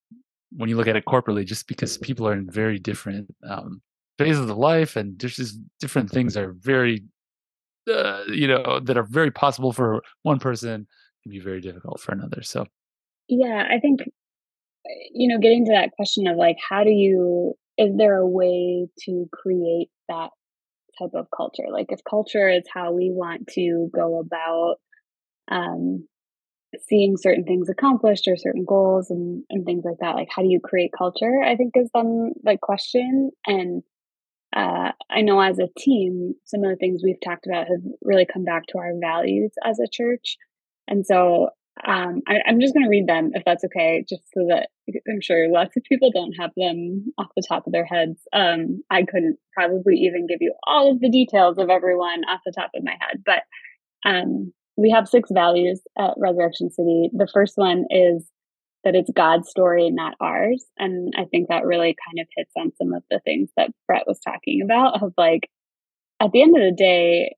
when 0.55 0.69
you 0.69 0.77
look 0.77 0.87
at 0.87 0.95
it 0.95 1.05
corporately, 1.05 1.45
just 1.45 1.67
because 1.67 1.97
people 1.97 2.27
are 2.27 2.33
in 2.33 2.49
very 2.49 2.79
different 2.79 3.33
um, 3.47 3.81
phases 4.17 4.49
of 4.49 4.57
life, 4.57 4.95
and 4.95 5.19
there's 5.19 5.35
just 5.35 5.59
different 5.79 6.09
things 6.09 6.37
are 6.37 6.53
very, 6.53 7.03
uh, 7.91 8.23
you 8.27 8.47
know, 8.47 8.79
that 8.79 8.97
are 8.97 9.03
very 9.03 9.31
possible 9.31 9.73
for 9.73 10.01
one 10.23 10.39
person 10.39 10.87
can 11.23 11.31
be 11.31 11.39
very 11.39 11.61
difficult 11.61 11.99
for 11.99 12.13
another. 12.13 12.41
So, 12.43 12.65
yeah, 13.27 13.67
I 13.69 13.79
think 13.79 14.01
you 15.13 15.27
know, 15.27 15.39
getting 15.39 15.65
to 15.65 15.71
that 15.73 15.91
question 15.91 16.27
of 16.27 16.37
like, 16.37 16.57
how 16.67 16.83
do 16.83 16.89
you? 16.89 17.53
Is 17.77 17.95
there 17.97 18.17
a 18.17 18.27
way 18.27 18.87
to 19.05 19.29
create 19.31 19.89
that 20.09 20.29
type 20.99 21.11
of 21.13 21.27
culture. 21.35 21.65
Like 21.71 21.87
if 21.89 21.99
culture 22.09 22.49
is 22.49 22.63
how 22.73 22.91
we 22.91 23.11
want 23.11 23.47
to 23.53 23.89
go 23.93 24.19
about 24.19 24.75
um, 25.49 26.07
seeing 26.87 27.17
certain 27.17 27.43
things 27.43 27.69
accomplished 27.69 28.27
or 28.27 28.37
certain 28.37 28.65
goals 28.65 29.09
and, 29.09 29.43
and 29.49 29.65
things 29.65 29.83
like 29.85 29.97
that, 29.99 30.15
like 30.15 30.29
how 30.33 30.41
do 30.41 30.49
you 30.49 30.59
create 30.59 30.91
culture? 30.97 31.41
I 31.43 31.55
think 31.55 31.73
is 31.75 31.89
some 31.95 32.31
like 32.43 32.61
question. 32.61 33.31
And 33.45 33.83
uh, 34.55 34.91
I 35.09 35.21
know 35.21 35.39
as 35.39 35.59
a 35.59 35.69
team, 35.77 36.33
some 36.45 36.63
of 36.63 36.69
the 36.69 36.75
things 36.75 37.01
we've 37.03 37.21
talked 37.23 37.47
about 37.47 37.67
have 37.67 37.81
really 38.01 38.27
come 38.31 38.43
back 38.43 38.67
to 38.67 38.77
our 38.77 38.91
values 38.99 39.51
as 39.65 39.79
a 39.79 39.89
church. 39.91 40.37
And 40.91 41.05
so 41.05 41.49
um, 41.87 42.21
I, 42.27 42.41
am 42.45 42.59
just 42.59 42.73
going 42.73 42.83
to 42.83 42.89
read 42.89 43.07
them 43.07 43.31
if 43.33 43.43
that's 43.45 43.63
okay, 43.63 44.03
just 44.07 44.23
so 44.33 44.45
that 44.49 44.69
I'm 45.09 45.21
sure 45.21 45.49
lots 45.49 45.75
of 45.77 45.83
people 45.83 46.11
don't 46.11 46.33
have 46.33 46.51
them 46.55 47.13
off 47.17 47.29
the 47.35 47.43
top 47.47 47.65
of 47.65 47.71
their 47.71 47.85
heads. 47.85 48.19
Um, 48.33 48.83
I 48.91 49.03
couldn't 49.03 49.37
probably 49.53 49.95
even 49.95 50.27
give 50.27 50.39
you 50.41 50.53
all 50.67 50.91
of 50.91 50.99
the 50.99 51.09
details 51.09 51.57
of 51.57 51.69
everyone 51.69 52.23
off 52.29 52.41
the 52.45 52.51
top 52.51 52.71
of 52.75 52.83
my 52.83 52.97
head, 52.99 53.23
but 53.25 53.43
um, 54.05 54.51
we 54.75 54.91
have 54.91 55.07
six 55.07 55.29
values 55.31 55.81
at 55.97 56.11
Resurrection 56.17 56.69
City. 56.71 57.09
The 57.13 57.29
first 57.33 57.53
one 57.55 57.85
is 57.89 58.25
that 58.83 58.95
it's 58.95 59.11
God's 59.15 59.49
story, 59.49 59.89
not 59.91 60.15
ours. 60.19 60.65
And 60.77 61.13
I 61.15 61.25
think 61.25 61.47
that 61.47 61.65
really 61.65 61.95
kind 62.05 62.19
of 62.19 62.27
hits 62.35 62.51
on 62.57 62.73
some 62.77 62.93
of 62.93 63.03
the 63.09 63.21
things 63.23 63.49
that 63.55 63.69
Brett 63.87 64.07
was 64.07 64.19
talking 64.19 64.61
about 64.63 65.01
of 65.01 65.13
like, 65.17 65.49
at 66.19 66.31
the 66.31 66.41
end 66.41 66.55
of 66.57 66.63
the 66.63 66.75
day, 66.75 67.35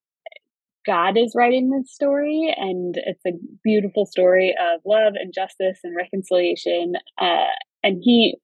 God 0.85 1.17
is 1.17 1.33
writing 1.35 1.69
this 1.69 1.93
story, 1.93 2.53
and 2.55 2.95
it's 2.97 3.25
a 3.25 3.37
beautiful 3.63 4.05
story 4.05 4.55
of 4.59 4.81
love 4.85 5.13
and 5.15 5.33
justice 5.33 5.79
and 5.83 5.95
reconciliation. 5.95 6.93
Uh, 7.19 7.53
and 7.83 8.01
He 8.01 8.35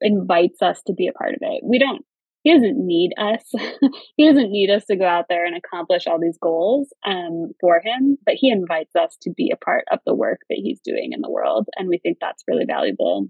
invites 0.00 0.62
us 0.62 0.82
to 0.86 0.92
be 0.92 1.08
a 1.08 1.12
part 1.12 1.34
of 1.34 1.38
it. 1.40 1.62
We 1.64 1.78
don't. 1.78 2.04
He 2.42 2.52
doesn't 2.52 2.76
need 2.76 3.12
us. 3.18 3.44
he 4.16 4.26
doesn't 4.26 4.50
need 4.50 4.68
us 4.68 4.84
to 4.86 4.96
go 4.96 5.06
out 5.06 5.26
there 5.28 5.46
and 5.46 5.56
accomplish 5.56 6.08
all 6.08 6.18
these 6.18 6.38
goals 6.42 6.92
um, 7.06 7.52
for 7.60 7.80
him, 7.84 8.18
but 8.26 8.34
he 8.36 8.50
invites 8.50 8.96
us 8.96 9.16
to 9.22 9.30
be 9.30 9.52
a 9.52 9.64
part 9.64 9.84
of 9.92 10.00
the 10.04 10.14
work 10.14 10.40
that 10.50 10.58
he's 10.60 10.80
doing 10.84 11.10
in 11.12 11.20
the 11.20 11.30
world. 11.30 11.68
And 11.76 11.88
we 11.88 11.98
think 11.98 12.18
that's 12.20 12.42
really 12.48 12.64
valuable. 12.64 13.28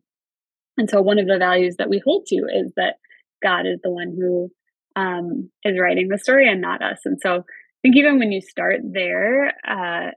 And 0.79 0.89
so, 0.89 1.03
one 1.03 1.19
of 1.19 1.27
the 1.27 1.39
values 1.39 1.77
that 1.79 1.91
we 1.91 2.01
hold 2.03 2.25
to 2.27 2.37
is 2.37 2.73
that 2.77 2.95
God 3.43 3.67
is 3.67 3.81
the 3.83 3.91
one 3.91 4.15
who 4.19 4.51
um, 4.97 5.51
is 5.65 5.79
writing 5.79 6.09
the 6.09 6.19
story 6.19 6.49
and 6.49 6.61
not 6.61 6.83
us. 6.83 7.01
And 7.05 7.19
so 7.21 7.45
think 7.83 7.97
even 7.97 8.19
when 8.19 8.33
you 8.33 8.41
start 8.41 8.81
there, 8.83 9.49
uh, 9.69 10.11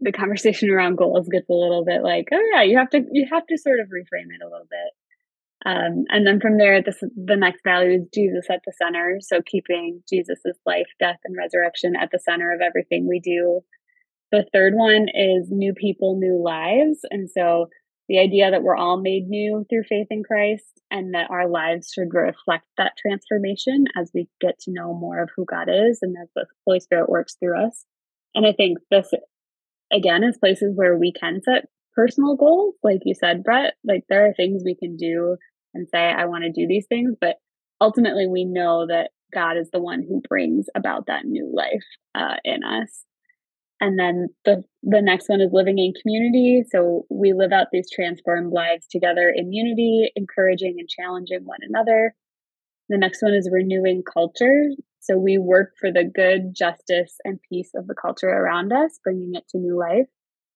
the 0.00 0.12
conversation 0.12 0.70
around 0.70 0.96
goals 0.96 1.28
gets 1.28 1.48
a 1.48 1.54
little 1.54 1.84
bit 1.84 2.02
like, 2.02 2.28
oh 2.32 2.50
yeah, 2.52 2.62
you 2.62 2.76
have 2.76 2.90
to 2.90 3.02
you 3.12 3.26
have 3.30 3.46
to 3.46 3.58
sort 3.58 3.80
of 3.80 3.86
reframe 3.86 4.34
it 4.34 4.42
a 4.42 4.48
little 4.48 4.66
bit. 4.68 4.92
Um, 5.66 6.04
and 6.08 6.26
then 6.26 6.40
from 6.40 6.56
there, 6.56 6.82
this 6.82 7.00
the 7.00 7.36
next 7.36 7.62
value 7.64 8.00
is 8.00 8.08
Jesus 8.14 8.46
at 8.50 8.60
the 8.64 8.72
center. 8.80 9.18
So 9.20 9.40
keeping 9.44 10.02
Jesus's 10.08 10.58
life, 10.66 10.86
death, 10.98 11.18
and 11.24 11.36
resurrection 11.36 11.94
at 12.00 12.10
the 12.12 12.18
center 12.18 12.52
of 12.52 12.60
everything 12.60 13.06
we 13.08 13.20
do. 13.20 13.60
The 14.30 14.46
third 14.52 14.74
one 14.74 15.06
is 15.14 15.48
new 15.50 15.72
people, 15.72 16.18
new 16.18 16.42
lives, 16.42 17.00
and 17.10 17.30
so 17.30 17.68
the 18.08 18.18
idea 18.18 18.50
that 18.50 18.62
we're 18.62 18.76
all 18.76 19.00
made 19.00 19.28
new 19.28 19.66
through 19.68 19.84
faith 19.88 20.06
in 20.10 20.22
Christ 20.22 20.80
and 20.90 21.14
that 21.14 21.30
our 21.30 21.48
lives 21.48 21.90
should 21.92 22.12
reflect 22.12 22.64
that 22.78 22.92
transformation 22.96 23.84
as 23.96 24.10
we 24.14 24.28
get 24.40 24.58
to 24.60 24.72
know 24.72 24.94
more 24.94 25.22
of 25.22 25.30
who 25.36 25.44
God 25.44 25.68
is 25.68 25.98
and 26.00 26.16
as 26.20 26.28
the 26.34 26.46
Holy 26.66 26.80
Spirit 26.80 27.08
works 27.08 27.36
through 27.38 27.66
us. 27.66 27.84
And 28.34 28.46
I 28.46 28.52
think 28.52 28.78
this 28.90 29.10
again 29.92 30.24
is 30.24 30.38
places 30.38 30.72
where 30.74 30.96
we 30.96 31.12
can 31.12 31.40
set 31.42 31.66
personal 31.94 32.36
goals. 32.36 32.74
Like 32.82 33.00
you 33.04 33.14
said, 33.14 33.44
Brett, 33.44 33.74
like 33.84 34.04
there 34.08 34.26
are 34.26 34.34
things 34.34 34.62
we 34.64 34.74
can 34.74 34.96
do 34.96 35.36
and 35.74 35.86
say, 35.92 35.98
I 35.98 36.26
want 36.26 36.44
to 36.44 36.50
do 36.50 36.66
these 36.66 36.86
things, 36.88 37.14
but 37.20 37.36
ultimately 37.80 38.26
we 38.26 38.44
know 38.44 38.86
that 38.86 39.10
God 39.34 39.56
is 39.58 39.68
the 39.70 39.80
one 39.80 40.02
who 40.02 40.22
brings 40.26 40.66
about 40.74 41.06
that 41.06 41.24
new 41.24 41.52
life 41.54 41.84
uh, 42.14 42.36
in 42.44 42.64
us. 42.64 43.04
And 43.80 43.98
then 43.98 44.28
the 44.44 44.64
the 44.82 45.02
next 45.02 45.28
one 45.28 45.40
is 45.40 45.50
living 45.52 45.78
in 45.78 45.92
community. 46.00 46.64
So 46.70 47.06
we 47.10 47.32
live 47.32 47.52
out 47.52 47.68
these 47.72 47.90
transformed 47.90 48.52
lives 48.52 48.86
together 48.90 49.32
in 49.34 49.52
unity, 49.52 50.10
encouraging 50.16 50.76
and 50.78 50.88
challenging 50.88 51.44
one 51.44 51.60
another. 51.62 52.14
The 52.88 52.98
next 52.98 53.22
one 53.22 53.34
is 53.34 53.50
renewing 53.52 54.02
culture. 54.02 54.70
So 55.00 55.16
we 55.16 55.38
work 55.38 55.74
for 55.78 55.92
the 55.92 56.04
good, 56.04 56.54
justice, 56.54 57.14
and 57.24 57.38
peace 57.48 57.70
of 57.74 57.86
the 57.86 57.94
culture 57.94 58.28
around 58.28 58.72
us, 58.72 58.98
bringing 59.02 59.34
it 59.34 59.44
to 59.50 59.58
new 59.58 59.78
life. 59.78 60.06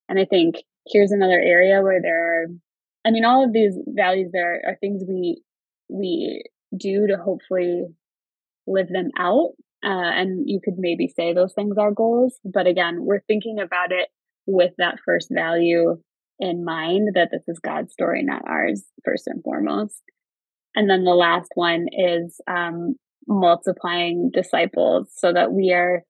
And 0.09 0.19
I 0.19 0.25
think 0.25 0.57
here's 0.89 1.13
another 1.13 1.41
area 1.41 1.81
where 1.81 2.03
there 2.03 2.43
are, 2.43 2.47
I 3.07 3.11
mean, 3.11 3.25
all 3.25 3.45
of 3.45 3.53
these 3.53 3.75
values 3.87 4.31
there 4.33 4.63
are 4.67 4.77
things 4.81 5.05
we 5.09 5.43
we 5.89 6.45
do 6.77 7.07
to 7.07 7.17
hopefully 7.17 7.85
live 8.67 8.89
them 8.89 9.11
out 9.19 9.51
uh, 9.85 9.89
and 9.89 10.49
you 10.49 10.61
could 10.65 10.75
maybe 10.79 11.09
say 11.09 11.33
those 11.33 11.53
things 11.55 11.77
are 11.79 11.93
goals. 11.93 12.39
But 12.45 12.67
again, 12.67 12.99
we're 13.01 13.23
thinking 13.27 13.59
about 13.59 13.93
it 13.93 14.09
with 14.47 14.73
that 14.79 14.99
first 15.05 15.29
value 15.31 15.97
in 16.39 16.65
mind 16.65 17.11
that 17.15 17.29
this 17.31 17.43
is 17.49 17.59
God's 17.59 17.93
story, 17.93 18.23
not 18.23 18.43
ours, 18.47 18.85
first 19.05 19.27
and 19.27 19.43
foremost. 19.43 20.03
And 20.75 20.89
then 20.89 21.05
the 21.05 21.15
last 21.15 21.51
one 21.55 21.87
is 21.93 22.41
um, 22.49 22.95
multiplying 23.29 24.31
disciples 24.33 25.09
so 25.15 25.33
that 25.33 25.53
we 25.53 25.73
are 25.73 26.03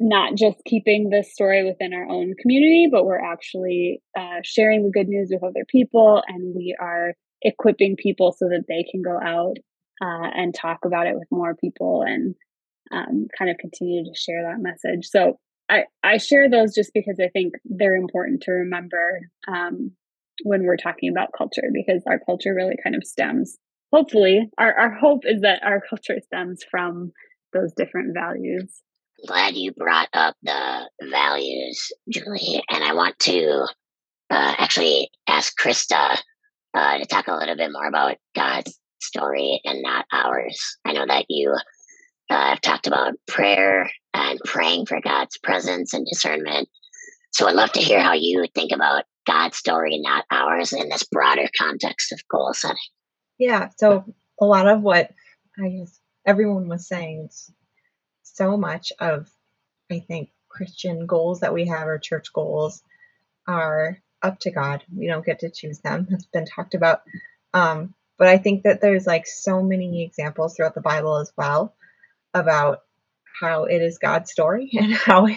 not 0.00 0.34
just 0.34 0.58
keeping 0.66 1.08
this 1.08 1.32
story 1.32 1.64
within 1.64 1.94
our 1.94 2.06
own 2.08 2.34
community, 2.40 2.88
but 2.90 3.04
we're 3.04 3.20
actually 3.20 4.02
uh, 4.18 4.40
sharing 4.42 4.84
the 4.84 4.90
good 4.90 5.08
news 5.08 5.30
with 5.32 5.42
other 5.42 5.64
people 5.68 6.22
and 6.26 6.54
we 6.54 6.76
are 6.80 7.14
equipping 7.42 7.96
people 7.96 8.34
so 8.36 8.46
that 8.46 8.64
they 8.68 8.84
can 8.90 9.02
go 9.02 9.18
out 9.22 9.56
uh, 10.02 10.28
and 10.34 10.54
talk 10.54 10.80
about 10.84 11.06
it 11.06 11.14
with 11.14 11.28
more 11.30 11.54
people 11.54 12.02
and 12.02 12.34
um, 12.94 13.26
kind 13.36 13.50
of 13.50 13.58
continue 13.58 14.04
to 14.04 14.14
share 14.14 14.42
that 14.42 14.62
message. 14.62 15.06
So 15.08 15.38
I, 15.68 15.84
I 16.02 16.18
share 16.18 16.48
those 16.48 16.74
just 16.74 16.92
because 16.94 17.18
I 17.20 17.28
think 17.28 17.54
they're 17.64 17.96
important 17.96 18.42
to 18.42 18.52
remember 18.52 19.20
um, 19.48 19.92
when 20.42 20.64
we're 20.64 20.76
talking 20.76 21.10
about 21.10 21.30
culture 21.36 21.70
because 21.72 22.02
our 22.06 22.18
culture 22.18 22.54
really 22.54 22.76
kind 22.82 22.96
of 22.96 23.04
stems. 23.04 23.56
Hopefully, 23.92 24.50
our, 24.58 24.72
our 24.74 24.92
hope 24.92 25.22
is 25.24 25.42
that 25.42 25.62
our 25.62 25.82
culture 25.88 26.20
stems 26.24 26.62
from 26.70 27.12
those 27.52 27.72
different 27.76 28.14
values. 28.14 28.82
Glad 29.26 29.56
you 29.56 29.72
brought 29.72 30.08
up 30.12 30.36
the 30.42 30.88
values, 31.10 31.92
Julie. 32.10 32.62
And 32.68 32.84
I 32.84 32.92
want 32.92 33.18
to 33.20 33.66
uh, 34.30 34.54
actually 34.58 35.08
ask 35.28 35.54
Krista 35.58 36.18
uh, 36.74 36.98
to 36.98 37.06
talk 37.06 37.28
a 37.28 37.36
little 37.36 37.56
bit 37.56 37.70
more 37.72 37.86
about 37.86 38.16
God's 38.34 38.78
story 39.00 39.60
and 39.64 39.82
not 39.82 40.04
ours. 40.12 40.76
I 40.84 40.92
know 40.92 41.06
that 41.06 41.26
you 41.28 41.54
uh, 42.30 42.34
I've 42.34 42.60
talked 42.60 42.86
about 42.86 43.14
prayer 43.26 43.90
and 44.12 44.40
praying 44.44 44.86
for 44.86 45.00
God's 45.00 45.38
presence 45.38 45.92
and 45.92 46.06
discernment. 46.06 46.68
So 47.32 47.46
I'd 47.46 47.54
love 47.54 47.72
to 47.72 47.80
hear 47.80 48.00
how 48.00 48.14
you 48.14 48.46
think 48.54 48.72
about 48.72 49.04
God's 49.26 49.56
story, 49.56 49.98
not 49.98 50.24
ours, 50.30 50.72
in 50.72 50.88
this 50.88 51.04
broader 51.04 51.48
context 51.56 52.12
of 52.12 52.26
goal 52.28 52.54
setting. 52.54 52.76
Yeah. 53.38 53.68
So 53.76 54.04
a 54.40 54.46
lot 54.46 54.68
of 54.68 54.82
what 54.82 55.10
I 55.62 55.68
guess 55.68 55.98
everyone 56.26 56.68
was 56.68 56.86
saying, 56.86 57.30
so 58.22 58.56
much 58.56 58.92
of 59.00 59.28
I 59.90 60.00
think 60.00 60.30
Christian 60.48 61.06
goals 61.06 61.40
that 61.40 61.52
we 61.52 61.66
have 61.66 61.88
or 61.88 61.98
church 61.98 62.32
goals 62.32 62.82
are 63.46 63.98
up 64.22 64.38
to 64.40 64.50
God. 64.50 64.82
We 64.94 65.06
don't 65.06 65.26
get 65.26 65.40
to 65.40 65.50
choose 65.50 65.80
them. 65.80 66.06
It's 66.10 66.26
been 66.26 66.46
talked 66.46 66.74
about. 66.74 67.02
Um, 67.52 67.94
but 68.16 68.28
I 68.28 68.38
think 68.38 68.62
that 68.62 68.80
there's 68.80 69.06
like 69.06 69.26
so 69.26 69.62
many 69.62 70.02
examples 70.02 70.54
throughout 70.56 70.74
the 70.74 70.80
Bible 70.80 71.18
as 71.18 71.32
well 71.36 71.74
about 72.34 72.80
how 73.40 73.64
it 73.64 73.80
is 73.80 73.98
God's 73.98 74.30
story 74.30 74.70
and 74.78 74.92
how 74.92 75.28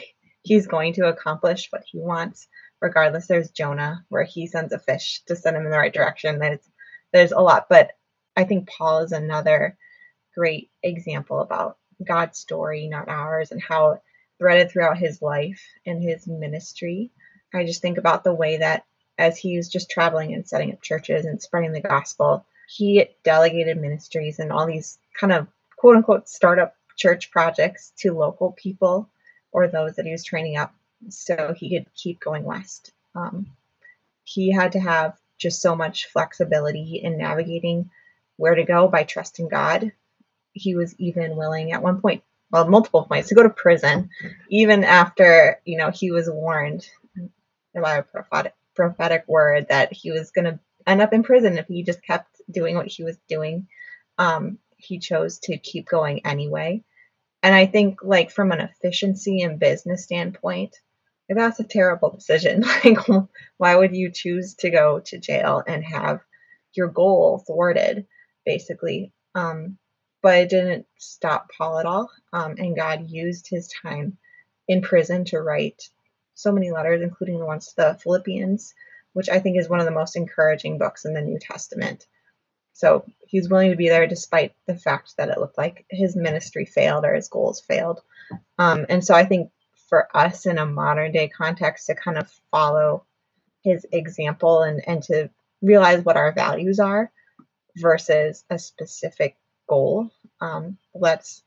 he's 0.44 0.68
going 0.68 0.94
to 0.94 1.08
accomplish 1.08 1.68
what 1.70 1.84
he 1.86 2.00
wants. 2.00 2.48
Regardless, 2.82 3.28
there's 3.28 3.50
Jonah 3.50 4.06
where 4.10 4.24
he 4.24 4.48
sends 4.48 4.72
a 4.74 4.80
fish 4.80 5.22
to 5.28 5.36
send 5.36 5.58
him 5.58 5.66
in 5.66 5.72
the 5.72 5.78
right 5.78 5.94
direction. 5.94 6.40
There's 6.40 6.60
there's 7.12 7.32
a 7.32 7.40
lot, 7.40 7.68
but 7.70 7.92
I 8.36 8.44
think 8.44 8.70
Paul 8.70 9.00
is 9.00 9.14
another 9.14 9.78
great 10.36 10.70
example 10.84 11.40
about 11.40 11.78
God's 12.06 12.38
story, 12.38 12.88
not 12.88 13.08
ours, 13.08 13.52
and 13.52 13.62
how 13.62 14.02
threaded 14.38 14.70
throughout 14.70 14.98
his 14.98 15.22
life 15.22 15.64
and 15.86 16.04
his 16.04 16.28
ministry. 16.28 17.12
I 17.54 17.66
just 17.66 17.82
think 17.82 17.98
about 17.98 18.24
the 18.24 18.34
way 18.34 18.58
that 18.58 18.84
as 19.18 19.38
he 19.38 19.58
was 19.58 19.70
just 19.70 19.90
traveling 19.90 20.34
and 20.34 20.48
setting 20.48 20.72
up 20.72 20.82
churches 20.82 21.26
and 21.26 21.42
spreading 21.42 21.72
the 21.72 21.82
gospel, 21.82 22.46
he 22.68 23.08
delegated 23.24 23.78
ministries 23.78 24.38
and 24.38 24.52
all 24.52 24.68
these 24.68 25.00
kind 25.20 25.34
of 25.34 25.48
quote 25.78 25.96
unquote 25.96 26.30
startup 26.30 26.76
church 26.98 27.32
projects 27.32 27.94
to 28.00 28.14
local 28.14 28.52
people 28.54 29.10
or 29.52 29.68
those 29.68 29.96
that 29.96 30.06
he 30.06 30.12
was 30.12 30.24
training 30.24 30.58
up 30.58 30.76
so 31.10 31.54
he 31.58 31.78
could 31.78 31.88
keep 31.96 32.20
going 32.20 32.44
west. 32.44 32.92
Um, 33.16 33.48
he 34.24 34.52
had 34.52 34.74
to 34.74 34.80
have 34.80 35.18
just 35.38 35.62
so 35.62 35.76
much 35.76 36.08
flexibility 36.08 37.02
in 37.04 37.18
navigating 37.18 37.90
where 38.38 38.56
to 38.56 38.64
go 38.64 38.88
by 38.88 39.04
trusting 39.04 39.48
God. 39.48 39.92
He 40.54 40.76
was 40.76 40.96
even 41.00 41.38
willing 41.38 41.72
at 41.72 41.84
one 41.84 42.02
point, 42.02 42.24
well, 42.52 42.68
multiple 42.68 43.06
points, 43.06 43.30
to 43.30 43.36
go 43.36 43.44
to 43.44 43.50
prison, 43.50 44.10
even 44.50 44.84
after 44.84 45.62
you 45.66 45.78
know 45.78 45.92
he 45.92 46.12
was 46.12 46.30
warned 46.30 46.88
by 47.76 47.98
a 47.98 48.04
prophetic, 48.04 48.54
prophetic 48.76 49.26
word 49.28 49.68
that 49.70 49.94
he 49.94 50.12
was 50.12 50.32
going 50.32 50.46
to 50.46 50.60
end 50.88 51.02
up 51.02 51.14
in 51.14 51.24
prison 51.24 51.58
if 51.58 51.68
he 51.68 51.84
just 51.84 52.02
kept 52.04 52.42
doing 52.50 52.76
what 52.76 52.88
he 52.88 53.04
was 53.04 53.18
doing. 53.28 53.68
Um, 54.18 54.58
he 54.78 55.00
chose 55.00 55.40
to 55.40 55.58
keep 55.58 55.88
going 55.88 56.26
anyway. 56.26 56.84
And 57.44 57.54
I 57.54 57.66
think, 57.66 58.00
like, 58.04 58.32
from 58.32 58.52
an 58.52 58.60
efficiency 58.60 59.42
and 59.42 59.60
business 59.60 60.04
standpoint, 60.04 60.76
that's 61.30 61.60
a 61.60 61.64
terrible 61.64 62.12
decision. 62.12 62.64
Like, 62.84 62.98
why 63.58 63.76
would 63.76 63.96
you 63.96 64.12
choose 64.12 64.56
to 64.56 64.70
go 64.70 65.00
to 65.06 65.20
jail 65.20 65.64
and 65.66 65.84
have 65.84 66.22
your 66.74 66.88
goal 66.88 67.44
thwarted, 67.46 68.08
basically? 68.46 69.12
Um, 69.36 69.78
but 70.22 70.38
it 70.40 70.50
didn't 70.50 70.86
stop 70.98 71.52
Paul 71.56 71.80
at 71.80 71.86
all. 71.86 72.10
Um, 72.34 72.56
and 72.58 72.76
God 72.76 73.10
used 73.10 73.48
his 73.50 73.70
time 73.82 74.18
in 74.68 74.82
prison 74.82 75.26
to 75.26 75.40
write 75.40 75.90
so 76.34 76.52
many 76.52 76.72
letters, 76.72 77.02
including 77.02 77.40
the 77.40 77.46
ones 77.46 77.68
to 77.68 77.76
the 77.76 78.00
Philippians, 78.02 78.74
which 79.14 79.30
I 79.30 79.40
think 79.40 79.58
is 79.58 79.70
one 79.70 79.80
of 79.80 79.86
the 79.86 79.92
most 79.92 80.16
encouraging 80.16 80.78
books 80.78 81.06
in 81.06 81.14
the 81.14 81.22
New 81.22 81.40
Testament. 81.40 82.06
So 82.78 83.06
he's 83.28 83.50
willing 83.50 83.72
to 83.72 83.76
be 83.76 83.90
there 83.90 84.06
despite 84.06 84.54
the 84.68 84.76
fact 84.76 85.18
that 85.18 85.30
it 85.30 85.40
looked 85.40 85.58
like 85.58 85.88
his 85.90 86.16
ministry 86.16 86.64
failed 86.64 87.06
or 87.06 87.16
his 87.16 87.28
goals 87.28 87.60
failed. 87.60 88.02
Um, 88.60 88.86
and 88.88 89.04
so 89.04 89.16
I 89.16 89.26
think 89.26 89.50
for 89.90 90.08
us 90.16 90.46
in 90.46 90.60
a 90.60 90.66
modern 90.68 91.12
day 91.12 91.28
context 91.28 91.88
to 91.88 91.96
kind 91.96 92.20
of 92.20 92.30
follow 92.52 93.04
his 93.64 93.88
example 93.92 94.62
and, 94.62 94.88
and 94.88 95.02
to 95.04 95.32
realize 95.64 96.06
what 96.06 96.18
our 96.18 96.32
values 96.32 96.80
are 96.80 97.12
versus 97.78 98.46
a 98.52 98.60
specific 98.60 99.38
goal, 99.68 100.12
um, 100.40 100.78
let's 100.94 101.42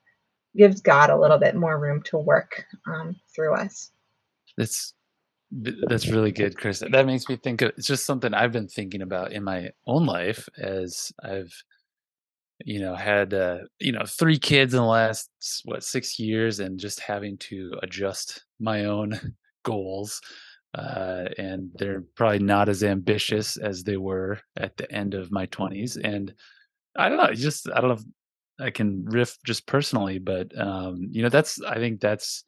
gives 0.56 0.80
God 0.80 1.10
a 1.10 1.16
little 1.16 1.38
bit 1.38 1.54
more 1.54 1.78
room 1.78 2.02
to 2.06 2.18
work 2.18 2.64
um, 2.88 3.14
through 3.32 3.54
us. 3.54 3.92
That's 4.56 4.94
that's 5.50 6.08
really 6.08 6.32
good, 6.32 6.56
Chris. 6.56 6.80
That 6.80 7.06
makes 7.06 7.28
me 7.28 7.36
think 7.36 7.62
of 7.62 7.72
it's 7.76 7.86
just 7.86 8.06
something 8.06 8.32
I've 8.32 8.52
been 8.52 8.68
thinking 8.68 9.02
about 9.02 9.32
in 9.32 9.42
my 9.42 9.70
own 9.86 10.06
life 10.06 10.48
as 10.58 11.12
I've, 11.22 11.52
you 12.64 12.80
know, 12.80 12.94
had 12.94 13.34
uh, 13.34 13.58
you 13.80 13.92
know 13.92 14.04
three 14.06 14.38
kids 14.38 14.74
in 14.74 14.80
the 14.80 14.86
last 14.86 15.30
what 15.64 15.82
six 15.82 16.18
years, 16.18 16.60
and 16.60 16.78
just 16.78 17.00
having 17.00 17.36
to 17.38 17.72
adjust 17.82 18.44
my 18.60 18.84
own 18.84 19.18
goals, 19.64 20.20
uh, 20.74 21.24
and 21.36 21.70
they're 21.74 22.04
probably 22.14 22.38
not 22.38 22.68
as 22.68 22.84
ambitious 22.84 23.56
as 23.56 23.82
they 23.82 23.96
were 23.96 24.38
at 24.56 24.76
the 24.76 24.90
end 24.92 25.14
of 25.14 25.32
my 25.32 25.46
twenties. 25.46 25.96
And 25.96 26.32
I 26.96 27.08
don't 27.08 27.18
know, 27.18 27.32
just 27.34 27.68
I 27.74 27.80
don't 27.80 27.90
know. 27.90 28.64
I 28.64 28.70
can 28.70 29.04
riff 29.06 29.38
just 29.44 29.66
personally, 29.66 30.18
but 30.18 30.56
um, 30.56 31.08
you 31.10 31.22
know, 31.22 31.28
that's 31.28 31.60
I 31.62 31.76
think 31.76 32.00
that's 32.00 32.44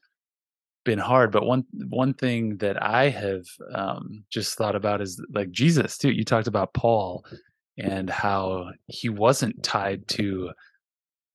been 0.85 0.99
hard. 0.99 1.33
But 1.33 1.47
one 1.47 1.64
one 1.88 2.14
thing 2.14 2.57
that 2.59 2.83
I 2.83 3.09
have 3.09 3.45
um, 3.75 4.25
just 4.31 4.57
thought 4.57 4.77
about 4.77 5.01
is 5.01 5.23
like 5.33 5.51
Jesus 5.51 5.99
too. 5.99 6.11
You 6.11 6.25
talked 6.25 6.47
about 6.47 6.75
Paul 6.75 7.25
and 7.79 8.11
how 8.11 8.71
he 8.87 9.09
wasn't 9.09 9.62
tied 9.62 10.07
to 10.09 10.51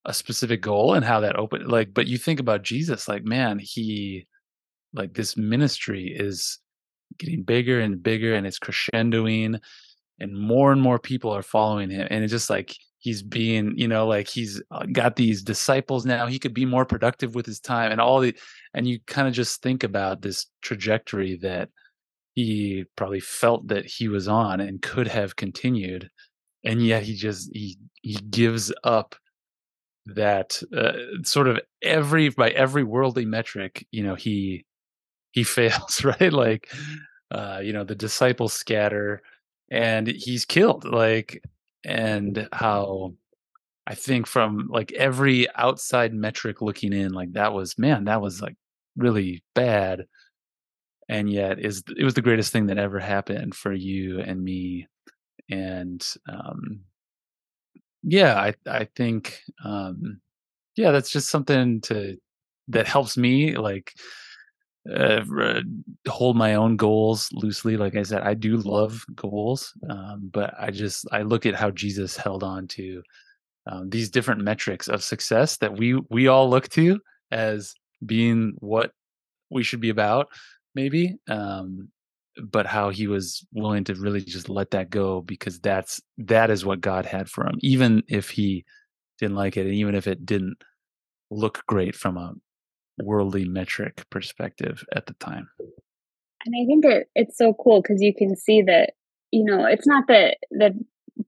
a 0.06 0.14
specific 0.14 0.62
goal 0.62 0.94
and 0.94 1.04
how 1.04 1.20
that 1.20 1.36
open 1.36 1.68
like 1.68 1.94
but 1.94 2.08
you 2.08 2.18
think 2.18 2.40
about 2.40 2.64
Jesus 2.64 3.08
like 3.10 3.26
man 3.26 3.60
he 3.60 4.26
like 4.94 5.14
this 5.14 5.36
ministry 5.36 6.14
is 6.16 6.60
getting 7.18 7.44
bigger 7.44 7.82
and 7.82 8.02
bigger 8.02 8.34
and 8.34 8.48
it's 8.48 8.60
crescendoing 8.60 9.60
and 10.20 10.40
more 10.40 10.72
and 10.72 10.82
more 10.82 10.98
people 10.98 11.32
are 11.32 11.44
following 11.44 11.90
him 11.90 12.08
and 12.10 12.24
it's 12.24 12.32
just 12.32 12.50
like 12.50 12.74
he's 13.08 13.24
being 13.24 13.74
you 13.78 13.88
know 13.88 14.06
like 14.06 14.28
he's 14.28 14.62
got 14.92 15.16
these 15.16 15.42
disciples 15.42 16.06
now. 16.06 16.28
He 16.28 16.40
could 16.40 16.54
be 16.54 16.66
more 16.66 16.86
productive 16.86 17.36
with 17.36 17.46
his 17.46 17.62
time 17.62 17.90
and 17.90 18.02
all 18.02 18.20
the 18.20 18.36
and 18.74 18.86
you 18.86 19.00
kind 19.08 19.30
of 19.30 19.34
just 19.34 19.62
think 19.62 19.86
about 19.86 20.22
this 20.22 20.48
trajectory 20.62 21.38
that 21.38 21.70
he 22.36 22.84
probably 22.98 23.22
felt 23.22 23.70
that 23.70 23.86
he 23.86 24.10
was 24.10 24.28
on 24.28 24.60
and 24.60 24.82
could 24.82 25.08
have 25.08 25.38
continued. 25.38 26.10
And 26.66 26.86
yet 26.86 27.04
he 27.04 27.16
just 27.16 27.50
he 27.54 27.78
he 28.02 28.16
gives 28.16 28.74
up 28.84 29.16
that 30.08 30.62
uh, 30.76 30.92
sort 31.24 31.48
of 31.48 31.62
every 31.82 32.28
by 32.28 32.50
every 32.50 32.84
worldly 32.84 33.26
metric 33.26 33.88
you 33.90 34.04
know 34.04 34.16
he 34.16 34.66
he 35.32 35.44
fails 35.58 36.04
right? 36.04 36.34
Like 36.34 36.70
uh 37.32 37.62
you 37.64 37.72
know 37.72 37.86
the 37.86 37.96
disciples 37.96 38.52
scatter 38.52 39.22
and 39.72 40.08
he's 40.08 40.44
killed. 40.44 40.84
Like 40.84 41.42
and 41.88 42.48
how 42.52 43.14
i 43.88 43.96
think 43.96 44.28
from 44.28 44.68
like 44.70 44.92
every 44.94 45.48
outside 45.56 46.14
metric 46.14 46.62
looking 46.62 46.94
in 46.94 47.14
like 47.14 47.34
that 47.34 47.54
was 47.54 47.78
man 47.78 48.06
that 48.06 48.22
was 48.22 48.42
like 48.42 48.56
really 48.98 49.44
bad 49.56 50.06
and 51.10 51.32
yet 51.32 51.60
is 51.60 51.84
it 51.98 52.04
was 52.04 52.14
the 52.14 52.22
greatest 52.22 52.52
thing 52.52 52.68
that 52.68 52.78
ever 52.78 53.00
happened 53.00 53.56
for 53.56 53.74
you 53.74 54.20
and 54.20 54.44
me 54.44 54.88
and 55.50 56.16
um 56.30 56.82
yeah 58.04 58.36
i 58.40 58.54
i 58.68 58.84
think 58.96 59.40
um 59.64 60.20
yeah 60.76 60.92
that's 60.92 61.10
just 61.10 61.30
something 61.30 61.82
to 61.82 62.18
that 62.68 62.88
helps 62.88 63.18
me 63.18 63.56
like 63.56 63.94
uh, 64.96 65.62
hold 66.08 66.38
my 66.38 66.56
own 66.56 66.78
goals 66.78 67.30
loosely. 67.34 67.78
Like 67.78 67.96
i 67.96 68.04
said 68.04 68.22
i 68.22 68.34
do 68.34 68.58
love 68.58 69.06
goals 69.16 69.74
um, 69.90 70.30
but 70.32 70.54
i 70.60 70.72
just 70.72 71.06
i 71.12 71.22
look 71.22 71.46
at 71.46 71.56
how 71.56 71.72
jesus 71.72 72.16
held 72.16 72.44
on 72.44 72.68
to 72.68 73.02
um, 73.68 73.90
these 73.90 74.10
different 74.10 74.42
metrics 74.42 74.88
of 74.88 75.04
success 75.04 75.58
that 75.58 75.78
we 75.78 76.00
we 76.10 76.28
all 76.28 76.50
look 76.50 76.70
to 76.70 77.00
as 77.32 77.74
being 78.06 78.54
what 78.60 78.92
we 79.50 79.64
should 79.64 79.82
be 79.82 79.90
about 79.90 80.28
maybe 80.76 81.16
um, 81.28 81.90
but 82.42 82.66
how 82.66 82.90
he 82.90 83.08
was 83.08 83.46
willing 83.52 83.84
to 83.84 83.96
really 83.96 84.22
just 84.22 84.50
let 84.50 84.72
that 84.72 84.90
go 84.90 85.22
because 85.22 85.60
that's 85.60 86.02
that 86.18 86.50
is 86.50 86.66
what 86.66 86.82
god 86.82 87.06
had 87.06 87.30
for 87.30 87.46
him 87.46 87.58
even 87.62 88.04
if 88.08 88.30
he 88.30 88.64
didn't 89.20 89.36
like 89.36 89.58
it 89.58 89.66
and 89.66 89.74
even 89.74 89.96
if 89.96 90.08
it 90.08 90.26
didn't 90.26 90.58
look 91.30 91.64
great 91.68 91.96
from 91.96 92.18
a 92.18 92.34
worldly 92.98 93.46
metric 93.46 94.06
perspective 94.10 94.84
at 94.96 95.06
the 95.06 95.14
time. 95.14 95.50
And 96.46 96.56
I 96.56 96.66
think 96.66 96.86
it, 96.86 97.08
it's 97.16 97.38
so 97.38 97.54
cool 97.54 97.82
because 97.82 98.02
you 98.02 98.14
can 98.16 98.36
see 98.36 98.62
that, 98.64 98.92
you 99.32 99.44
know, 99.44 99.66
it's 99.66 99.88
not 99.88 100.08
that 100.08 100.38
that 100.52 100.74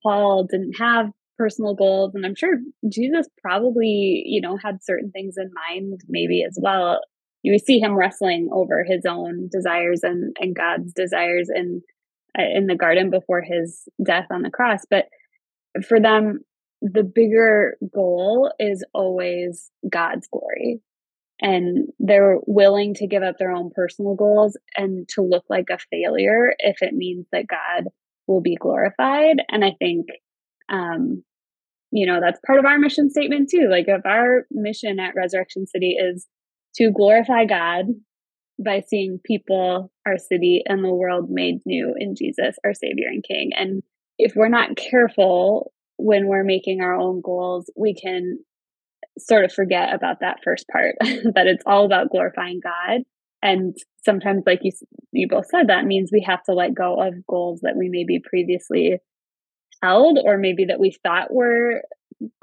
Paul 0.04 0.48
didn't 0.50 0.78
have 0.80 1.12
personal 1.38 1.74
goals 1.74 2.14
and 2.14 2.26
I'm 2.26 2.36
sure 2.36 2.58
Jesus 2.92 3.28
probably, 3.42 4.24
you 4.26 4.42
know, 4.42 4.58
had 4.58 4.84
certain 4.84 5.12
things 5.12 5.36
in 5.38 5.50
mind 5.70 6.02
maybe 6.08 6.44
as 6.44 6.58
well. 6.62 7.00
You 7.42 7.58
see 7.58 7.80
him 7.80 7.96
wrestling 7.96 8.50
over 8.52 8.84
his 8.84 9.06
own 9.06 9.50
desires 9.52 10.02
and 10.04 10.36
and 10.40 10.56
God's 10.56 10.94
desires 10.94 11.50
in 11.54 11.82
uh, 12.38 12.44
in 12.54 12.68
the 12.68 12.76
garden 12.76 13.10
before 13.10 13.42
his 13.42 13.88
death 14.06 14.28
on 14.32 14.44
the 14.44 14.52
cross, 14.52 14.82
but 14.90 15.06
for 15.88 16.00
them 16.00 16.40
the 16.82 17.04
bigger 17.04 17.76
goal 17.94 18.54
is 18.58 18.86
always 18.94 19.70
God's 19.90 20.28
glory 20.32 20.82
and 21.42 21.88
they're 22.00 22.38
willing 22.46 22.94
to 22.96 23.08
give 23.08 23.24
up 23.24 23.38
their 23.38 23.52
own 23.52 23.72
personal 23.74 24.16
goals 24.16 24.58
and 24.76 25.08
to 25.10 25.22
look 25.22 25.46
like 25.50 25.70
a 25.70 25.78
failure 25.90 26.54
if 26.60 26.82
it 26.82 26.94
means 26.94 27.26
that 27.32 27.48
God 27.48 27.86
will 28.28 28.42
be 28.42 28.56
glorified. 28.56 29.38
And 29.50 29.64
I 29.64 29.76
think, 29.80 30.08
um, 30.70 31.24
you 31.92 32.06
know, 32.06 32.20
that's 32.22 32.40
part 32.46 32.60
of 32.60 32.66
our 32.66 32.78
mission 32.78 33.10
statement 33.10 33.50
too. 33.50 33.68
Like, 33.70 33.86
if 33.88 34.06
our 34.06 34.46
mission 34.52 35.00
at 35.00 35.16
Resurrection 35.16 35.66
City 35.66 35.96
is 36.00 36.28
to 36.76 36.92
glorify 36.92 37.46
God 37.46 37.86
by 38.64 38.82
seeing 38.82 39.20
people, 39.24 39.92
our 40.06 40.18
city, 40.18 40.64
and 40.68 40.84
the 40.84 40.94
world 40.94 41.30
made 41.30 41.60
new 41.66 41.96
in 41.98 42.16
Jesus, 42.16 42.58
our 42.66 42.74
Savior 42.74 43.08
and 43.08 43.24
King. 43.24 43.52
And 43.58 43.82
if 44.18 44.34
we're 44.36 44.50
not 44.50 44.76
careful 44.76 45.72
when 45.98 46.28
we're 46.28 46.44
making 46.44 46.82
our 46.82 46.94
own 46.94 47.22
goals, 47.22 47.72
we 47.76 47.96
can 47.96 48.40
sort 49.20 49.46
of 49.46 49.54
forget 49.54 49.94
about 49.94 50.20
that 50.22 50.40
first 50.44 50.66
part 50.72 50.96
that 51.02 51.48
it's 51.48 51.64
all 51.66 51.86
about 51.86 52.10
glorifying 52.10 52.60
God. 52.64 53.02
And 53.42 53.76
sometimes, 54.04 54.44
like 54.46 54.60
you, 54.64 54.72
you 55.12 55.28
both 55.28 55.48
said, 55.48 55.68
that 55.68 55.86
means 55.86 56.10
we 56.12 56.26
have 56.28 56.44
to 56.44 56.54
let 56.54 56.74
go 56.74 57.02
of 57.02 57.26
goals 57.28 57.62
that 57.62 57.76
we 57.78 57.90
maybe 57.90 58.20
previously 58.24 58.98
held, 59.82 60.20
or 60.24 60.38
maybe 60.38 60.66
that 60.66 60.80
we 60.80 60.98
thought 61.04 61.34
were 61.34 61.82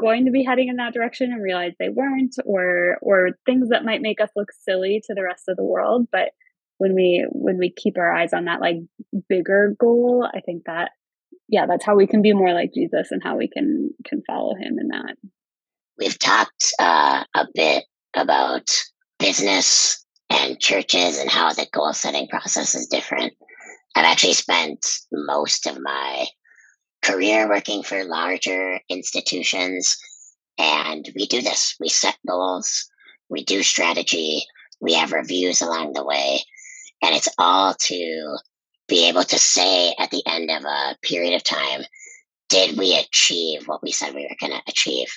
going 0.01 0.25
to 0.25 0.31
be 0.31 0.43
heading 0.43 0.69
in 0.69 0.77
that 0.77 0.95
direction 0.95 1.33
and 1.33 1.43
realize 1.43 1.73
they 1.79 1.91
weren't, 1.91 2.35
or 2.47 2.97
or 3.03 3.31
things 3.45 3.69
that 3.69 3.85
might 3.85 4.01
make 4.01 4.23
us 4.23 4.31
look 4.37 4.49
silly 4.53 5.03
to 5.07 5.15
the 5.15 5.23
rest 5.23 5.45
of 5.49 5.57
the 5.57 5.65
world. 5.65 6.09
But 6.11 6.31
when 6.79 6.95
we 6.95 7.27
when 7.31 7.59
we 7.59 7.73
keep 7.75 7.99
our 7.99 8.13
eyes 8.15 8.33
on 8.33 8.47
that 8.47 8.63
like 8.63 8.77
bigger 9.29 9.75
goal, 9.79 10.27
I 10.33 10.41
think 10.41 10.65
that 10.65 10.93
yeah, 11.49 11.67
that's 11.67 11.85
how 11.85 11.95
we 11.95 12.07
can 12.07 12.23
be 12.23 12.33
more 12.33 12.53
like 12.53 12.73
Jesus 12.75 13.09
and 13.11 13.23
how 13.23 13.37
we 13.37 13.49
can 13.49 13.91
can 14.07 14.23
follow 14.27 14.55
him 14.55 14.79
in 14.81 14.89
that. 14.89 15.17
We've 15.99 16.19
talked 16.19 16.73
uh, 16.79 17.25
a 17.35 17.47
bit 17.55 17.85
about 18.15 18.71
business 19.19 20.05
and 20.31 20.61
churches 20.61 21.19
and 21.19 21.31
how 21.31 21.53
the 21.53 21.67
goal 21.73 21.93
setting 21.93 22.29
process 22.29 22.75
is 22.75 22.87
different. 22.87 23.33
I've 23.95 24.05
actually 24.05 24.35
spent 24.35 24.87
most 25.11 25.67
of 25.67 25.79
my 25.81 26.27
career 27.03 27.49
working 27.49 27.83
for 27.83 28.05
larger 28.05 28.79
institutions, 28.91 29.97
and 30.59 31.09
we 31.15 31.27
do 31.27 31.41
this. 31.41 31.77
We 31.81 31.89
set 31.89 32.19
goals, 32.29 32.91
we 33.31 33.45
do 33.45 33.63
strategy, 33.63 34.43
we 34.81 34.95
have 34.95 35.13
reviews 35.13 35.63
along 35.63 35.93
the 35.93 36.05
way, 36.05 36.41
and 37.03 37.15
it's 37.15 37.29
all 37.39 37.75
to 37.75 38.37
be 38.89 39.09
able 39.09 39.25
to 39.25 39.39
say 39.39 39.95
at 39.99 40.11
the 40.11 40.23
end 40.27 40.51
of 40.51 40.65
a 40.65 40.97
period 41.03 41.35
of 41.35 41.43
time, 41.43 41.83
did 42.49 42.77
we 42.79 42.97
achieve 42.97 43.67
what 43.67 43.83
we 43.83 43.93
said 43.93 44.15
we 44.15 44.23
were 44.23 44.37
going 44.49 44.53
to 44.53 44.63
achieve? 44.69 45.09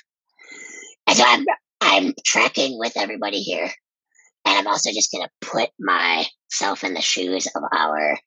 And 1.10 1.17
so 1.17 1.24
I'm, 1.26 1.45
I'm 1.82 2.13
tracking 2.24 2.78
with 2.78 2.93
everybody 2.95 3.39
here. 3.41 3.72
And 4.45 4.58
I'm 4.58 4.67
also 4.67 4.91
just 4.91 5.12
going 5.12 5.26
to 5.26 5.48
put 5.48 5.72
myself 5.80 6.84
in 6.84 6.93
the 6.93 7.02
shoes 7.02 7.48
of 7.56 7.63
our 7.76 8.19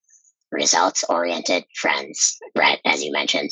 results 0.50 1.04
oriented 1.08 1.64
friends, 1.76 2.38
Brett, 2.56 2.80
as 2.84 3.04
you 3.04 3.12
mentioned, 3.12 3.50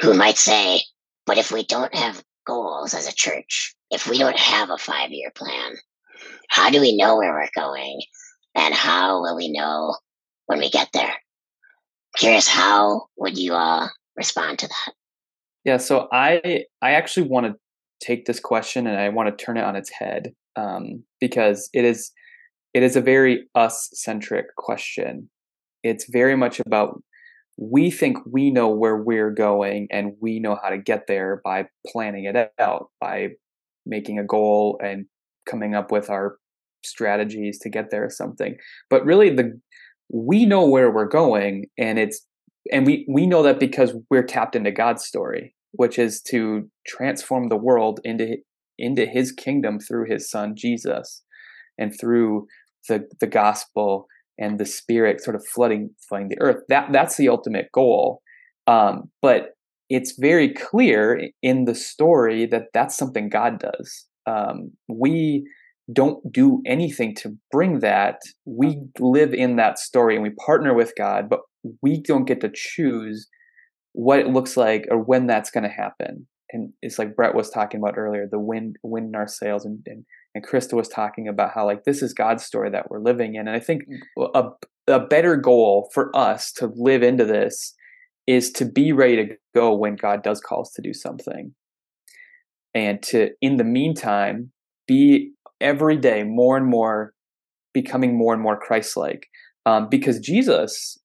who 0.00 0.14
might 0.14 0.38
say, 0.38 0.80
but 1.26 1.36
if 1.36 1.52
we 1.52 1.66
don't 1.66 1.94
have 1.94 2.24
goals 2.46 2.94
as 2.94 3.06
a 3.06 3.14
church, 3.14 3.74
if 3.90 4.08
we 4.08 4.16
don't 4.16 4.38
have 4.38 4.70
a 4.70 4.78
five 4.78 5.10
year 5.10 5.30
plan, 5.30 5.74
how 6.48 6.70
do 6.70 6.80
we 6.80 6.96
know 6.96 7.18
where 7.18 7.34
we're 7.34 7.48
going? 7.54 8.00
And 8.54 8.72
how 8.72 9.20
will 9.20 9.36
we 9.36 9.52
know 9.52 9.96
when 10.46 10.60
we 10.60 10.70
get 10.70 10.88
there? 10.94 11.14
Curious, 12.16 12.48
how 12.48 13.08
would 13.18 13.36
you 13.36 13.52
all 13.52 13.90
respond 14.16 14.60
to 14.60 14.68
that? 14.68 14.94
Yeah, 15.64 15.76
so 15.76 16.08
I 16.10 16.64
I 16.80 16.92
actually 16.92 17.28
want 17.28 17.46
to 17.46 17.54
take 18.02 18.24
this 18.24 18.40
question 18.40 18.86
and 18.86 18.98
I 18.98 19.08
want 19.08 19.36
to 19.36 19.44
turn 19.44 19.56
it 19.56 19.64
on 19.64 19.76
its 19.76 19.90
head 19.90 20.32
um, 20.56 21.04
because 21.20 21.68
it 21.72 21.84
is 21.84 22.12
it 22.74 22.82
is 22.82 22.96
a 22.96 23.00
very 23.00 23.48
us 23.54 23.90
centric 23.92 24.54
question. 24.56 25.28
It's 25.82 26.06
very 26.10 26.36
much 26.36 26.60
about 26.60 27.02
we 27.58 27.90
think 27.90 28.18
we 28.30 28.50
know 28.50 28.68
where 28.68 28.96
we're 28.96 29.30
going 29.30 29.88
and 29.90 30.12
we 30.20 30.40
know 30.40 30.58
how 30.62 30.70
to 30.70 30.78
get 30.78 31.06
there 31.06 31.40
by 31.44 31.66
planning 31.86 32.24
it 32.24 32.50
out 32.58 32.88
by 33.00 33.28
making 33.84 34.18
a 34.18 34.24
goal 34.24 34.80
and 34.82 35.06
coming 35.48 35.74
up 35.74 35.92
with 35.92 36.08
our 36.08 36.38
strategies 36.84 37.58
to 37.58 37.68
get 37.68 37.90
there 37.90 38.04
or 38.04 38.10
something 38.10 38.56
but 38.90 39.04
really 39.04 39.30
the 39.30 39.60
we 40.12 40.44
know 40.44 40.66
where 40.66 40.90
we're 40.90 41.06
going 41.06 41.66
and 41.78 41.98
it's 41.98 42.26
and 42.72 42.86
we 42.86 43.06
we 43.08 43.26
know 43.26 43.42
that 43.42 43.60
because 43.60 43.94
we're 44.10 44.22
tapped 44.22 44.56
into 44.56 44.70
God's 44.70 45.04
story 45.04 45.54
which 45.72 45.98
is 45.98 46.20
to 46.22 46.68
transform 46.86 47.48
the 47.48 47.56
world 47.56 48.00
into 48.04 48.36
into 48.78 49.06
his 49.06 49.32
kingdom 49.32 49.78
through 49.78 50.10
his 50.10 50.30
son 50.30 50.54
Jesus 50.56 51.22
and 51.78 51.92
through 51.98 52.46
the 52.88 53.06
the 53.20 53.26
gospel 53.26 54.06
and 54.38 54.58
the 54.58 54.66
spirit 54.66 55.22
sort 55.22 55.36
of 55.36 55.46
flooding 55.46 55.90
flooding 56.08 56.28
the 56.28 56.40
earth 56.40 56.62
that 56.68 56.90
that's 56.92 57.16
the 57.16 57.28
ultimate 57.28 57.68
goal 57.72 58.22
um, 58.66 59.10
but 59.20 59.50
it's 59.88 60.16
very 60.18 60.52
clear 60.52 61.28
in 61.42 61.64
the 61.64 61.74
story 61.74 62.46
that 62.46 62.68
that's 62.72 62.96
something 62.96 63.28
God 63.28 63.58
does. 63.58 64.06
Um, 64.26 64.70
we 64.88 65.44
don't 65.92 66.32
do 66.32 66.62
anything 66.64 67.14
to 67.16 67.36
bring 67.50 67.80
that. 67.80 68.16
We 68.46 68.80
live 68.98 69.34
in 69.34 69.56
that 69.56 69.78
story 69.78 70.14
and 70.14 70.22
we 70.22 70.30
partner 70.46 70.72
with 70.72 70.92
God, 70.96 71.28
but 71.28 71.40
we 71.82 72.00
don't 72.00 72.24
get 72.24 72.40
to 72.40 72.50
choose 72.54 73.28
what 73.92 74.18
it 74.18 74.28
looks 74.28 74.56
like 74.56 74.86
or 74.90 74.98
when 74.98 75.26
that's 75.26 75.50
going 75.50 75.64
to 75.64 75.70
happen. 75.70 76.26
And 76.50 76.72
it's 76.82 76.98
like 76.98 77.16
Brett 77.16 77.34
was 77.34 77.50
talking 77.50 77.80
about 77.80 77.96
earlier, 77.96 78.26
the 78.30 78.38
wind, 78.38 78.76
wind 78.82 79.08
in 79.08 79.14
our 79.14 79.26
sails, 79.26 79.64
and, 79.64 79.80
and 79.86 80.04
and 80.34 80.46
Krista 80.46 80.74
was 80.74 80.88
talking 80.88 81.28
about 81.28 81.52
how 81.54 81.66
like 81.66 81.84
this 81.84 82.02
is 82.02 82.14
God's 82.14 82.44
story 82.44 82.70
that 82.70 82.90
we're 82.90 83.02
living 83.02 83.34
in. 83.34 83.48
And 83.48 83.56
I 83.56 83.60
think 83.60 83.82
a 84.34 84.44
a 84.88 85.00
better 85.00 85.36
goal 85.36 85.90
for 85.94 86.14
us 86.14 86.52
to 86.52 86.72
live 86.74 87.02
into 87.02 87.24
this 87.24 87.74
is 88.26 88.50
to 88.52 88.64
be 88.64 88.92
ready 88.92 89.16
to 89.16 89.34
go 89.54 89.74
when 89.74 89.96
God 89.96 90.22
does 90.22 90.40
call 90.40 90.62
us 90.62 90.72
to 90.76 90.82
do 90.82 90.92
something. 90.92 91.54
And 92.74 93.02
to 93.04 93.30
in 93.40 93.56
the 93.56 93.64
meantime 93.64 94.52
be 94.86 95.32
every 95.60 95.96
day 95.96 96.22
more 96.22 96.56
and 96.56 96.66
more 96.66 97.14
becoming 97.72 98.16
more 98.16 98.34
and 98.34 98.42
more 98.42 98.58
Christ-like. 98.58 99.26
Um, 99.64 99.88
because 99.88 100.18
Jesus 100.18 100.98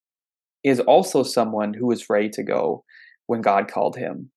is 0.63 0.79
also 0.81 1.23
someone 1.23 1.73
who 1.73 1.87
was 1.87 2.09
ready 2.09 2.29
to 2.29 2.43
go 2.43 2.83
when 3.27 3.41
God 3.41 3.69
called 3.69 3.95
him. 3.95 4.31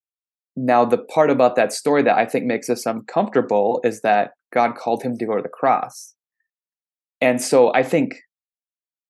Now, 0.57 0.85
the 0.85 0.99
part 0.99 1.31
about 1.31 1.57
that 1.57 1.73
story 1.73 2.03
that 2.03 2.17
I 2.17 2.27
think 2.27 2.45
makes 2.45 2.69
us 2.69 2.87
uncomfortable 2.87 3.81
is 3.85 4.03
that 4.03 4.33
God 4.53 4.75
called 4.77 5.03
him 5.03 5.17
to 5.17 5.27
go 5.27 5.37
to 5.37 5.43
the 5.43 5.49
cross. 5.49 6.15
And 7.21 7.41
so 7.41 7.73
I 7.73 7.83
think, 7.83 8.17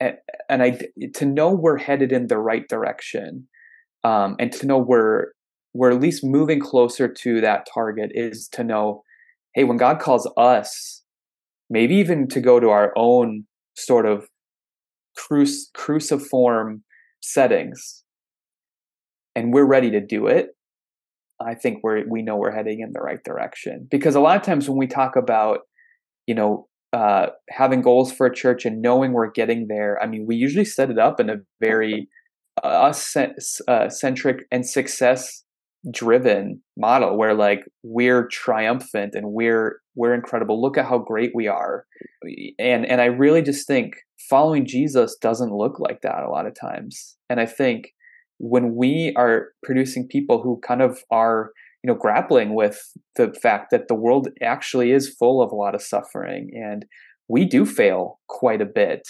and 0.01 0.63
I, 0.63 0.79
to 1.15 1.27
know 1.27 1.53
we're 1.53 1.79
headed 1.79 2.13
in 2.13 2.27
the 2.27 2.39
right 2.39 2.69
direction, 2.69 3.49
um, 4.05 4.37
and 4.39 4.53
to 4.53 4.67
know 4.67 4.79
we're, 4.79 5.29
we're 5.73 5.93
at 5.93 6.01
least 6.01 6.25
moving 6.25 6.61
closer 6.61 7.09
to 7.09 7.41
that 7.41 7.67
target 7.73 8.11
is 8.15 8.49
to 8.53 8.65
know, 8.65 9.03
hey, 9.55 9.65
when 9.65 9.77
God 9.77 10.01
calls 10.01 10.31
us, 10.37 11.03
maybe 11.69 11.95
even 11.97 12.29
to 12.29 12.41
go 12.41 12.61
to 12.61 12.71
our 12.71 12.93
own 12.97 13.45
sort 13.77 14.07
of 14.07 14.29
cruci- 15.19 15.73
cruciform 15.75 16.83
settings, 17.21 18.05
and 19.35 19.53
we're 19.53 19.67
ready 19.67 19.91
to 19.91 20.01
do 20.01 20.27
it, 20.27 20.49
I 21.41 21.55
think 21.55 21.81
we're 21.83 22.05
we 22.09 22.23
know 22.23 22.37
we're 22.37 22.55
heading 22.55 22.81
in 22.81 22.93
the 22.93 23.01
right 23.01 23.23
direction. 23.25 23.89
Because 23.91 24.15
a 24.15 24.21
lot 24.21 24.37
of 24.37 24.43
times 24.43 24.69
when 24.69 24.79
we 24.79 24.87
talk 24.87 25.17
about, 25.17 25.61
you 26.27 26.35
know, 26.35 26.69
uh, 26.93 27.27
having 27.49 27.83
goals 27.83 28.13
for 28.13 28.27
a 28.27 28.35
church 28.35 28.65
and 28.65 28.83
knowing 28.83 29.13
we're 29.13 29.31
getting 29.31 29.69
there, 29.69 29.99
I 30.03 30.07
mean, 30.07 30.27
we 30.27 30.37
usually 30.37 30.65
set 30.65 30.91
it 30.91 30.99
up 30.99 31.21
in 31.21 31.31
a 31.31 31.37
very 31.61 32.09
uh, 32.63 32.67
us 32.67 33.17
uh, 33.17 33.89
centric 33.89 34.47
and 34.51 34.67
success 34.67 35.45
driven 35.91 36.61
model 36.77 37.17
where 37.17 37.33
like 37.33 37.65
we're 37.83 38.29
triumphant 38.29 39.15
and 39.15 39.33
we're 39.33 39.81
we're 39.95 40.15
incredible. 40.15 40.61
Look 40.61 40.77
at 40.77 40.87
how 40.87 40.99
great 40.99 41.31
we 41.35 41.49
are. 41.49 41.87
And 42.59 42.85
and 42.85 43.01
i 43.01 43.07
really 43.07 43.41
just 43.41 43.67
think 43.67 43.95
following 44.31 44.65
jesus 44.65 45.17
doesn't 45.17 45.53
look 45.53 45.79
like 45.79 46.01
that 46.03 46.23
a 46.23 46.31
lot 46.31 46.47
of 46.47 46.55
times. 46.59 47.17
And 47.29 47.41
i 47.41 47.47
think 47.47 47.93
when 48.39 48.75
we 48.75 49.13
are 49.17 49.49
producing 49.63 50.09
people 50.09 50.41
who 50.41 50.61
kind 50.67 50.81
of 50.81 51.01
are 51.11 51.53
you 51.85 51.89
know 51.89 51.95
grappling 51.95 52.55
with 52.55 52.81
the 53.17 53.33
fact 53.43 53.71
that 53.71 53.89
the 53.89 53.95
world 53.95 54.29
actually 54.43 54.93
is 54.93 55.15
full 55.19 55.43
of 55.43 55.53
a 55.53 55.57
lot 55.57 55.75
of 55.75 55.83
suffering 55.83 56.51
and 56.55 56.87
we 57.29 57.45
do 57.45 57.67
fail 57.67 58.19
quite 58.29 58.63
a 58.63 58.67
bit 58.67 59.09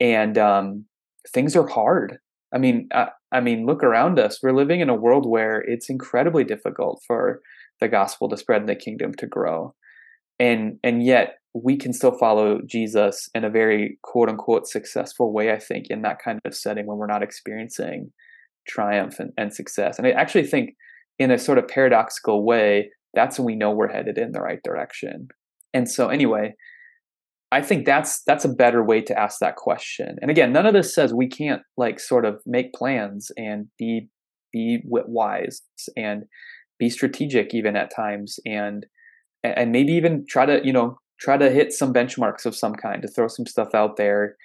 and 0.00 0.36
um, 0.36 0.84
things 1.32 1.54
are 1.54 1.68
hard. 1.68 2.18
I 2.54 2.58
mean 2.58 2.88
I, 2.94 3.08
I 3.30 3.40
mean 3.40 3.66
look 3.66 3.82
around 3.82 4.18
us. 4.18 4.40
We're 4.42 4.52
living 4.52 4.80
in 4.80 4.88
a 4.88 4.94
world 4.94 5.28
where 5.28 5.60
it's 5.60 5.88
incredibly 5.88 6.44
difficult 6.44 7.02
for 7.06 7.40
the 7.80 7.88
gospel 7.88 8.28
to 8.28 8.36
spread 8.36 8.62
and 8.62 8.68
the 8.68 8.76
kingdom 8.76 9.14
to 9.18 9.26
grow. 9.26 9.74
And 10.38 10.78
and 10.82 11.04
yet 11.04 11.34
we 11.54 11.76
can 11.76 11.92
still 11.92 12.16
follow 12.18 12.60
jesus 12.66 13.28
in 13.34 13.44
a 13.44 13.50
very 13.50 13.98
quote 14.02 14.28
unquote 14.28 14.66
successful 14.66 15.32
way 15.32 15.52
i 15.52 15.58
think 15.58 15.86
in 15.90 16.02
that 16.02 16.18
kind 16.24 16.38
of 16.44 16.54
setting 16.54 16.86
when 16.86 16.98
we're 16.98 17.06
not 17.06 17.22
experiencing 17.22 18.10
triumph 18.66 19.18
and, 19.18 19.32
and 19.36 19.52
success. 19.52 19.98
And 19.98 20.06
I 20.06 20.10
actually 20.10 20.46
think, 20.46 20.74
in 21.18 21.30
a 21.30 21.38
sort 21.38 21.58
of 21.58 21.68
paradoxical 21.68 22.44
way, 22.44 22.90
that's 23.14 23.38
when 23.38 23.46
we 23.46 23.56
know 23.56 23.70
we're 23.70 23.92
headed 23.92 24.18
in 24.18 24.32
the 24.32 24.40
right 24.40 24.60
direction. 24.64 25.28
And 25.74 25.88
so, 25.88 26.08
anyway, 26.08 26.54
I 27.50 27.60
think 27.60 27.84
that's 27.84 28.22
that's 28.26 28.44
a 28.44 28.52
better 28.52 28.84
way 28.84 29.02
to 29.02 29.18
ask 29.18 29.38
that 29.40 29.56
question. 29.56 30.16
And 30.22 30.30
again, 30.30 30.52
none 30.52 30.66
of 30.66 30.74
this 30.74 30.94
says 30.94 31.12
we 31.12 31.28
can't 31.28 31.62
like 31.76 32.00
sort 32.00 32.24
of 32.24 32.40
make 32.46 32.72
plans 32.72 33.30
and 33.36 33.66
be 33.78 34.08
be 34.52 34.82
wise 34.84 35.62
and 35.96 36.24
be 36.78 36.90
strategic 36.90 37.54
even 37.54 37.76
at 37.76 37.94
times 37.94 38.38
and 38.44 38.86
and 39.42 39.72
maybe 39.72 39.92
even 39.92 40.24
try 40.28 40.46
to 40.46 40.60
you 40.64 40.72
know 40.72 40.98
try 41.22 41.36
to 41.36 41.50
hit 41.50 41.72
some 41.72 41.92
benchmarks 41.92 42.44
of 42.44 42.54
some 42.54 42.74
kind 42.74 43.02
to 43.02 43.08
throw 43.08 43.28
some 43.28 43.46
stuff 43.46 43.74
out 43.74 43.96
there 43.96 44.36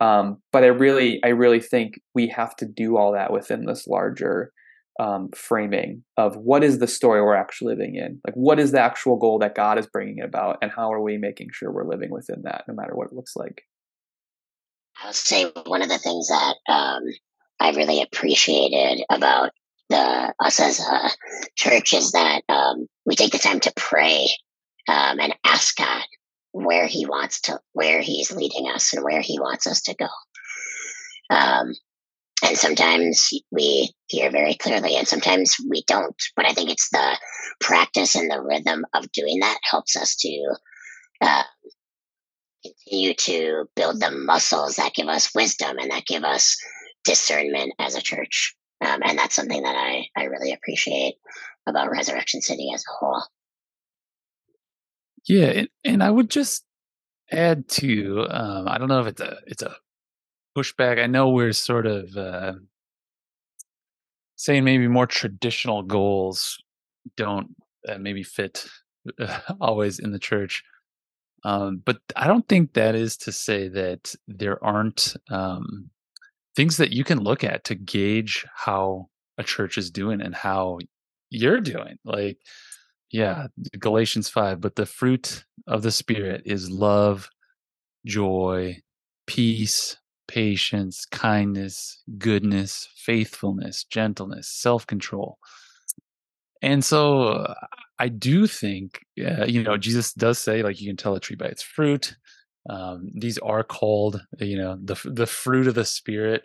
um, 0.00 0.38
but 0.50 0.64
I 0.64 0.68
really, 0.68 1.20
I 1.22 1.28
really 1.28 1.60
think 1.60 2.00
we 2.14 2.26
have 2.28 2.56
to 2.56 2.66
do 2.66 2.96
all 2.96 3.12
that 3.12 3.32
within 3.32 3.66
this 3.66 3.86
larger 3.86 4.50
um, 4.98 5.28
framing 5.34 6.02
of 6.16 6.36
what 6.36 6.64
is 6.64 6.78
the 6.78 6.86
story 6.86 7.22
we're 7.22 7.36
actually 7.36 7.74
living 7.74 7.96
in. 7.96 8.20
Like, 8.26 8.34
what 8.34 8.58
is 8.58 8.72
the 8.72 8.80
actual 8.80 9.16
goal 9.16 9.38
that 9.40 9.54
God 9.54 9.78
is 9.78 9.86
bringing 9.86 10.20
about, 10.22 10.58
and 10.62 10.72
how 10.74 10.90
are 10.92 11.02
we 11.02 11.18
making 11.18 11.48
sure 11.52 11.70
we're 11.70 11.88
living 11.88 12.10
within 12.10 12.42
that, 12.42 12.64
no 12.66 12.74
matter 12.74 12.94
what 12.94 13.08
it 13.08 13.12
looks 13.12 13.36
like. 13.36 13.62
I'll 15.02 15.12
say 15.12 15.50
one 15.66 15.82
of 15.82 15.88
the 15.88 15.98
things 15.98 16.28
that 16.28 16.54
um, 16.68 17.02
I 17.60 17.70
really 17.72 18.02
appreciated 18.02 19.04
about 19.10 19.50
the 19.90 20.32
us 20.38 20.60
as 20.60 20.80
a 20.80 21.10
church 21.56 21.92
is 21.92 22.12
that 22.12 22.42
um, 22.48 22.86
we 23.04 23.16
take 23.16 23.32
the 23.32 23.38
time 23.38 23.60
to 23.60 23.72
pray 23.76 24.28
um, 24.88 25.20
and 25.20 25.34
ask 25.44 25.76
God 25.76 26.04
where 26.52 26.86
he 26.86 27.06
wants 27.06 27.40
to, 27.42 27.60
where 27.72 28.00
he's 28.00 28.32
leading 28.32 28.68
us 28.68 28.92
and 28.92 29.04
where 29.04 29.20
he 29.20 29.38
wants 29.38 29.66
us 29.66 29.82
to 29.82 29.94
go. 29.94 30.08
Um, 31.30 31.74
and 32.42 32.56
sometimes 32.56 33.28
we 33.50 33.92
hear 34.06 34.30
very 34.30 34.54
clearly 34.54 34.96
and 34.96 35.06
sometimes 35.06 35.56
we 35.68 35.84
don't. 35.86 36.16
But 36.36 36.46
I 36.46 36.52
think 36.52 36.70
it's 36.70 36.88
the 36.90 37.18
practice 37.60 38.14
and 38.14 38.30
the 38.30 38.40
rhythm 38.40 38.84
of 38.94 39.12
doing 39.12 39.40
that 39.40 39.58
helps 39.62 39.96
us 39.96 40.16
to 40.16 40.54
uh, 41.20 41.42
continue 42.64 43.14
to 43.14 43.64
build 43.76 44.00
the 44.00 44.10
muscles 44.10 44.76
that 44.76 44.94
give 44.94 45.08
us 45.08 45.34
wisdom 45.34 45.78
and 45.78 45.90
that 45.90 46.06
give 46.06 46.24
us 46.24 46.56
discernment 47.04 47.72
as 47.78 47.94
a 47.94 48.02
church. 48.02 48.54
Um, 48.80 49.00
and 49.04 49.18
that's 49.18 49.34
something 49.34 49.62
that 49.62 49.76
I, 49.76 50.06
I 50.16 50.24
really 50.24 50.52
appreciate 50.52 51.14
about 51.66 51.90
Resurrection 51.90 52.40
City 52.40 52.70
as 52.74 52.82
a 52.82 52.92
whole. 52.98 53.22
Yeah, 55.30 55.46
and, 55.46 55.68
and 55.84 56.02
I 56.02 56.10
would 56.10 56.28
just 56.28 56.64
add 57.32 57.68
to 57.70 58.26
um, 58.30 58.68
I 58.68 58.78
don't 58.78 58.88
know 58.88 59.00
if 59.00 59.08
it's 59.08 59.20
a 59.20 59.38
it's 59.46 59.62
a 59.62 59.76
pushback. 60.56 61.02
I 61.02 61.06
know 61.06 61.30
we're 61.30 61.52
sort 61.52 61.86
of 61.86 62.16
uh, 62.16 62.54
saying 64.36 64.64
maybe 64.64 64.88
more 64.88 65.06
traditional 65.06 65.82
goals 65.82 66.58
don't 67.16 67.54
uh, 67.88 67.98
maybe 67.98 68.22
fit 68.22 68.66
uh, 69.20 69.40
always 69.60 69.98
in 69.98 70.12
the 70.12 70.18
church. 70.18 70.62
Um, 71.44 71.82
but 71.84 71.98
I 72.16 72.26
don't 72.26 72.48
think 72.48 72.74
that 72.74 72.94
is 72.94 73.16
to 73.18 73.32
say 73.32 73.68
that 73.68 74.14
there 74.28 74.62
aren't 74.64 75.16
um, 75.30 75.90
things 76.56 76.78
that 76.78 76.92
you 76.92 77.04
can 77.04 77.20
look 77.20 77.44
at 77.44 77.64
to 77.64 77.76
gauge 77.76 78.46
how 78.54 79.08
a 79.38 79.44
church 79.44 79.78
is 79.78 79.90
doing 79.90 80.20
and 80.20 80.34
how 80.34 80.78
you're 81.30 81.60
doing. 81.60 81.98
Like, 82.04 82.38
yeah, 83.10 83.48
Galatians 83.78 84.28
5, 84.28 84.60
but 84.60 84.76
the 84.76 84.86
fruit 84.86 85.44
of 85.66 85.82
the 85.82 85.90
Spirit 85.90 86.42
is 86.44 86.70
love, 86.70 87.28
joy, 88.06 88.78
peace, 89.26 89.96
patience, 90.28 91.06
kindness, 91.06 92.02
goodness, 92.18 92.88
faithfulness, 92.96 93.84
gentleness, 93.84 94.48
self 94.48 94.86
control. 94.86 95.38
And 96.62 96.84
so 96.84 97.52
I 97.98 98.08
do 98.08 98.46
think, 98.46 99.00
uh, 99.24 99.46
you 99.46 99.62
know, 99.62 99.76
Jesus 99.76 100.12
does 100.12 100.38
say, 100.38 100.62
like, 100.62 100.80
you 100.80 100.86
can 100.88 100.96
tell 100.96 101.14
a 101.14 101.20
tree 101.20 101.36
by 101.36 101.46
its 101.46 101.62
fruit. 101.62 102.16
Um, 102.68 103.10
these 103.14 103.38
are 103.38 103.64
called, 103.64 104.22
you 104.38 104.58
know, 104.58 104.78
the 104.82 104.96
the 105.04 105.26
fruit 105.26 105.66
of 105.66 105.74
the 105.74 105.84
Spirit. 105.84 106.44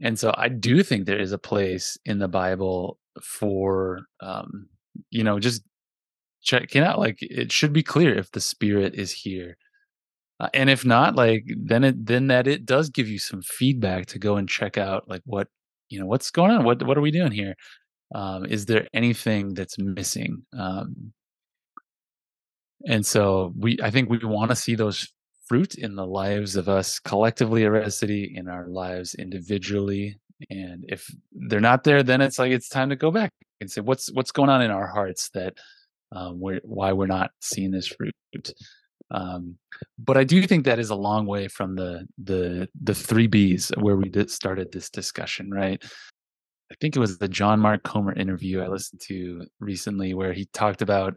And 0.00 0.18
so 0.18 0.34
I 0.36 0.48
do 0.48 0.82
think 0.82 1.06
there 1.06 1.20
is 1.20 1.32
a 1.32 1.38
place 1.38 1.96
in 2.04 2.18
the 2.18 2.28
Bible 2.28 2.98
for, 3.22 4.00
um, 4.20 4.68
you 5.10 5.22
know, 5.22 5.38
just 5.38 5.62
check 6.44 6.76
it 6.76 6.82
out. 6.82 6.98
Like 6.98 7.18
it 7.20 7.50
should 7.52 7.72
be 7.72 7.82
clear 7.82 8.14
if 8.14 8.30
the 8.30 8.40
spirit 8.40 8.94
is 8.94 9.12
here. 9.12 9.56
Uh, 10.40 10.48
and 10.54 10.68
if 10.70 10.84
not, 10.84 11.14
like 11.16 11.44
then 11.56 11.84
it 11.84 12.06
then 12.06 12.26
that 12.28 12.46
it 12.46 12.66
does 12.66 12.90
give 12.90 13.08
you 13.08 13.18
some 13.18 13.42
feedback 13.42 14.06
to 14.06 14.18
go 14.18 14.36
and 14.36 14.48
check 14.48 14.78
out 14.78 15.08
like 15.08 15.22
what 15.24 15.48
you 15.88 16.00
know 16.00 16.06
what's 16.06 16.30
going 16.30 16.50
on. 16.50 16.64
What 16.64 16.82
what 16.84 16.98
are 16.98 17.02
we 17.02 17.10
doing 17.10 17.32
here? 17.32 17.54
Um, 18.14 18.44
is 18.46 18.66
there 18.66 18.86
anything 18.92 19.54
that's 19.54 19.78
missing? 19.78 20.42
Um, 20.56 21.12
and 22.86 23.06
so 23.06 23.52
we 23.58 23.78
I 23.82 23.90
think 23.90 24.10
we 24.10 24.18
want 24.18 24.50
to 24.50 24.56
see 24.56 24.74
those 24.74 25.08
fruit 25.46 25.74
in 25.76 25.94
the 25.94 26.06
lives 26.06 26.56
of 26.56 26.68
us 26.68 26.98
collectively 26.98 27.64
at 27.64 27.70
Res 27.70 27.96
City, 27.98 28.32
in 28.34 28.48
our 28.48 28.66
lives 28.68 29.14
individually. 29.14 30.18
And 30.50 30.84
if 30.88 31.08
they're 31.32 31.60
not 31.60 31.84
there, 31.84 32.02
then 32.02 32.20
it's 32.20 32.38
like 32.38 32.52
it's 32.52 32.68
time 32.68 32.90
to 32.90 32.96
go 32.96 33.10
back 33.10 33.32
and 33.60 33.70
say 33.70 33.80
what's 33.80 34.12
what's 34.12 34.32
going 34.32 34.50
on 34.50 34.62
in 34.62 34.70
our 34.70 34.86
hearts 34.86 35.30
that 35.30 35.54
um, 36.14 36.40
we're, 36.40 36.60
why 36.64 36.92
we're 36.92 37.06
not 37.06 37.30
seeing 37.40 37.70
this 37.70 37.88
fruit. 37.88 38.14
Um, 39.10 39.58
but 39.98 40.16
I 40.16 40.24
do 40.24 40.42
think 40.46 40.64
that 40.64 40.78
is 40.78 40.90
a 40.90 40.94
long 40.94 41.26
way 41.26 41.48
from 41.48 41.76
the 41.76 42.06
the 42.18 42.68
the 42.82 42.94
three 42.94 43.28
Bs 43.28 43.76
where 43.80 43.96
we 43.96 44.10
started 44.28 44.72
this 44.72 44.90
discussion, 44.90 45.50
right? 45.50 45.82
I 46.72 46.74
think 46.80 46.96
it 46.96 47.00
was 47.00 47.18
the 47.18 47.28
John 47.28 47.60
Mark 47.60 47.82
Comer 47.82 48.14
interview 48.14 48.60
I 48.60 48.68
listened 48.68 49.02
to 49.02 49.46
recently 49.60 50.14
where 50.14 50.32
he 50.32 50.46
talked 50.46 50.82
about 50.82 51.16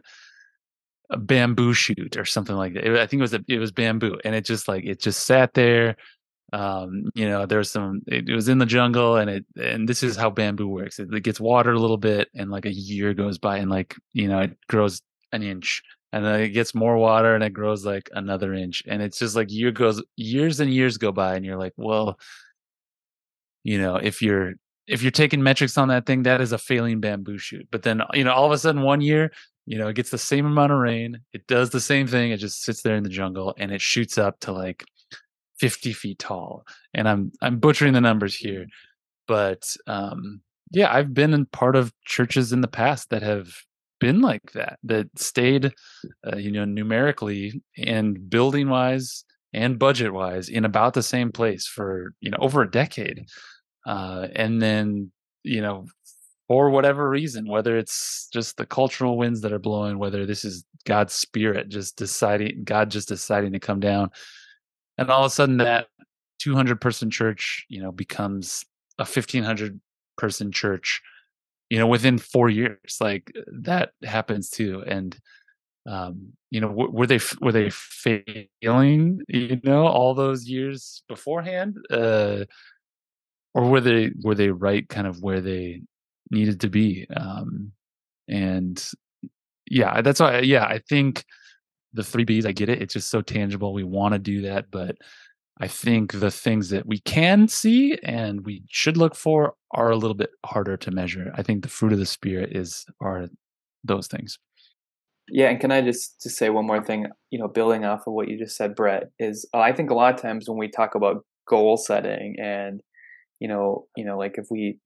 a 1.10 1.16
bamboo 1.16 1.72
shoot 1.72 2.16
or 2.18 2.24
something 2.26 2.54
like 2.54 2.74
that. 2.74 2.86
I 2.86 3.06
think 3.06 3.20
it 3.20 3.22
was 3.22 3.34
a, 3.34 3.42
it 3.48 3.58
was 3.58 3.72
bamboo, 3.72 4.18
and 4.24 4.34
it 4.34 4.44
just 4.44 4.68
like 4.68 4.84
it 4.84 5.00
just 5.00 5.26
sat 5.26 5.54
there. 5.54 5.96
Um, 6.52 7.10
you 7.14 7.28
know, 7.28 7.46
there's 7.46 7.70
some. 7.70 8.02
It, 8.06 8.28
it, 8.28 8.34
was 8.34 8.48
in 8.48 8.58
the 8.58 8.66
jungle, 8.66 9.16
and 9.16 9.28
it 9.30 9.44
and 9.56 9.88
this 9.88 10.02
is 10.02 10.16
how 10.16 10.30
bamboo 10.30 10.68
works. 10.68 10.98
It, 10.98 11.12
it 11.12 11.22
gets 11.22 11.40
watered 11.40 11.76
a 11.76 11.80
little 11.80 11.98
bit, 11.98 12.28
and 12.34 12.50
like 12.50 12.66
a 12.66 12.72
year 12.72 13.14
goes 13.14 13.38
by, 13.38 13.58
and 13.58 13.70
like 13.70 13.94
you 14.12 14.28
know, 14.28 14.40
it 14.40 14.56
grows 14.68 15.02
an 15.32 15.42
inch, 15.42 15.82
and 16.12 16.24
then 16.24 16.40
it 16.40 16.48
gets 16.50 16.74
more 16.74 16.96
water, 16.96 17.34
and 17.34 17.44
it 17.44 17.52
grows 17.52 17.84
like 17.84 18.08
another 18.14 18.54
inch, 18.54 18.82
and 18.86 19.02
it's 19.02 19.18
just 19.18 19.36
like 19.36 19.50
year 19.52 19.70
goes 19.70 20.02
years 20.16 20.60
and 20.60 20.72
years 20.72 20.96
go 20.96 21.12
by, 21.12 21.36
and 21.36 21.44
you're 21.44 21.58
like, 21.58 21.74
well, 21.76 22.18
you 23.64 23.78
know, 23.78 23.96
if 23.96 24.22
you're 24.22 24.54
if 24.86 25.02
you're 25.02 25.10
taking 25.10 25.42
metrics 25.42 25.76
on 25.76 25.88
that 25.88 26.06
thing, 26.06 26.22
that 26.22 26.40
is 26.40 26.52
a 26.52 26.58
failing 26.58 27.00
bamboo 27.00 27.36
shoot. 27.36 27.68
But 27.70 27.82
then, 27.82 28.00
you 28.14 28.24
know, 28.24 28.32
all 28.32 28.46
of 28.46 28.52
a 28.52 28.58
sudden 28.58 28.82
one 28.82 29.02
year 29.02 29.30
you 29.68 29.76
know, 29.76 29.88
it 29.88 29.96
gets 29.96 30.08
the 30.08 30.16
same 30.16 30.46
amount 30.46 30.72
of 30.72 30.78
rain. 30.78 31.20
It 31.34 31.46
does 31.46 31.68
the 31.68 31.80
same 31.80 32.06
thing. 32.06 32.30
It 32.30 32.38
just 32.38 32.62
sits 32.62 32.80
there 32.80 32.96
in 32.96 33.02
the 33.02 33.10
jungle 33.10 33.54
and 33.58 33.70
it 33.70 33.82
shoots 33.82 34.16
up 34.16 34.40
to 34.40 34.52
like 34.52 34.82
50 35.58 35.92
feet 35.92 36.18
tall. 36.18 36.64
And 36.94 37.08
I'm 37.08 37.32
I'm 37.42 37.58
butchering 37.58 37.92
the 37.92 38.00
numbers 38.00 38.34
here, 38.34 38.66
but 39.26 39.76
um, 39.86 40.40
yeah, 40.72 40.92
I've 40.92 41.14
been 41.14 41.34
in 41.34 41.46
part 41.46 41.76
of 41.76 41.92
churches 42.04 42.52
in 42.52 42.60
the 42.60 42.68
past 42.68 43.10
that 43.10 43.22
have 43.22 43.48
been 44.00 44.20
like 44.20 44.52
that, 44.52 44.78
that 44.84 45.06
stayed, 45.18 45.72
uh, 46.26 46.36
you 46.36 46.50
know, 46.52 46.64
numerically 46.64 47.60
and 47.76 48.30
building 48.30 48.68
wise 48.68 49.24
and 49.52 49.78
budget 49.78 50.12
wise 50.12 50.48
in 50.48 50.64
about 50.64 50.94
the 50.94 51.02
same 51.02 51.32
place 51.32 51.66
for 51.66 52.12
you 52.20 52.30
know 52.30 52.38
over 52.40 52.62
a 52.62 52.70
decade, 52.70 53.26
uh, 53.86 54.28
and 54.34 54.60
then 54.60 55.10
you 55.42 55.60
know 55.60 55.86
for 56.48 56.70
whatever 56.70 57.08
reason, 57.08 57.46
whether 57.46 57.76
it's 57.76 58.28
just 58.32 58.56
the 58.56 58.66
cultural 58.66 59.18
winds 59.18 59.42
that 59.42 59.52
are 59.52 59.58
blowing, 59.58 59.98
whether 59.98 60.24
this 60.24 60.44
is 60.44 60.64
God's 60.86 61.12
spirit 61.12 61.68
just 61.68 61.96
deciding, 61.96 62.64
God 62.64 62.90
just 62.90 63.08
deciding 63.08 63.52
to 63.52 63.60
come 63.60 63.80
down, 63.80 64.10
and 64.98 65.10
all 65.10 65.24
of 65.24 65.26
a 65.32 65.34
sudden 65.34 65.58
that 65.58 65.88
200 66.40 66.80
person 66.80 67.10
church, 67.10 67.66
you 67.68 67.82
know, 67.82 67.92
becomes 67.92 68.64
a 68.98 69.04
1500 69.06 69.80
person 70.18 70.52
church, 70.52 71.02
you 71.70 71.78
know, 71.78 71.86
within 71.86 72.18
four 72.18 72.48
years, 72.50 72.98
like 73.00 73.32
that 73.48 73.90
happens 74.04 74.50
too, 74.50 74.84
and 74.86 75.18
um, 75.88 76.32
you 76.50 76.60
know, 76.60 76.68
were 76.68 77.06
they 77.06 77.20
were 77.40 77.52
they 77.52 77.70
failing, 77.70 79.20
you 79.28 79.60
know, 79.64 79.86
all 79.86 80.14
those 80.14 80.48
years 80.48 81.02
beforehand, 81.08 81.76
uh, 81.90 82.44
or 83.54 83.64
were 83.70 83.80
they 83.80 84.10
were 84.22 84.34
they 84.34 84.50
right, 84.50 84.88
kind 84.88 85.06
of 85.06 85.22
where 85.22 85.40
they 85.40 85.82
needed 86.30 86.60
to 86.60 86.68
be. 86.68 87.06
Um, 87.16 87.72
and 88.28 88.84
yeah, 89.70 90.02
that's 90.02 90.20
why. 90.20 90.40
Yeah, 90.40 90.64
I 90.64 90.80
think 90.88 91.24
the 91.92 92.04
three 92.04 92.24
Bs. 92.24 92.46
I 92.46 92.52
get 92.52 92.68
it. 92.68 92.82
It's 92.82 92.94
just 92.94 93.10
so 93.10 93.20
tangible. 93.22 93.72
We 93.72 93.84
want 93.84 94.12
to 94.12 94.18
do 94.18 94.42
that, 94.42 94.70
but 94.70 94.96
I 95.60 95.66
think 95.66 96.12
the 96.12 96.30
things 96.30 96.70
that 96.70 96.86
we 96.86 97.00
can 97.00 97.48
see 97.48 97.98
and 98.04 98.46
we 98.46 98.62
should 98.68 98.96
look 98.96 99.16
for 99.16 99.54
are 99.72 99.90
a 99.90 99.96
little 99.96 100.14
bit 100.14 100.30
harder 100.46 100.76
to 100.76 100.90
measure. 100.90 101.32
I 101.34 101.42
think 101.42 101.62
the 101.62 101.68
fruit 101.68 101.92
of 101.92 101.98
the 101.98 102.06
spirit 102.06 102.56
is 102.56 102.86
are 103.00 103.28
those 103.82 104.06
things. 104.06 104.38
Yeah, 105.30 105.50
and 105.50 105.60
can 105.60 105.72
I 105.72 105.82
just 105.82 106.20
to 106.22 106.30
say 106.30 106.48
one 106.48 106.66
more 106.66 106.82
thing? 106.82 107.06
You 107.30 107.38
know, 107.38 107.48
building 107.48 107.84
off 107.84 108.06
of 108.06 108.14
what 108.14 108.28
you 108.28 108.38
just 108.38 108.56
said, 108.56 108.74
Brett, 108.74 109.10
is 109.18 109.46
uh, 109.52 109.58
I 109.58 109.72
think 109.72 109.90
a 109.90 109.94
lot 109.94 110.14
of 110.14 110.22
times 110.22 110.48
when 110.48 110.58
we 110.58 110.70
talk 110.70 110.94
about 110.94 111.24
goal 111.46 111.76
setting 111.76 112.36
and 112.40 112.80
you 113.40 113.48
know, 113.48 113.86
you 113.96 114.04
know, 114.04 114.16
like 114.16 114.36
if 114.38 114.46
we 114.50 114.78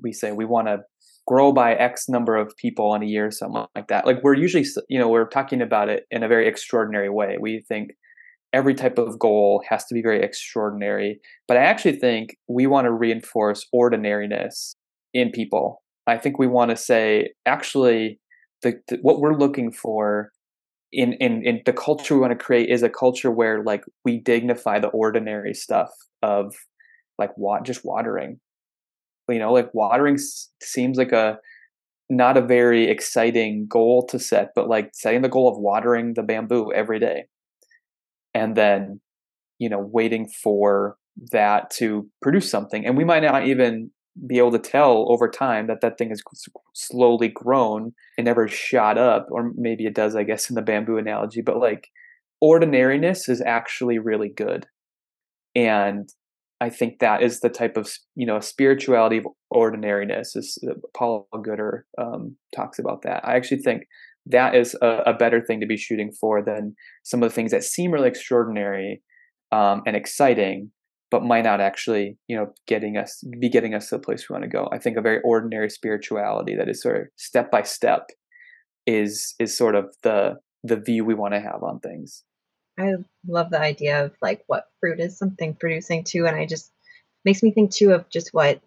we 0.00 0.12
say 0.12 0.32
we 0.32 0.44
want 0.44 0.68
to 0.68 0.80
grow 1.28 1.52
by 1.52 1.74
X 1.74 2.08
number 2.08 2.36
of 2.36 2.56
people 2.56 2.94
in 2.94 3.02
a 3.02 3.06
year, 3.06 3.30
something 3.30 3.66
like 3.76 3.88
that. 3.88 4.06
Like 4.06 4.22
we're 4.22 4.34
usually, 4.34 4.64
you 4.88 4.98
know, 4.98 5.08
we're 5.08 5.28
talking 5.28 5.60
about 5.60 5.90
it 5.90 6.04
in 6.10 6.22
a 6.22 6.28
very 6.28 6.48
extraordinary 6.48 7.10
way. 7.10 7.36
We 7.38 7.62
think 7.68 7.90
every 8.54 8.74
type 8.74 8.96
of 8.96 9.18
goal 9.18 9.62
has 9.68 9.84
to 9.84 9.94
be 9.94 10.00
very 10.00 10.22
extraordinary. 10.22 11.20
But 11.46 11.58
I 11.58 11.64
actually 11.64 11.96
think 11.96 12.38
we 12.48 12.66
want 12.66 12.86
to 12.86 12.92
reinforce 12.92 13.66
ordinariness 13.74 14.74
in 15.12 15.30
people. 15.30 15.82
I 16.06 16.16
think 16.16 16.38
we 16.38 16.46
want 16.46 16.70
to 16.70 16.76
say, 16.76 17.34
actually, 17.44 18.20
the, 18.62 18.80
the, 18.88 18.96
what 19.02 19.20
we're 19.20 19.36
looking 19.36 19.70
for 19.70 20.32
in, 20.90 21.12
in 21.20 21.46
in 21.46 21.60
the 21.66 21.74
culture 21.74 22.14
we 22.14 22.22
want 22.22 22.32
to 22.32 22.42
create 22.42 22.70
is 22.70 22.82
a 22.82 22.88
culture 22.88 23.30
where 23.30 23.62
like 23.62 23.84
we 24.06 24.18
dignify 24.18 24.78
the 24.78 24.88
ordinary 24.88 25.52
stuff 25.52 25.90
of 26.22 26.54
like 27.18 27.32
what 27.36 27.66
just 27.66 27.84
watering 27.84 28.40
you 29.28 29.38
know 29.38 29.52
like 29.52 29.72
watering 29.74 30.18
seems 30.62 30.98
like 30.98 31.12
a 31.12 31.38
not 32.10 32.36
a 32.36 32.42
very 32.42 32.88
exciting 32.88 33.66
goal 33.68 34.06
to 34.06 34.18
set 34.18 34.50
but 34.54 34.68
like 34.68 34.90
setting 34.94 35.22
the 35.22 35.28
goal 35.28 35.48
of 35.48 35.58
watering 35.58 36.14
the 36.14 36.22
bamboo 36.22 36.72
every 36.72 36.98
day. 36.98 37.24
And 38.34 38.56
then 38.56 39.00
you 39.58 39.68
know 39.68 39.80
waiting 39.80 40.28
for 40.28 40.96
that 41.32 41.70
to 41.70 42.08
produce 42.22 42.50
something. 42.50 42.86
And 42.86 42.96
we 42.96 43.04
might 43.04 43.22
not 43.22 43.46
even 43.46 43.90
be 44.26 44.38
able 44.38 44.52
to 44.52 44.58
tell 44.58 45.06
over 45.10 45.28
time 45.28 45.68
that 45.68 45.80
that 45.80 45.96
thing 45.96 46.08
has 46.08 46.22
slowly 46.74 47.28
grown 47.28 47.92
and 48.16 48.24
never 48.24 48.48
shot 48.48 48.98
up 48.98 49.28
or 49.30 49.52
maybe 49.54 49.86
it 49.86 49.94
does 49.94 50.16
i 50.16 50.24
guess 50.24 50.50
in 50.50 50.56
the 50.56 50.62
bamboo 50.62 50.96
analogy 50.96 51.40
but 51.40 51.60
like 51.60 51.88
ordinariness 52.40 53.28
is 53.28 53.40
actually 53.40 53.98
really 53.98 54.28
good. 54.28 54.66
And 55.54 56.08
I 56.60 56.70
think 56.70 56.98
that 56.98 57.22
is 57.22 57.40
the 57.40 57.48
type 57.48 57.76
of 57.76 57.90
you 58.14 58.26
know 58.26 58.40
spirituality 58.40 59.18
of 59.18 59.26
ordinariness. 59.50 60.34
As 60.36 60.58
uh, 60.68 60.74
Paula 60.96 61.22
Gooder 61.42 61.86
um, 62.00 62.36
talks 62.54 62.78
about 62.78 63.02
that. 63.02 63.24
I 63.24 63.36
actually 63.36 63.62
think 63.62 63.84
that 64.26 64.54
is 64.54 64.76
a, 64.82 65.02
a, 65.06 65.14
better 65.14 65.40
thing 65.40 65.60
to 65.60 65.66
be 65.66 65.76
shooting 65.76 66.12
for 66.20 66.42
than 66.42 66.74
some 67.02 67.22
of 67.22 67.30
the 67.30 67.34
things 67.34 67.50
that 67.50 67.64
seem 67.64 67.92
really 67.92 68.08
extraordinary 68.08 69.00
um, 69.52 69.82
and 69.86 69.96
exciting, 69.96 70.70
but 71.10 71.22
might 71.22 71.44
not 71.44 71.60
actually 71.60 72.18
you 72.26 72.36
know 72.36 72.46
getting 72.66 72.96
us 72.96 73.22
be 73.38 73.48
getting 73.48 73.74
us 73.74 73.88
to 73.88 73.96
the 73.96 74.02
place 74.02 74.28
we 74.28 74.34
want 74.34 74.44
to 74.44 74.50
go. 74.50 74.68
I 74.72 74.78
think 74.78 74.96
a 74.96 75.02
very 75.02 75.20
ordinary 75.24 75.70
spirituality 75.70 76.56
that 76.56 76.68
is 76.68 76.82
sort 76.82 76.96
of 76.96 77.06
step 77.16 77.50
by 77.50 77.62
step 77.62 78.06
is 78.86 79.34
is 79.38 79.56
sort 79.56 79.76
of 79.76 79.94
the 80.02 80.36
the 80.64 80.76
view 80.76 81.04
we 81.04 81.14
want 81.14 81.34
to 81.34 81.40
have 81.40 81.62
on 81.62 81.78
things. 81.78 82.24
I 82.78 82.94
love 83.26 83.50
the 83.50 83.60
idea 83.60 84.04
of 84.04 84.12
like 84.22 84.44
what 84.46 84.70
fruit 84.80 85.00
is 85.00 85.18
something 85.18 85.54
producing 85.54 86.04
too. 86.04 86.26
And 86.26 86.36
I 86.36 86.46
just 86.46 86.70
makes 87.24 87.42
me 87.42 87.50
think 87.50 87.72
too 87.72 87.92
of 87.92 88.08
just 88.08 88.32
what 88.32 88.60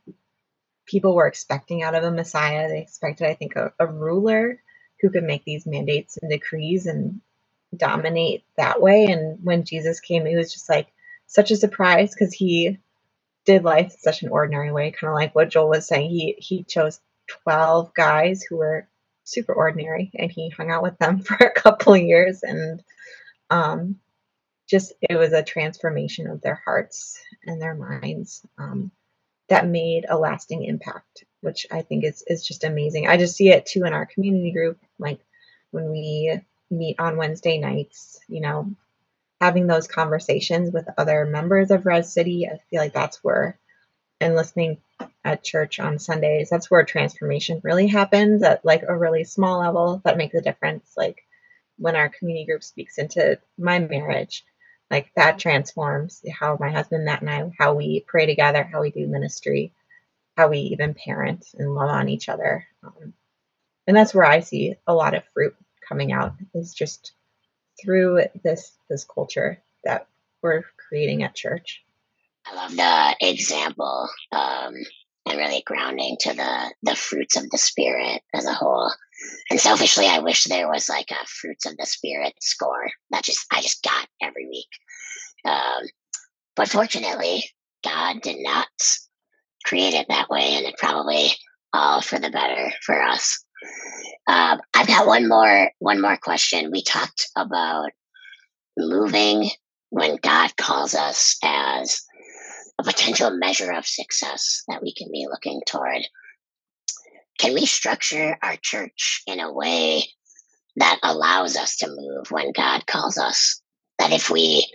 people 0.85 1.15
were 1.15 1.27
expecting 1.27 1.83
out 1.83 1.95
of 1.95 2.03
a 2.03 2.11
Messiah. 2.11 2.67
They 2.67 2.81
expected, 2.81 3.27
I 3.27 3.33
think, 3.35 3.55
a, 3.55 3.73
a 3.79 3.87
ruler 3.87 4.61
who 5.01 5.09
could 5.09 5.23
make 5.23 5.45
these 5.45 5.65
mandates 5.65 6.17
and 6.17 6.29
decrees 6.29 6.85
and 6.85 7.21
dominate 7.75 8.43
that 8.57 8.81
way. 8.81 9.05
And 9.05 9.39
when 9.43 9.63
Jesus 9.63 9.99
came, 9.99 10.27
it 10.27 10.35
was 10.35 10.51
just 10.53 10.69
like 10.69 10.87
such 11.27 11.51
a 11.51 11.55
surprise 11.55 12.13
because 12.13 12.33
he 12.33 12.77
did 13.45 13.63
life 13.63 13.91
in 13.91 13.97
such 13.97 14.21
an 14.21 14.29
ordinary 14.29 14.71
way, 14.71 14.91
kind 14.91 15.09
of 15.09 15.15
like 15.15 15.33
what 15.33 15.49
Joel 15.49 15.69
was 15.69 15.87
saying. 15.87 16.09
He 16.09 16.35
he 16.37 16.63
chose 16.63 16.99
12 17.43 17.93
guys 17.93 18.43
who 18.43 18.57
were 18.57 18.87
super 19.23 19.53
ordinary 19.53 20.11
and 20.15 20.31
he 20.31 20.49
hung 20.49 20.69
out 20.69 20.83
with 20.83 20.97
them 20.97 21.19
for 21.23 21.35
a 21.35 21.53
couple 21.53 21.93
of 21.93 22.01
years 22.01 22.43
and 22.43 22.83
um, 23.51 23.99
just 24.67 24.93
it 25.01 25.15
was 25.15 25.33
a 25.33 25.43
transformation 25.43 26.27
of 26.27 26.41
their 26.41 26.59
hearts 26.65 27.19
and 27.45 27.61
their 27.61 27.75
minds 27.75 28.43
um, 28.57 28.91
that 29.49 29.67
made 29.67 30.05
a 30.09 30.17
lasting 30.17 30.63
impact, 30.63 31.25
which 31.41 31.67
I 31.69 31.81
think 31.81 32.05
is 32.05 32.23
is 32.25 32.43
just 32.45 32.63
amazing. 32.63 33.07
I 33.07 33.17
just 33.17 33.35
see 33.35 33.49
it 33.49 33.65
too 33.65 33.83
in 33.83 33.93
our 33.93 34.05
community 34.05 34.51
group, 34.51 34.79
like 34.97 35.19
when 35.71 35.91
we 35.91 36.39
meet 36.71 36.99
on 36.99 37.17
Wednesday 37.17 37.59
nights, 37.59 38.19
you 38.29 38.41
know, 38.41 38.73
having 39.41 39.67
those 39.67 39.87
conversations 39.87 40.71
with 40.71 40.87
other 40.97 41.25
members 41.25 41.69
of 41.69 41.85
Res 41.85 42.13
City. 42.13 42.47
I 42.47 42.57
feel 42.69 42.79
like 42.79 42.93
that's 42.93 43.23
where, 43.23 43.59
and 44.21 44.35
listening 44.35 44.77
at 45.25 45.43
church 45.43 45.79
on 45.79 45.99
Sundays, 45.99 46.49
that's 46.49 46.71
where 46.71 46.85
transformation 46.85 47.59
really 47.63 47.87
happens 47.87 48.43
at 48.43 48.63
like 48.63 48.83
a 48.87 48.97
really 48.97 49.25
small 49.25 49.59
level 49.59 50.01
that 50.05 50.17
makes 50.17 50.35
a 50.35 50.41
difference. 50.41 50.93
Like 50.95 51.25
when 51.81 51.95
our 51.95 52.09
community 52.09 52.45
group 52.45 52.63
speaks 52.63 52.99
into 52.99 53.39
my 53.57 53.79
marriage, 53.79 54.45
like 54.91 55.11
that 55.15 55.39
transforms 55.39 56.21
how 56.31 56.57
my 56.59 56.69
husband 56.69 57.05
Matt 57.05 57.21
and 57.21 57.29
I, 57.29 57.49
how 57.57 57.73
we 57.73 58.05
pray 58.07 58.27
together, 58.27 58.63
how 58.63 58.81
we 58.81 58.91
do 58.91 59.07
ministry, 59.07 59.73
how 60.37 60.49
we 60.49 60.59
even 60.59 60.93
parent 60.93 61.47
and 61.57 61.73
love 61.73 61.89
on 61.89 62.07
each 62.07 62.29
other. 62.29 62.67
Um, 62.83 63.13
and 63.87 63.97
that's 63.97 64.13
where 64.13 64.25
I 64.25 64.41
see 64.41 64.75
a 64.85 64.93
lot 64.93 65.15
of 65.15 65.23
fruit 65.33 65.55
coming 65.87 66.11
out 66.11 66.35
is 66.53 66.73
just 66.73 67.13
through 67.81 68.25
this 68.43 68.71
this 68.89 69.03
culture 69.03 69.57
that 69.83 70.07
we're 70.43 70.63
creating 70.77 71.23
at 71.23 71.33
church. 71.33 71.83
I 72.45 72.55
love 72.55 72.75
the 72.75 73.27
example 73.27 74.07
um, 74.31 74.75
and 75.31 75.39
really 75.39 75.63
grounding 75.65 76.17
to 76.19 76.33
the 76.33 76.73
the 76.83 76.95
fruits 76.95 77.37
of 77.37 77.49
the 77.49 77.57
spirit 77.57 78.21
as 78.33 78.45
a 78.45 78.53
whole. 78.53 78.91
And 79.49 79.59
selfishly, 79.59 80.07
I 80.07 80.19
wish 80.19 80.43
there 80.43 80.67
was 80.67 80.89
like 80.89 81.09
a 81.11 81.25
fruits 81.25 81.65
of 81.65 81.77
the 81.77 81.85
spirit 81.85 82.33
score 82.41 82.89
that 83.11 83.23
just 83.23 83.45
I 83.51 83.61
just 83.61 83.83
got 83.83 84.07
every 84.21 84.47
week. 84.47 84.67
Um, 85.45 85.83
but 86.55 86.69
fortunately, 86.69 87.45
God 87.83 88.21
did 88.21 88.37
not 88.39 88.67
create 89.65 89.93
it 89.93 90.07
that 90.09 90.29
way, 90.29 90.55
and 90.55 90.65
it 90.65 90.75
probably 90.77 91.29
all 91.73 92.01
for 92.01 92.19
the 92.19 92.29
better 92.29 92.71
for 92.85 93.01
us. 93.01 93.43
Um, 94.27 94.59
I've 94.75 94.87
got 94.87 95.07
one 95.07 95.27
more 95.27 95.71
one 95.79 96.01
more 96.01 96.17
question. 96.17 96.71
We 96.71 96.83
talked 96.83 97.27
about 97.37 97.91
moving 98.77 99.49
when 99.89 100.17
God 100.21 100.55
calls 100.57 100.95
us 100.95 101.37
as 101.43 102.01
a 102.81 102.83
potential 102.83 103.31
measure 103.31 103.71
of 103.71 103.85
success 103.85 104.63
that 104.67 104.81
we 104.81 104.93
can 104.93 105.09
be 105.11 105.27
looking 105.29 105.61
toward. 105.67 106.01
Can 107.39 107.53
we 107.53 107.65
structure 107.65 108.37
our 108.41 108.55
church 108.61 109.21
in 109.27 109.39
a 109.39 109.51
way 109.51 110.03
that 110.75 110.99
allows 111.03 111.55
us 111.55 111.77
to 111.77 111.87
move 111.87 112.31
when 112.31 112.51
God 112.51 112.85
calls 112.87 113.17
us? 113.17 113.61
That 113.99 114.11
if 114.11 114.29
we 114.29 114.67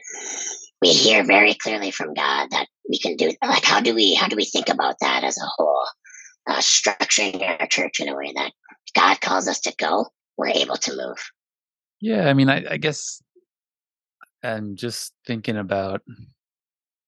we 0.81 0.89
hear 0.93 1.25
very 1.25 1.55
clearly 1.55 1.91
from 1.91 2.15
God 2.15 2.49
that 2.51 2.67
we 2.89 2.99
can 2.99 3.17
do 3.17 3.33
like 3.43 3.65
how 3.65 3.81
do 3.81 3.95
we 3.95 4.15
how 4.15 4.29
do 4.29 4.37
we 4.37 4.45
think 4.45 4.69
about 4.69 4.97
that 5.01 5.25
as 5.25 5.37
a 5.39 5.47
whole? 5.57 5.87
Uh, 6.49 6.59
structuring 6.59 7.43
our 7.43 7.67
church 7.67 7.99
in 7.99 8.09
a 8.09 8.15
way 8.15 8.33
that 8.37 8.53
God 8.95 9.21
calls 9.21 9.49
us 9.49 9.59
to 9.63 9.75
go, 9.77 10.07
we're 10.37 10.47
able 10.47 10.77
to 10.77 10.97
move. 10.97 11.19
Yeah, 12.01 12.29
I 12.29 12.35
mean, 12.35 12.49
I, 12.49 12.65
I 12.71 12.77
guess 12.77 13.21
I'm 14.45 14.77
just 14.77 15.13
thinking 15.27 15.57
about 15.57 16.03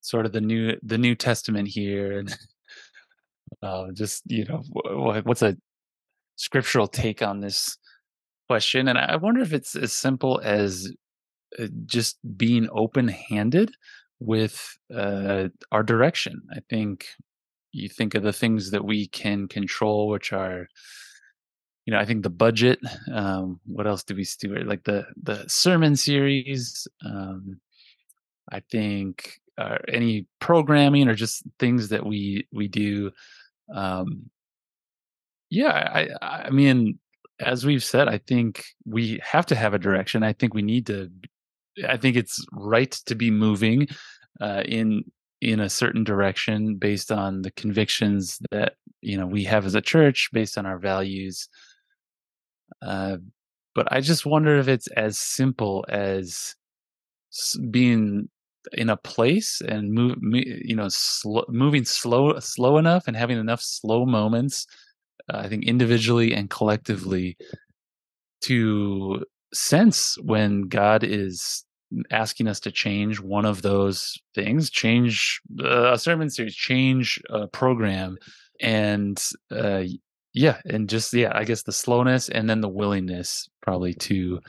sort 0.09 0.25
of 0.25 0.33
the 0.33 0.41
new 0.41 0.77
the 0.83 0.97
New 0.97 1.15
Testament 1.15 1.69
here, 1.69 2.19
and 2.19 2.39
uh, 3.63 3.89
just 3.93 4.23
you 4.27 4.47
know, 4.47 4.63
what's 5.23 5.43
a 5.43 5.57
scriptural 6.37 6.89
take 6.89 7.21
on 7.21 7.41
this 7.41 7.77
question? 8.49 8.89
And 8.89 8.97
I 8.97 9.17
wonder 9.17 9.43
if 9.43 9.53
it's 9.53 9.77
as 9.77 9.93
simple 9.93 10.41
as 10.43 10.91
uh, 11.59 11.67
just 11.85 12.17
being 12.37 12.69
open 12.73 13.09
handed 13.09 13.71
with 14.19 14.79
uh, 14.95 15.49
our 15.73 15.83
direction. 15.83 16.41
I 16.53 16.61
think 16.71 17.07
you 17.73 17.91
think 17.91 18.15
of 18.15 18.23
the 18.23 18.33
things 18.33 18.71
that 18.71 18.85
we 18.85 19.09
can 19.09 19.47
control, 19.47 20.09
which 20.09 20.33
are 20.33 20.69
you 21.85 21.93
know, 21.93 22.01
I 22.01 22.07
think 22.07 22.23
the 22.23 22.31
budget. 22.31 22.79
Um, 23.13 23.61
what 23.67 23.87
else 23.87 24.05
do 24.05 24.15
we 24.15 24.25
steward? 24.25 24.67
Like 24.67 24.85
the 24.85 25.07
the 25.23 25.47
sermon 25.49 25.97
series. 25.97 26.87
Um, 27.05 27.61
I 28.51 28.61
think 28.61 29.41
uh, 29.59 29.79
any 29.89 30.27
programming 30.41 31.09
or 31.09 31.15
just 31.15 31.43
things 31.59 31.89
that 31.89 32.07
we 32.07 32.47
we 32.53 32.69
do. 32.69 33.11
Um, 33.75 34.31
yeah, 35.51 36.09
I 36.23 36.47
I 36.47 36.51
mean, 36.51 36.99
as 37.41 37.67
we've 37.67 37.85
said, 37.85 38.09
I 38.09 38.19
think 38.19 38.65
we 38.87 39.21
have 39.23 39.47
to 39.47 39.57
have 39.57 39.75
a 39.75 39.79
direction. 39.79 40.23
I 40.23 40.33
think 40.33 40.55
we 40.55 40.63
need 40.63 40.87
to. 40.87 41.11
I 41.89 41.97
think 41.97 42.17
it's 42.17 42.45
right 42.53 42.91
to 43.07 43.15
be 43.15 43.31
moving 43.31 43.89
uh, 44.41 44.63
in 44.65 45.05
in 45.41 45.61
a 45.61 45.69
certain 45.69 46.05
direction 46.05 46.77
based 46.77 47.13
on 47.13 47.43
the 47.43 47.51
convictions 47.53 48.39
that 48.51 48.75
you 49.01 49.19
know 49.19 49.27
we 49.27 49.45
have 49.45 49.67
as 49.67 49.75
a 49.75 49.81
church, 49.81 50.31
based 50.33 50.57
on 50.57 50.67
our 50.67 50.79
values. 50.79 51.49
Uh, 52.81 53.17
but 53.75 53.91
I 53.93 54.01
just 54.01 54.27
wonder 54.27 54.59
if 54.59 54.69
it's 54.69 54.89
as 54.89 55.19
simple 55.19 55.85
as 55.89 56.55
being 57.71 58.29
in 58.73 58.91
a 58.91 58.97
place 58.97 59.61
and 59.61 59.93
move, 59.93 60.17
you 60.23 60.77
know, 60.77 60.89
moving 61.49 61.85
slow, 61.85 62.39
slow 62.39 62.79
enough, 62.79 63.07
and 63.07 63.17
having 63.17 63.39
enough 63.39 63.61
slow 63.61 64.07
moments. 64.07 64.67
Uh, 65.33 65.39
I 65.39 65.49
think 65.49 65.65
individually 65.65 66.33
and 66.33 66.49
collectively 66.49 67.37
to 68.43 69.25
sense 69.53 70.17
when 70.23 70.63
God 70.63 71.05
is 71.05 71.65
asking 72.11 72.49
us 72.49 72.61
to 72.61 72.71
change 72.71 73.21
one 73.21 73.45
of 73.45 73.63
those 73.63 74.17
things, 74.35 74.71
change 74.71 75.41
uh, 75.63 75.93
a 75.93 75.99
sermon 75.99 76.31
series, 76.31 76.55
change 76.55 77.21
a 77.31 77.47
program, 77.49 78.17
and 78.61 79.23
uh, 79.51 79.85
yeah 80.39 80.59
and 80.67 80.89
just 80.89 81.13
yeah 81.13 81.33
i 81.35 81.45
guess 81.45 81.63
the 81.63 81.73
slowness 81.73 82.29
and 82.29 82.49
then 82.49 82.61
the 82.61 82.69
willingness 82.69 83.49
probably 83.63 83.95
to 83.95 84.41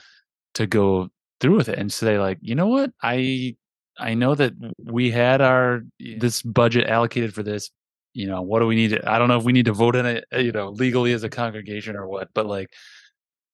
to 0.54 0.68
go 0.68 1.10
through 1.40 1.56
with 1.56 1.70
it 1.70 1.80
and 1.80 1.92
say 1.92 2.20
like 2.20 2.38
you 2.42 2.54
know 2.54 2.68
what 2.68 2.92
i 3.02 3.56
i 4.00 4.14
know 4.14 4.36
that 4.36 4.54
we 4.84 5.12
had 5.12 5.42
our 5.42 5.82
this 6.00 6.42
budget 6.42 6.88
allocated 6.88 7.34
for 7.34 7.44
this 7.44 7.70
you 8.14 8.28
know 8.28 8.42
what 8.42 8.60
do 8.60 8.68
we 8.68 8.76
need 8.76 8.90
to, 8.90 9.10
i 9.12 9.20
don't 9.20 9.28
know 9.28 9.38
if 9.38 9.44
we 9.44 9.54
need 9.54 9.66
to 9.66 9.74
vote 9.74 9.96
in 9.96 10.06
it 10.06 10.26
uh, 10.34 10.40
you 10.40 10.52
know 10.52 10.70
legally 10.70 11.14
as 11.14 11.24
a 11.24 11.30
congregation 11.30 11.96
or 11.96 12.08
what 12.08 12.30
but 12.34 12.46
like 12.46 12.74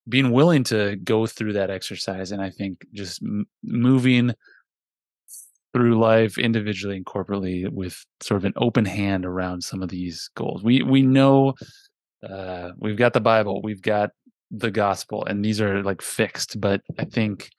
being 0.07 0.31
willing 0.31 0.63
to 0.63 0.95
go 0.97 1.25
through 1.25 1.53
that 1.53 1.69
exercise 1.69 2.31
and 2.31 2.41
i 2.41 2.49
think 2.49 2.85
just 2.93 3.21
m- 3.23 3.45
moving 3.63 4.33
through 5.73 5.99
life 5.99 6.37
individually 6.37 6.95
and 6.95 7.05
corporately 7.05 7.69
with 7.69 8.05
sort 8.21 8.37
of 8.37 8.45
an 8.45 8.53
open 8.55 8.85
hand 8.85 9.25
around 9.25 9.61
some 9.61 9.81
of 9.81 9.89
these 9.89 10.29
goals 10.35 10.63
we 10.63 10.81
we 10.83 11.01
know 11.01 11.53
uh, 12.27 12.71
we've 12.77 12.97
got 12.97 13.13
the 13.13 13.21
Bible, 13.21 13.61
we've 13.61 13.81
got 13.81 14.11
the 14.51 14.71
gospel, 14.71 15.25
and 15.25 15.43
these 15.43 15.61
are 15.61 15.83
like 15.83 16.01
fixed. 16.01 16.59
But 16.59 16.81
I 16.97 17.05
think 17.05 17.49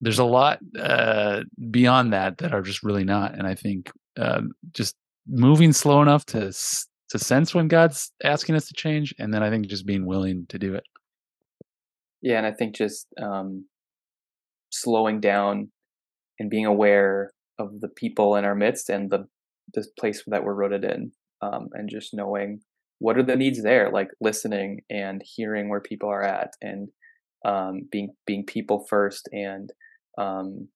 there's 0.00 0.18
a 0.18 0.24
lot 0.24 0.58
uh, 0.78 1.40
beyond 1.70 2.12
that 2.12 2.38
that 2.38 2.54
are 2.54 2.62
just 2.62 2.82
really 2.82 3.04
not. 3.04 3.34
And 3.34 3.46
I 3.46 3.54
think 3.54 3.90
uh, 4.18 4.42
just 4.72 4.96
moving 5.26 5.72
slow 5.72 6.02
enough 6.02 6.24
to 6.26 6.52
to 7.10 7.18
sense 7.18 7.54
when 7.54 7.66
God's 7.66 8.12
asking 8.22 8.54
us 8.54 8.66
to 8.68 8.74
change, 8.74 9.14
and 9.18 9.34
then 9.34 9.42
I 9.42 9.50
think 9.50 9.66
just 9.66 9.84
being 9.84 10.06
willing 10.06 10.46
to 10.48 10.58
do 10.58 10.74
it. 10.74 10.84
Yeah, 12.22 12.38
and 12.38 12.46
I 12.46 12.52
think 12.52 12.76
just 12.76 13.08
um, 13.20 13.66
slowing 14.70 15.20
down 15.20 15.70
and 16.38 16.48
being 16.48 16.66
aware 16.66 17.32
of 17.58 17.80
the 17.80 17.88
people 17.88 18.36
in 18.36 18.44
our 18.44 18.54
midst 18.54 18.88
and 18.88 19.10
the 19.10 19.26
the 19.74 19.84
place 19.98 20.22
that 20.26 20.44
we're 20.44 20.54
rooted 20.54 20.84
in, 20.84 21.12
um, 21.42 21.68
and 21.72 21.88
just 21.90 22.14
knowing 22.14 22.60
what 23.00 23.16
are 23.16 23.22
the 23.22 23.36
needs 23.36 23.62
there 23.62 23.90
like 23.90 24.08
listening 24.20 24.80
and 24.90 25.22
hearing 25.24 25.68
where 25.68 25.80
people 25.80 26.08
are 26.08 26.22
at 26.22 26.52
and 26.60 26.88
um, 27.44 27.88
being 27.90 28.10
being 28.26 28.44
people 28.44 28.86
first 28.88 29.28
and 29.32 29.72
um, 30.20 30.68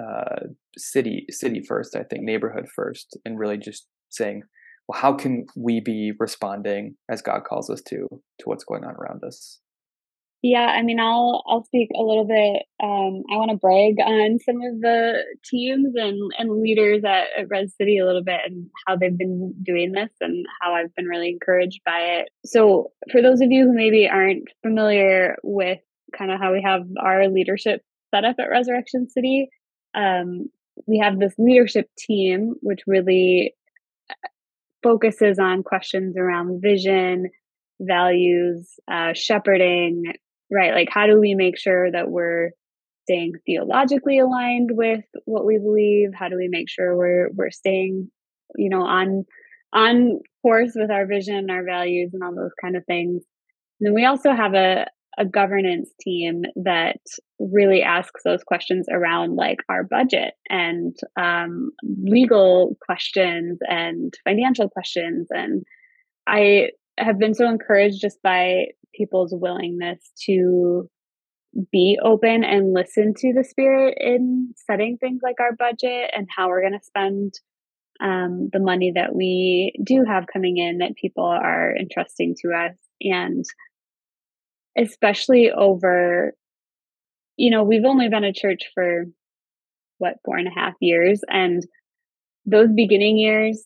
uh, 0.00 0.46
city 0.78 1.26
city 1.30 1.62
first 1.66 1.96
i 1.96 2.02
think 2.04 2.22
neighborhood 2.22 2.68
first 2.74 3.18
and 3.24 3.38
really 3.38 3.58
just 3.58 3.86
saying 4.08 4.42
well 4.86 5.00
how 5.00 5.12
can 5.12 5.44
we 5.56 5.80
be 5.80 6.12
responding 6.18 6.94
as 7.10 7.20
god 7.20 7.42
calls 7.44 7.68
us 7.68 7.82
to 7.82 8.06
to 8.38 8.44
what's 8.44 8.64
going 8.64 8.84
on 8.84 8.94
around 8.94 9.22
us 9.24 9.60
yeah, 10.42 10.68
I 10.68 10.82
mean, 10.82 10.98
I'll 10.98 11.42
I'll 11.46 11.64
speak 11.64 11.90
a 11.94 12.02
little 12.02 12.24
bit. 12.24 12.62
Um, 12.82 13.22
I 13.30 13.36
want 13.36 13.50
to 13.50 13.58
brag 13.58 13.96
on 14.00 14.38
some 14.38 14.62
of 14.62 14.80
the 14.80 15.22
teams 15.44 15.94
and 15.96 16.18
and 16.38 16.62
leaders 16.62 17.04
at, 17.04 17.26
at 17.36 17.50
Res 17.50 17.74
City 17.76 17.98
a 17.98 18.06
little 18.06 18.24
bit 18.24 18.40
and 18.46 18.66
how 18.86 18.96
they've 18.96 19.16
been 19.16 19.54
doing 19.62 19.92
this 19.92 20.08
and 20.20 20.46
how 20.62 20.72
I've 20.74 20.94
been 20.94 21.06
really 21.06 21.28
encouraged 21.28 21.82
by 21.84 21.98
it. 21.98 22.30
So, 22.46 22.90
for 23.12 23.20
those 23.20 23.42
of 23.42 23.50
you 23.50 23.66
who 23.66 23.74
maybe 23.74 24.08
aren't 24.08 24.44
familiar 24.62 25.36
with 25.42 25.80
kind 26.16 26.30
of 26.30 26.40
how 26.40 26.52
we 26.52 26.62
have 26.62 26.86
our 26.98 27.28
leadership 27.28 27.82
set 28.14 28.24
up 28.24 28.36
at 28.38 28.50
Resurrection 28.50 29.08
City, 29.08 29.48
um, 29.94 30.48
we 30.86 30.98
have 30.98 31.18
this 31.18 31.34
leadership 31.38 31.88
team 31.98 32.54
which 32.62 32.80
really 32.86 33.54
uh, 34.10 34.28
focuses 34.82 35.38
on 35.38 35.62
questions 35.62 36.16
around 36.16 36.60
vision 36.62 37.28
values, 37.80 38.68
uh, 38.90 39.12
shepherding, 39.14 40.04
right? 40.50 40.74
Like, 40.74 40.88
how 40.90 41.06
do 41.06 41.18
we 41.18 41.34
make 41.34 41.58
sure 41.58 41.90
that 41.90 42.10
we're 42.10 42.50
staying 43.04 43.32
theologically 43.46 44.18
aligned 44.18 44.70
with 44.72 45.04
what 45.24 45.46
we 45.46 45.58
believe? 45.58 46.10
How 46.14 46.28
do 46.28 46.36
we 46.36 46.48
make 46.48 46.68
sure 46.68 46.96
we're 46.96 47.30
we're 47.34 47.50
staying, 47.50 48.10
you 48.56 48.68
know, 48.68 48.82
on 48.82 49.24
on 49.72 50.20
course 50.42 50.72
with 50.74 50.90
our 50.90 51.06
vision, 51.06 51.50
our 51.50 51.64
values, 51.64 52.10
and 52.12 52.22
all 52.22 52.34
those 52.34 52.54
kind 52.60 52.76
of 52.76 52.84
things? 52.86 53.22
And 53.80 53.86
then 53.86 53.94
we 53.94 54.04
also 54.04 54.32
have 54.32 54.54
a 54.54 54.86
a 55.18 55.24
governance 55.24 55.90
team 56.00 56.42
that 56.56 57.00
really 57.38 57.82
asks 57.82 58.22
those 58.24 58.42
questions 58.44 58.86
around 58.90 59.36
like 59.36 59.58
our 59.68 59.84
budget 59.84 60.34
and 60.48 60.96
um, 61.20 61.70
legal 62.02 62.76
questions 62.86 63.58
and 63.68 64.14
financial 64.24 64.68
questions. 64.68 65.28
And 65.30 65.64
i 66.26 66.68
have 66.98 67.18
been 67.18 67.34
so 67.34 67.48
encouraged 67.48 68.00
just 68.00 68.18
by 68.22 68.66
people's 68.94 69.32
willingness 69.34 69.98
to 70.26 70.88
be 71.72 71.98
open 72.02 72.44
and 72.44 72.72
listen 72.72 73.12
to 73.16 73.32
the 73.32 73.44
spirit 73.44 73.96
in 73.98 74.52
setting 74.68 74.96
things 74.98 75.20
like 75.22 75.40
our 75.40 75.54
budget 75.56 76.10
and 76.14 76.28
how 76.34 76.48
we're 76.48 76.60
going 76.60 76.78
to 76.78 76.84
spend 76.84 77.34
um, 78.00 78.48
the 78.52 78.60
money 78.60 78.92
that 78.94 79.14
we 79.14 79.72
do 79.84 80.04
have 80.06 80.24
coming 80.32 80.58
in 80.58 80.78
that 80.78 80.96
people 81.00 81.24
are 81.24 81.74
entrusting 81.76 82.34
to 82.40 82.48
us. 82.52 82.76
And 83.02 83.44
especially 84.76 85.50
over 85.50 86.32
you 87.36 87.50
know 87.50 87.62
we've 87.62 87.84
only 87.84 88.08
been 88.08 88.24
a 88.24 88.32
church 88.32 88.70
for 88.74 89.04
what 89.98 90.14
four 90.24 90.36
and 90.36 90.48
a 90.48 90.54
half 90.54 90.74
years 90.80 91.20
and 91.28 91.66
those 92.46 92.68
beginning 92.74 93.18
years 93.18 93.62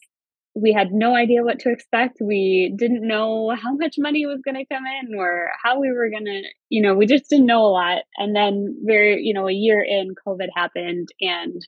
we 0.56 0.72
had 0.72 0.92
no 0.92 1.16
idea 1.16 1.42
what 1.42 1.58
to 1.58 1.72
expect. 1.72 2.18
We 2.20 2.72
didn't 2.78 3.04
know 3.04 3.52
how 3.60 3.74
much 3.74 3.96
money 3.98 4.24
was 4.24 4.40
going 4.44 4.54
to 4.54 4.72
come 4.72 4.84
in 4.86 5.18
or 5.18 5.50
how 5.60 5.80
we 5.80 5.90
were 5.90 6.08
going 6.10 6.26
to, 6.26 6.42
you 6.68 6.80
know, 6.80 6.94
we 6.94 7.06
just 7.06 7.28
didn't 7.28 7.46
know 7.46 7.62
a 7.62 7.74
lot. 7.74 8.02
And 8.18 8.36
then 8.36 8.76
very, 8.84 9.20
you 9.20 9.34
know, 9.34 9.48
a 9.48 9.52
year 9.52 9.82
in 9.82 10.14
COVID 10.24 10.46
happened 10.54 11.08
and 11.20 11.60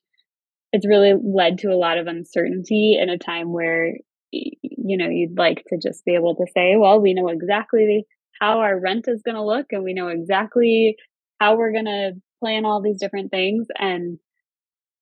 it's 0.73 0.87
really 0.87 1.15
led 1.23 1.59
to 1.59 1.69
a 1.69 1.77
lot 1.77 1.99
of 1.99 2.07
uncertainty 2.07 2.99
in 3.01 3.09
a 3.09 3.19
time 3.19 3.53
where 3.53 3.95
you 4.31 4.97
know 4.99 5.09
you'd 5.09 5.39
like 5.39 5.65
to 5.69 5.79
just 5.79 6.05
be 6.05 6.15
able 6.15 6.35
to 6.35 6.47
say 6.53 6.75
well 6.77 7.01
we 7.01 7.15
know 7.15 7.29
exactly 7.29 8.05
how 8.41 8.61
our 8.61 8.79
rent 8.79 9.07
is 9.09 9.23
going 9.25 9.35
to 9.35 9.45
look 9.45 9.67
and 9.71 9.83
we 9.83 9.95
know 9.95 10.09
exactly 10.09 10.97
how 11.41 11.57
we're 11.57 11.73
going 11.73 11.85
to 11.85 12.13
plan 12.41 12.65
all 12.65 12.83
these 12.83 13.01
different 13.01 13.31
things 13.31 13.67
and 13.77 14.19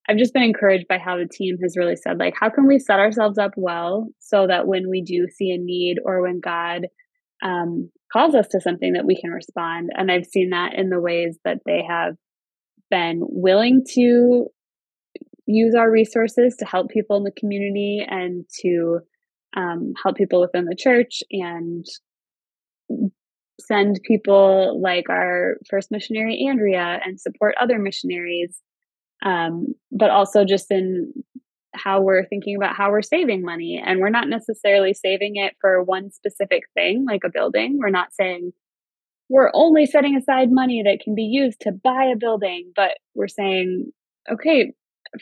I've 0.06 0.18
just 0.18 0.34
been 0.34 0.42
encouraged 0.42 0.86
by 0.86 0.98
how 0.98 1.16
the 1.16 1.26
team 1.26 1.56
has 1.62 1.78
really 1.78 1.96
said, 1.96 2.18
like, 2.18 2.34
how 2.38 2.50
can 2.50 2.66
we 2.66 2.78
set 2.78 2.98
ourselves 2.98 3.38
up 3.38 3.52
well 3.56 4.08
so 4.18 4.46
that 4.46 4.66
when 4.66 4.90
we 4.90 5.00
do 5.00 5.28
see 5.34 5.50
a 5.50 5.56
need 5.56 5.96
or 6.04 6.20
when 6.20 6.40
God 6.40 6.88
um, 7.42 7.90
calls 8.12 8.34
us 8.34 8.48
to 8.48 8.60
something, 8.60 8.92
that 8.94 9.06
we 9.06 9.20
can 9.20 9.30
respond. 9.30 9.90
And 9.94 10.10
I've 10.10 10.26
seen 10.26 10.50
that 10.50 10.74
in 10.74 10.88
the 10.88 11.00
ways 11.00 11.38
that 11.44 11.58
they 11.66 11.82
have 11.88 12.14
been 12.90 13.20
willing 13.22 13.82
to 13.94 14.46
use 15.46 15.74
our 15.74 15.90
resources 15.90 16.56
to 16.58 16.64
help 16.64 16.90
people 16.90 17.16
in 17.16 17.24
the 17.24 17.32
community 17.32 18.04
and 18.08 18.44
to 18.62 19.00
um, 19.56 19.92
help 20.02 20.16
people 20.16 20.40
within 20.40 20.64
the 20.64 20.76
church 20.76 21.22
and 21.30 21.84
send 23.60 24.00
people 24.04 24.80
like 24.80 25.08
our 25.08 25.56
first 25.68 25.90
missionary 25.90 26.46
Andrea 26.48 27.00
and 27.04 27.20
support 27.20 27.54
other 27.60 27.78
missionaries 27.78 28.60
um, 29.24 29.66
but 29.90 30.10
also 30.10 30.44
just 30.44 30.70
in 30.70 31.12
how 31.74 32.00
we're 32.00 32.26
thinking 32.26 32.56
about 32.56 32.76
how 32.76 32.90
we're 32.90 33.02
saving 33.02 33.42
money 33.42 33.82
and 33.84 34.00
we're 34.00 34.10
not 34.10 34.28
necessarily 34.28 34.94
saving 34.94 35.36
it 35.36 35.54
for 35.60 35.82
one 35.82 36.10
specific 36.10 36.62
thing 36.74 37.04
like 37.08 37.22
a 37.24 37.30
building 37.30 37.78
we're 37.80 37.90
not 37.90 38.12
saying 38.12 38.52
we're 39.28 39.50
only 39.54 39.86
setting 39.86 40.16
aside 40.16 40.52
money 40.52 40.82
that 40.84 41.00
can 41.02 41.14
be 41.14 41.22
used 41.24 41.60
to 41.60 41.72
buy 41.72 42.04
a 42.12 42.16
building 42.16 42.72
but 42.76 42.92
we're 43.14 43.26
saying 43.26 43.86
okay 44.30 44.72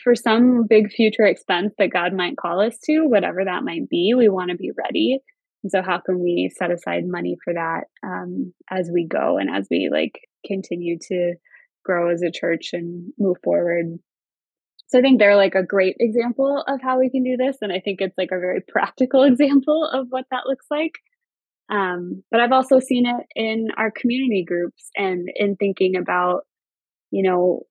for 0.01 0.15
some 0.15 0.65
big 0.67 0.91
future 0.91 1.25
expense 1.25 1.73
that 1.77 1.91
God 1.91 2.13
might 2.13 2.37
call 2.37 2.59
us 2.59 2.77
to, 2.85 3.01
whatever 3.01 3.43
that 3.45 3.63
might 3.63 3.89
be, 3.89 4.13
we 4.15 4.29
want 4.29 4.51
to 4.51 4.57
be 4.57 4.71
ready. 4.77 5.19
And 5.63 5.71
so, 5.71 5.81
how 5.81 5.99
can 5.99 6.19
we 6.19 6.51
set 6.55 6.71
aside 6.71 7.03
money 7.05 7.37
for 7.43 7.53
that 7.53 7.85
um, 8.03 8.53
as 8.69 8.89
we 8.93 9.07
go 9.07 9.37
and 9.37 9.49
as 9.49 9.67
we 9.71 9.89
like 9.91 10.19
continue 10.45 10.97
to 11.09 11.35
grow 11.85 12.11
as 12.11 12.21
a 12.21 12.31
church 12.31 12.69
and 12.73 13.13
move 13.17 13.37
forward? 13.43 13.97
So, 14.87 14.99
I 14.99 15.01
think 15.01 15.19
they're 15.19 15.37
like 15.37 15.55
a 15.55 15.63
great 15.63 15.95
example 15.99 16.63
of 16.67 16.81
how 16.81 16.99
we 16.99 17.09
can 17.09 17.23
do 17.23 17.37
this. 17.37 17.57
And 17.61 17.71
I 17.71 17.79
think 17.79 18.01
it's 18.01 18.17
like 18.17 18.31
a 18.31 18.39
very 18.39 18.61
practical 18.67 19.23
example 19.23 19.89
of 19.91 20.07
what 20.09 20.25
that 20.31 20.47
looks 20.47 20.65
like. 20.69 20.93
Um, 21.69 22.23
but 22.29 22.41
I've 22.41 22.51
also 22.51 22.79
seen 22.79 23.05
it 23.05 23.25
in 23.35 23.69
our 23.77 23.89
community 23.89 24.43
groups 24.45 24.89
and 24.97 25.29
in 25.33 25.55
thinking 25.55 25.95
about, 25.95 26.41
you 27.09 27.23
know, 27.23 27.61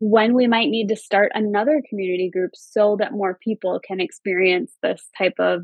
when 0.00 0.34
we 0.34 0.48
might 0.48 0.68
need 0.68 0.88
to 0.88 0.96
start 0.96 1.30
another 1.34 1.80
community 1.88 2.28
group 2.30 2.50
so 2.54 2.96
that 2.98 3.12
more 3.12 3.38
people 3.40 3.80
can 3.86 4.00
experience 4.00 4.72
this 4.82 5.08
type 5.16 5.34
of 5.38 5.62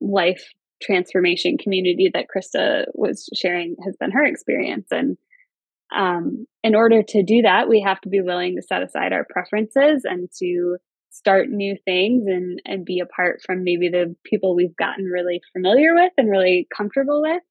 life 0.00 0.44
transformation 0.82 1.58
community 1.58 2.10
that 2.12 2.26
Krista 2.34 2.84
was 2.94 3.28
sharing 3.34 3.76
has 3.84 3.96
been 3.96 4.12
her 4.12 4.24
experience. 4.24 4.88
And 4.90 5.16
um, 5.94 6.46
in 6.62 6.74
order 6.74 7.02
to 7.02 7.22
do 7.22 7.42
that, 7.42 7.68
we 7.68 7.80
have 7.80 8.00
to 8.02 8.08
be 8.08 8.20
willing 8.20 8.56
to 8.56 8.62
set 8.62 8.82
aside 8.82 9.12
our 9.12 9.26
preferences 9.28 10.02
and 10.04 10.28
to 10.38 10.76
start 11.10 11.48
new 11.48 11.76
things 11.84 12.24
and 12.26 12.60
and 12.66 12.84
be 12.84 13.00
apart 13.00 13.40
from 13.44 13.64
maybe 13.64 13.88
the 13.88 14.14
people 14.24 14.54
we've 14.54 14.76
gotten 14.76 15.06
really 15.06 15.40
familiar 15.52 15.94
with 15.94 16.12
and 16.18 16.30
really 16.30 16.68
comfortable 16.76 17.22
with 17.22 17.42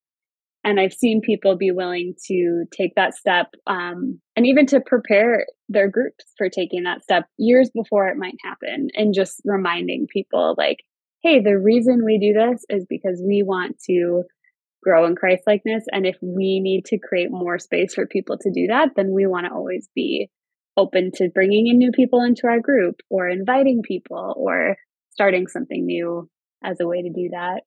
and 0.66 0.80
I've 0.80 0.92
seen 0.92 1.20
people 1.20 1.56
be 1.56 1.70
willing 1.70 2.14
to 2.26 2.64
take 2.76 2.96
that 2.96 3.14
step 3.14 3.54
um, 3.68 4.20
and 4.34 4.44
even 4.46 4.66
to 4.66 4.80
prepare 4.80 5.46
their 5.68 5.88
groups 5.88 6.24
for 6.36 6.48
taking 6.48 6.82
that 6.82 7.04
step 7.04 7.26
years 7.38 7.70
before 7.72 8.08
it 8.08 8.16
might 8.16 8.34
happen 8.44 8.88
and 8.94 9.14
just 9.14 9.40
reminding 9.44 10.08
people 10.12 10.56
like, 10.58 10.78
hey, 11.26 11.40
the 11.40 11.58
reason 11.58 12.04
we 12.04 12.18
do 12.18 12.32
this 12.32 12.64
is 12.68 12.86
because 12.88 13.20
we 13.26 13.42
want 13.42 13.76
to 13.80 14.22
grow 14.80 15.06
in 15.06 15.16
Christ 15.16 15.42
likeness. 15.44 15.84
And 15.90 16.06
if 16.06 16.16
we 16.22 16.60
need 16.60 16.84
to 16.86 16.98
create 16.98 17.32
more 17.32 17.58
space 17.58 17.94
for 17.94 18.06
people 18.06 18.38
to 18.38 18.50
do 18.52 18.68
that, 18.68 18.90
then 18.94 19.10
we 19.10 19.26
want 19.26 19.46
to 19.46 19.52
always 19.52 19.88
be 19.92 20.30
open 20.76 21.10
to 21.16 21.28
bringing 21.28 21.66
in 21.66 21.78
new 21.78 21.90
people 21.90 22.22
into 22.22 22.46
our 22.46 22.60
group 22.60 23.00
or 23.10 23.28
inviting 23.28 23.82
people 23.82 24.34
or 24.36 24.76
starting 25.10 25.48
something 25.48 25.84
new 25.84 26.30
as 26.62 26.78
a 26.80 26.86
way 26.86 27.02
to 27.02 27.10
do 27.10 27.30
that. 27.32 27.62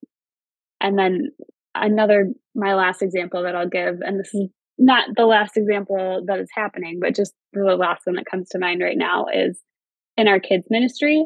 And 0.80 0.98
then 0.98 1.32
another 1.76 2.32
my 2.56 2.76
last 2.76 3.02
example 3.02 3.44
that 3.44 3.56
I'll 3.56 3.68
give, 3.68 4.00
and 4.00 4.20
this 4.20 4.34
is 4.34 4.48
not 4.78 5.10
the 5.18 5.26
last 5.26 5.58
example 5.58 6.24
that 6.28 6.40
is 6.40 6.50
happening, 6.56 7.00
but 7.02 7.14
just 7.14 7.34
the 7.52 7.76
last 7.76 8.04
one 8.06 8.16
that 8.16 8.26
comes 8.26 8.48
to 8.50 8.60
mind 8.60 8.82
right 8.82 8.98
now 8.98 9.26
is 9.34 9.60
in 10.16 10.30
our 10.30 10.40
kids 10.40 10.64
ministry. 10.70 11.26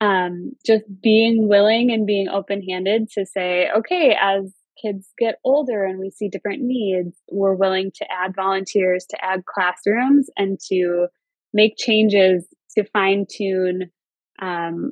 Um, 0.00 0.52
just 0.66 0.84
being 1.02 1.48
willing 1.48 1.90
and 1.90 2.06
being 2.06 2.28
open 2.28 2.62
handed 2.62 3.08
to 3.12 3.24
say, 3.24 3.68
okay, 3.76 4.16
as 4.20 4.52
kids 4.80 5.08
get 5.18 5.38
older 5.44 5.84
and 5.84 5.98
we 5.98 6.10
see 6.10 6.28
different 6.28 6.62
needs, 6.62 7.16
we're 7.30 7.54
willing 7.54 7.90
to 7.96 8.06
add 8.12 8.34
volunteers, 8.34 9.06
to 9.10 9.24
add 9.24 9.44
classrooms, 9.46 10.28
and 10.36 10.58
to 10.68 11.06
make 11.52 11.76
changes 11.78 12.46
to 12.76 12.84
fine 12.92 13.24
tune 13.30 13.90
um, 14.42 14.90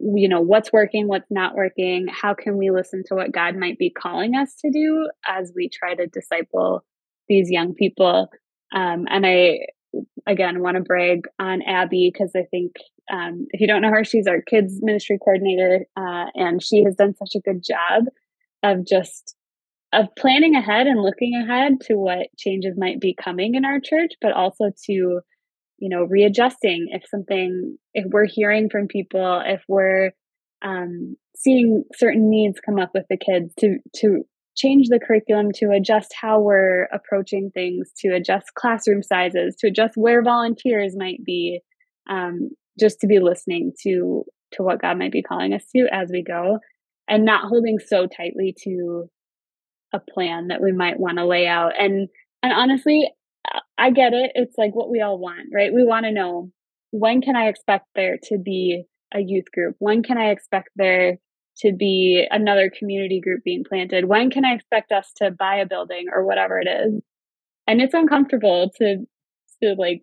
you 0.00 0.28
know 0.28 0.40
what's 0.40 0.72
working 0.72 1.06
what's 1.06 1.30
not 1.30 1.54
working 1.54 2.06
how 2.08 2.34
can 2.34 2.56
we 2.56 2.70
listen 2.70 3.02
to 3.06 3.14
what 3.14 3.30
god 3.30 3.56
might 3.56 3.78
be 3.78 3.90
calling 3.90 4.34
us 4.34 4.54
to 4.56 4.70
do 4.70 5.08
as 5.28 5.52
we 5.54 5.68
try 5.68 5.94
to 5.94 6.06
disciple 6.06 6.84
these 7.28 7.50
young 7.50 7.74
people? 7.74 8.28
Um, 8.74 9.06
and 9.08 9.26
i 9.26 9.58
again 10.26 10.62
want 10.62 10.76
to 10.76 10.82
brag 10.82 11.26
on 11.38 11.62
abby 11.62 12.10
because 12.12 12.32
i 12.36 12.44
think 12.50 12.72
um, 13.12 13.46
if 13.50 13.60
you 13.60 13.66
don't 13.66 13.82
know 13.82 13.90
her 13.90 14.04
she's 14.04 14.26
our 14.26 14.40
kids 14.40 14.78
ministry 14.80 15.18
coordinator 15.22 15.86
uh, 15.96 16.26
and 16.34 16.62
she 16.62 16.84
has 16.84 16.94
done 16.94 17.14
such 17.16 17.34
a 17.34 17.40
good 17.40 17.62
job 17.62 18.04
of 18.62 18.86
just 18.86 19.34
of 19.92 20.06
planning 20.16 20.54
ahead 20.54 20.86
and 20.86 21.02
looking 21.02 21.34
ahead 21.34 21.80
to 21.82 21.94
what 21.94 22.28
changes 22.38 22.74
might 22.78 23.00
be 23.00 23.14
coming 23.14 23.54
in 23.54 23.64
our 23.64 23.80
church 23.80 24.12
but 24.20 24.32
also 24.32 24.70
to 24.86 25.20
you 25.82 25.88
know 25.88 26.04
readjusting. 26.04 26.86
If 26.90 27.02
something 27.10 27.76
if 27.92 28.06
we're 28.08 28.26
hearing 28.26 28.70
from 28.70 28.86
people 28.86 29.42
if 29.44 29.62
we're 29.66 30.12
um, 30.62 31.16
seeing 31.34 31.82
certain 31.96 32.30
needs 32.30 32.60
come 32.64 32.78
up 32.78 32.92
with 32.94 33.04
the 33.10 33.16
kids 33.16 33.52
to 33.58 33.78
to 33.96 34.24
change 34.56 34.88
the 34.88 35.00
curriculum 35.00 35.50
to 35.52 35.70
adjust 35.70 36.12
how 36.20 36.40
we're 36.40 36.84
approaching 36.92 37.50
things 37.52 37.90
to 37.96 38.08
adjust 38.14 38.54
classroom 38.54 39.02
sizes 39.02 39.56
to 39.56 39.66
adjust 39.66 39.94
where 39.96 40.22
volunteers 40.22 40.94
might 40.96 41.24
be 41.24 41.60
um, 42.10 42.50
just 42.78 43.00
to 43.00 43.06
be 43.06 43.18
listening 43.18 43.72
to 43.82 44.24
to 44.52 44.62
what 44.62 44.80
god 44.80 44.98
might 44.98 45.12
be 45.12 45.22
calling 45.22 45.52
us 45.54 45.64
to 45.74 45.86
as 45.92 46.10
we 46.12 46.22
go 46.22 46.58
and 47.08 47.24
not 47.24 47.48
holding 47.48 47.78
so 47.78 48.06
tightly 48.06 48.54
to 48.62 49.08
a 49.94 50.00
plan 50.00 50.48
that 50.48 50.62
we 50.62 50.72
might 50.72 50.98
want 50.98 51.18
to 51.18 51.26
lay 51.26 51.46
out 51.46 51.72
and 51.78 52.08
and 52.42 52.52
honestly 52.52 53.08
I 53.78 53.90
get 53.90 54.12
it. 54.12 54.32
It's 54.34 54.56
like 54.56 54.74
what 54.74 54.90
we 54.90 55.00
all 55.00 55.18
want, 55.18 55.48
right? 55.52 55.72
We 55.72 55.84
want 55.84 56.04
to 56.04 56.12
know 56.12 56.50
when 56.90 57.20
can 57.20 57.36
I 57.36 57.48
expect 57.48 57.86
there 57.94 58.18
to 58.24 58.38
be 58.38 58.84
a 59.14 59.20
youth 59.20 59.50
group? 59.52 59.76
When 59.78 60.02
can 60.02 60.18
I 60.18 60.30
expect 60.30 60.70
there 60.76 61.18
to 61.58 61.72
be 61.72 62.26
another 62.30 62.70
community 62.76 63.20
group 63.20 63.42
being 63.44 63.64
planted? 63.64 64.06
When 64.06 64.30
can 64.30 64.44
I 64.44 64.54
expect 64.54 64.92
us 64.92 65.12
to 65.16 65.30
buy 65.30 65.56
a 65.56 65.66
building 65.66 66.06
or 66.12 66.24
whatever 66.24 66.58
it 66.58 66.68
is? 66.68 67.00
And 67.66 67.80
it's 67.80 67.94
uncomfortable 67.94 68.70
to 68.78 69.06
to 69.62 69.74
like 69.78 70.00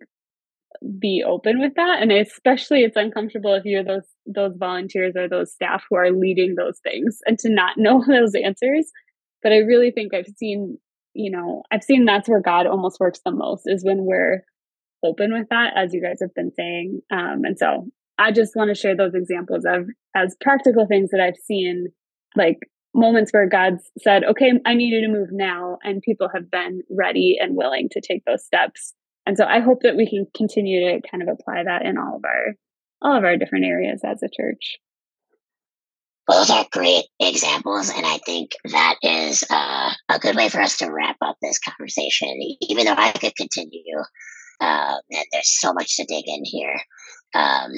be 0.98 1.22
open 1.26 1.60
with 1.60 1.74
that 1.74 2.00
and 2.00 2.12
especially 2.12 2.82
it's 2.82 2.96
uncomfortable 2.96 3.54
if 3.54 3.64
you're 3.64 3.84
those 3.84 4.06
those 4.24 4.54
volunteers 4.56 5.12
or 5.16 5.28
those 5.28 5.52
staff 5.52 5.82
who 5.90 5.96
are 5.96 6.12
leading 6.12 6.54
those 6.54 6.78
things 6.82 7.18
and 7.26 7.38
to 7.38 7.50
not 7.50 7.76
know 7.76 8.02
those 8.08 8.34
answers 8.34 8.90
but 9.42 9.52
i 9.52 9.56
really 9.56 9.90
think 9.90 10.14
i've 10.14 10.32
seen 10.38 10.78
you 11.14 11.30
know, 11.30 11.62
I've 11.70 11.82
seen 11.82 12.04
that's 12.04 12.28
where 12.28 12.40
God 12.40 12.66
almost 12.66 13.00
works 13.00 13.20
the 13.24 13.32
most 13.32 13.62
is 13.66 13.84
when 13.84 14.04
we're 14.04 14.44
open 15.02 15.32
with 15.32 15.48
that, 15.50 15.72
as 15.76 15.92
you 15.92 16.02
guys 16.02 16.18
have 16.20 16.34
been 16.34 16.52
saying. 16.52 17.00
Um, 17.10 17.42
and 17.44 17.58
so 17.58 17.86
I 18.20 18.32
just 18.32 18.54
want 18.54 18.68
to 18.68 18.74
share 18.74 18.94
those 18.94 19.14
examples 19.14 19.64
of 19.66 19.86
as 20.14 20.36
practical 20.42 20.86
things 20.86 21.10
that 21.10 21.20
I've 21.20 21.38
seen, 21.46 21.86
like 22.36 22.58
moments 22.94 23.32
where 23.32 23.48
God's 23.48 23.90
said, 23.98 24.24
okay, 24.24 24.52
I 24.66 24.74
need 24.74 24.90
you 24.90 25.00
to 25.00 25.12
move 25.12 25.28
now. 25.32 25.78
And 25.82 26.02
people 26.02 26.28
have 26.34 26.50
been 26.50 26.82
ready 26.90 27.38
and 27.40 27.56
willing 27.56 27.88
to 27.92 28.00
take 28.00 28.22
those 28.26 28.44
steps. 28.44 28.92
And 29.26 29.38
so 29.38 29.44
I 29.44 29.60
hope 29.60 29.78
that 29.82 29.96
we 29.96 30.08
can 30.08 30.26
continue 30.36 30.80
to 30.90 31.08
kind 31.08 31.22
of 31.22 31.28
apply 31.28 31.64
that 31.64 31.84
in 31.84 31.96
all 31.96 32.16
of 32.16 32.24
our 32.24 32.54
all 33.02 33.16
of 33.16 33.24
our 33.24 33.38
different 33.38 33.64
areas 33.64 34.02
as 34.04 34.22
a 34.22 34.28
church. 34.28 34.76
Those 36.28 36.50
are 36.50 36.66
great 36.70 37.06
examples, 37.18 37.88
and 37.88 38.04
I 38.04 38.18
think 38.26 38.50
that 38.70 38.96
is 39.02 39.42
uh, 39.50 39.90
a 40.10 40.18
good 40.18 40.36
way 40.36 40.50
for 40.50 40.60
us 40.60 40.76
to 40.78 40.90
wrap 40.90 41.16
up 41.22 41.36
this 41.40 41.58
conversation. 41.58 42.28
Even 42.60 42.84
though 42.84 42.94
I 42.96 43.12
could 43.12 43.34
continue, 43.34 43.96
uh, 44.60 44.96
and 45.10 45.24
there's 45.32 45.58
so 45.60 45.72
much 45.72 45.96
to 45.96 46.04
dig 46.04 46.24
in 46.26 46.42
here. 46.44 46.76
Um, 47.34 47.70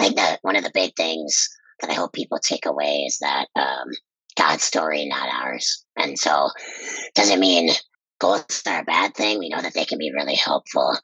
I 0.00 0.04
think 0.04 0.16
that 0.16 0.38
one 0.40 0.56
of 0.56 0.64
the 0.64 0.70
big 0.72 0.96
things 0.96 1.50
that 1.80 1.90
I 1.90 1.94
hope 1.94 2.14
people 2.14 2.38
take 2.38 2.64
away 2.64 3.04
is 3.06 3.18
that 3.18 3.48
um, 3.54 3.88
God's 4.36 4.62
story, 4.62 5.06
not 5.06 5.28
ours. 5.28 5.84
And 5.96 6.18
so, 6.18 6.48
doesn't 7.14 7.38
mean 7.38 7.70
goals 8.18 8.62
are 8.66 8.80
a 8.80 8.84
bad 8.84 9.14
thing. 9.14 9.38
We 9.38 9.50
know 9.50 9.60
that 9.60 9.74
they 9.74 9.84
can 9.84 9.98
be 9.98 10.12
really 10.14 10.36
helpful, 10.36 10.96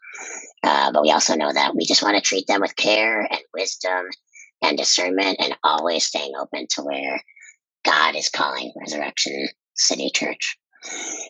uh, 0.65 0.93
but 0.93 1.03
we 1.03 1.11
also 1.11 1.37
know 1.37 1.53
that 1.53 1.77
we 1.77 1.85
just 1.85 2.03
want 2.03 2.17
to 2.17 2.23
treat 2.23 2.47
them 2.47 2.63
with 2.63 2.75
care 2.77 3.21
and 3.21 3.41
wisdom 3.53 4.07
and 4.63 4.79
discernment, 4.79 5.37
and 5.41 5.55
always 5.63 6.07
staying 6.07 6.33
open 6.41 6.67
to 6.71 6.83
where 6.83 7.21
God 7.85 8.17
is 8.17 8.31
calling 8.31 8.73
Resurrection 8.81 9.49
City 9.75 10.11
Church. 10.15 10.57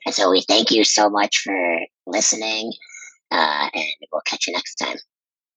And 0.04 0.14
so 0.14 0.30
we 0.30 0.42
thank 0.42 0.70
you 0.70 0.84
so 0.84 1.10
much 1.10 1.38
for 1.38 1.78
listening, 2.06 2.72
uh, 3.32 3.68
and 3.74 3.84
we'll 4.12 4.22
catch 4.24 4.46
you 4.46 4.52
next 4.52 4.76
time. 4.76 4.96